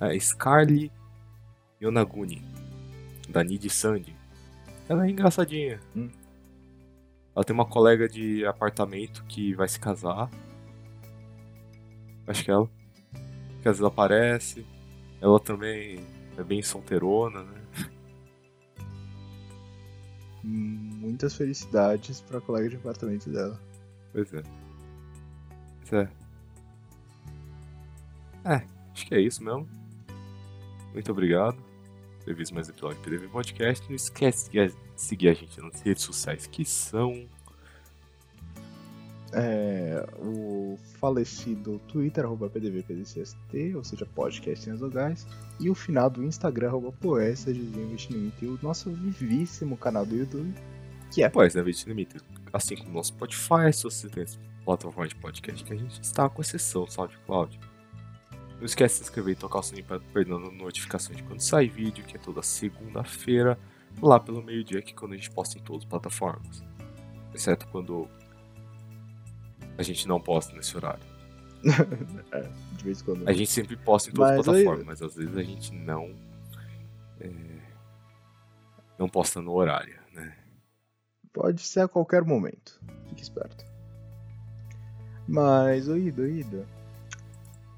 É 0.00 0.18
Scarly 0.18 0.90
Yonaguni, 1.80 2.42
da 3.28 3.44
Nid 3.44 3.70
Sandy. 3.70 4.16
Ela 4.88 5.06
é 5.06 5.10
engraçadinha. 5.10 5.78
Hum. 5.94 6.10
Ela 7.36 7.44
tem 7.44 7.54
uma 7.54 7.66
colega 7.66 8.08
de 8.08 8.44
apartamento 8.44 9.24
que 9.26 9.54
vai 9.54 9.68
se 9.68 9.78
casar. 9.78 10.28
Acho 12.26 12.44
que 12.44 12.50
é 12.50 12.54
ela. 12.54 12.68
Que 13.62 13.68
às 13.68 13.78
vezes 13.78 13.84
aparece. 13.84 14.66
Ela 15.20 15.38
também 15.38 16.04
é 16.36 16.44
bem 16.44 16.62
solteirona, 16.62 17.42
né? 17.42 17.62
Muitas 20.42 21.34
felicidades 21.34 22.20
pra 22.20 22.40
colega 22.40 22.68
de 22.68 22.76
apartamento 22.76 23.28
dela. 23.30 23.60
Pois 24.12 24.32
é. 24.32 24.42
Pois 25.80 25.92
é. 25.92 26.10
É, 28.44 28.62
acho 28.92 29.06
que 29.06 29.14
é 29.14 29.20
isso 29.20 29.42
mesmo. 29.42 29.68
Muito 30.92 31.10
obrigado 31.10 31.56
por 31.56 32.24
ter 32.24 32.34
visto 32.34 32.54
mais 32.54 32.68
um 32.68 32.70
episódio 32.70 32.96
do 32.98 33.02
PDV 33.02 33.28
Podcast. 33.28 33.88
Não 33.88 33.96
esquece 33.96 34.50
de 34.50 34.72
seguir 34.94 35.30
a 35.30 35.34
gente 35.34 35.60
nas 35.60 35.80
redes 35.80 36.04
sociais, 36.04 36.46
que 36.46 36.64
são. 36.64 37.28
É, 39.32 40.06
o 40.18 40.78
falecido 41.00 41.80
Twitter, 41.88 42.24
arroba 42.24 42.48
PDVPDCST, 42.48 43.74
ou 43.74 43.82
seja, 43.82 44.06
podcast 44.06 44.70
vogais, 44.72 45.26
e 45.58 45.68
o 45.68 45.74
final 45.74 46.08
do 46.08 46.22
Instagram, 46.22 46.68
arroba 46.68 46.92
Poessa, 46.92 47.50
Investimento, 47.50 48.44
e 48.44 48.48
o 48.48 48.58
nosso 48.62 48.90
vivíssimo 48.90 49.76
canal 49.76 50.06
do 50.06 50.16
YouTube, 50.16 50.54
que 51.10 51.22
é 51.22 51.28
né, 51.28 51.62
Vídeo 51.62 51.88
Limited. 51.88 52.24
Assim 52.52 52.76
como 52.76 52.90
o 52.90 52.92
nosso 52.94 53.08
Spotify, 53.08 53.72
se 53.72 53.82
você 53.82 54.08
tem 54.08 54.24
plataforma 54.64 55.06
de 55.06 55.14
podcast 55.14 55.64
que 55.64 55.72
a 55.72 55.76
gente 55.76 56.00
está, 56.00 56.28
com 56.28 56.42
exceção 56.42 56.86
SoundCloud. 56.86 57.58
Não 58.58 58.64
esquece 58.64 58.94
de 58.94 58.98
se 58.98 59.02
inscrever 59.04 59.34
e 59.34 59.36
tocar 59.36 59.60
o 59.60 59.62
sininho 59.62 59.84
para 59.84 60.00
perder 60.00 60.38
notificações 60.38 61.16
de 61.16 61.22
quando 61.22 61.40
sai 61.40 61.68
vídeo, 61.68 62.04
que 62.04 62.16
é 62.16 62.18
toda 62.18 62.42
segunda-feira, 62.42 63.58
lá 64.02 64.18
pelo 64.18 64.42
meio-dia, 64.42 64.82
que 64.82 64.92
é 64.92 64.94
quando 64.94 65.12
a 65.12 65.16
gente 65.16 65.30
posta 65.30 65.58
em 65.58 65.62
todas 65.62 65.82
as 65.82 65.88
plataformas. 65.88 66.64
Exceto 67.34 67.68
quando 67.68 68.08
a 69.78 69.82
gente 69.82 70.06
não 70.08 70.20
posta 70.20 70.54
nesse 70.54 70.76
horário. 70.76 71.04
é, 72.32 72.40
de 72.76 72.84
vez 72.84 73.00
em 73.00 73.04
quando. 73.04 73.28
A 73.28 73.32
gente 73.32 73.50
sempre 73.50 73.76
posta 73.76 74.10
em 74.10 74.12
todas 74.12 74.30
as 74.32 74.46
Mas 74.46 74.48
aí- 74.48 74.64
plataformas, 74.64 74.86
mas 74.86 75.02
às 75.02 75.14
vezes 75.16 75.36
a 75.36 75.42
gente 75.42 75.72
não. 75.74 76.14
é, 77.20 77.30
não 78.98 79.08
posta 79.08 79.40
no 79.40 79.52
horário, 79.52 79.98
né? 80.12 80.36
Pode 81.32 81.62
ser 81.62 81.80
a 81.80 81.88
qualquer 81.88 82.22
momento. 82.24 82.80
Fique 83.08 83.22
esperto. 83.22 83.64
Mas, 85.28 85.88
ô 85.88 85.96
Ida. 85.96 86.66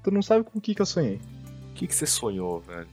Tu 0.03 0.11
não 0.11 0.21
sabe 0.21 0.45
com 0.45 0.59
o 0.59 0.61
que, 0.61 0.73
que 0.75 0.81
eu 0.81 0.85
sonhei? 0.85 1.19
O 1.71 1.73
que, 1.73 1.87
que 1.87 1.95
você 1.95 2.05
sonhou, 2.05 2.59
velho? 2.61 2.87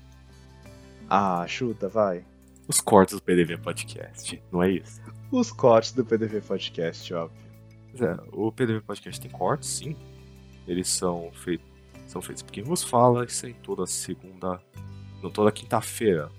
Ah, 1.09 1.45
chuta, 1.47 1.89
vai. 1.89 2.24
Os 2.66 2.81
cortes 2.81 3.15
do 3.15 3.23
PDV 3.23 3.59
Podcast, 3.59 4.43
não 4.51 4.61
é 4.62 4.70
isso? 4.73 5.01
Os 5.31 5.53
cortes 5.53 5.93
do 5.93 6.05
PDV 6.05 6.41
Podcast, 6.41 7.15
óbvio. 7.15 7.45
Pois 7.97 8.02
é, 8.02 8.16
o 8.32 8.52
PDV 8.52 8.81
Podcast 8.82 9.20
tem 9.20 9.31
cortes, 9.31 9.68
sim. 9.68 9.97
Eles 10.68 10.89
são 10.89 11.31
feitos, 11.32 11.66
são 12.06 12.20
feitos 12.20 12.43
por 12.43 12.52
quem 12.52 12.62
vos 12.62 12.82
fala, 12.82 13.24
isso 13.24 13.47
aí 13.47 13.55
toda 13.55 13.86
segunda, 13.86 14.60
não 15.23 15.31
toda 15.31 15.51
quinta-feira, 15.52 16.31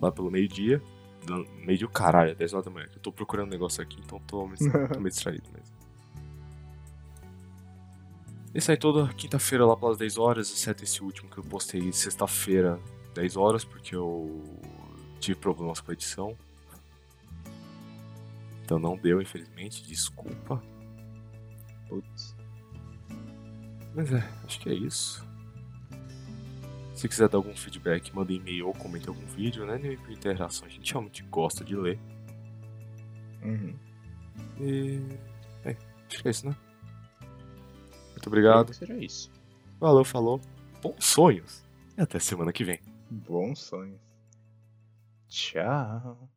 lá 0.00 0.10
pelo 0.10 0.30
meio-dia. 0.30 0.80
Não, 1.28 1.44
Meio-dia, 1.58 1.86
o 1.86 1.90
caralho, 1.90 2.34
10 2.34 2.54
horas 2.54 2.64
da 2.64 2.70
manhã. 2.70 2.88
Eu 2.94 3.00
tô 3.00 3.12
procurando 3.12 3.48
um 3.48 3.50
negócio 3.50 3.82
aqui, 3.82 4.00
então 4.02 4.18
tô, 4.20 4.46
me- 4.46 4.56
tô 4.56 4.98
meio 4.98 5.10
distraído 5.10 5.44
mesmo. 5.52 5.76
Esse 8.54 8.70
aí 8.70 8.76
toda 8.78 9.12
quinta-feira 9.12 9.66
lá 9.66 9.76
pelas 9.76 9.98
10 9.98 10.16
horas, 10.16 10.50
exceto 10.50 10.82
esse 10.84 11.02
último 11.02 11.28
que 11.28 11.36
eu 11.38 11.44
postei 11.44 11.92
sexta-feira, 11.92 12.80
10 13.14 13.36
horas, 13.36 13.62
porque 13.64 13.94
eu 13.94 14.42
tive 15.20 15.38
problemas 15.38 15.80
com 15.80 15.90
a 15.90 15.94
edição. 15.94 16.34
Então 18.64 18.78
não 18.78 18.96
deu, 18.96 19.20
infelizmente, 19.20 19.86
desculpa. 19.86 20.62
Putz. 21.88 22.36
Mas 23.94 24.12
é, 24.12 24.22
acho 24.44 24.60
que 24.60 24.68
é 24.68 24.74
isso. 24.74 25.26
Se 26.94 27.08
quiser 27.08 27.28
dar 27.28 27.38
algum 27.38 27.54
feedback, 27.54 28.14
manda 28.14 28.32
e-mail 28.32 28.66
ou 28.66 28.74
comente 28.74 29.08
algum 29.08 29.24
vídeo, 29.26 29.64
né? 29.64 29.78
Nem 29.78 29.96
por 29.96 30.10
interação, 30.10 30.66
a 30.66 30.70
gente 30.70 30.92
realmente 30.92 31.22
gosta 31.24 31.64
de 31.64 31.76
ler. 31.76 31.98
Uhum. 33.42 33.74
E. 34.60 35.00
É, 35.64 35.76
acho 36.08 36.22
que 36.22 36.28
é 36.28 36.30
isso, 36.30 36.48
né? 36.48 36.56
Muito 38.10 38.26
obrigado. 38.26 38.74
Será 38.74 38.96
isso. 38.96 39.30
Valeu, 39.78 40.04
falou. 40.04 40.40
Bons 40.82 41.04
sonhos. 41.04 41.64
E 41.96 42.00
até 42.00 42.18
semana 42.18 42.52
que 42.52 42.64
vem. 42.64 42.80
Bons 43.10 43.60
sonhos. 43.60 44.00
Tchau. 45.28 46.28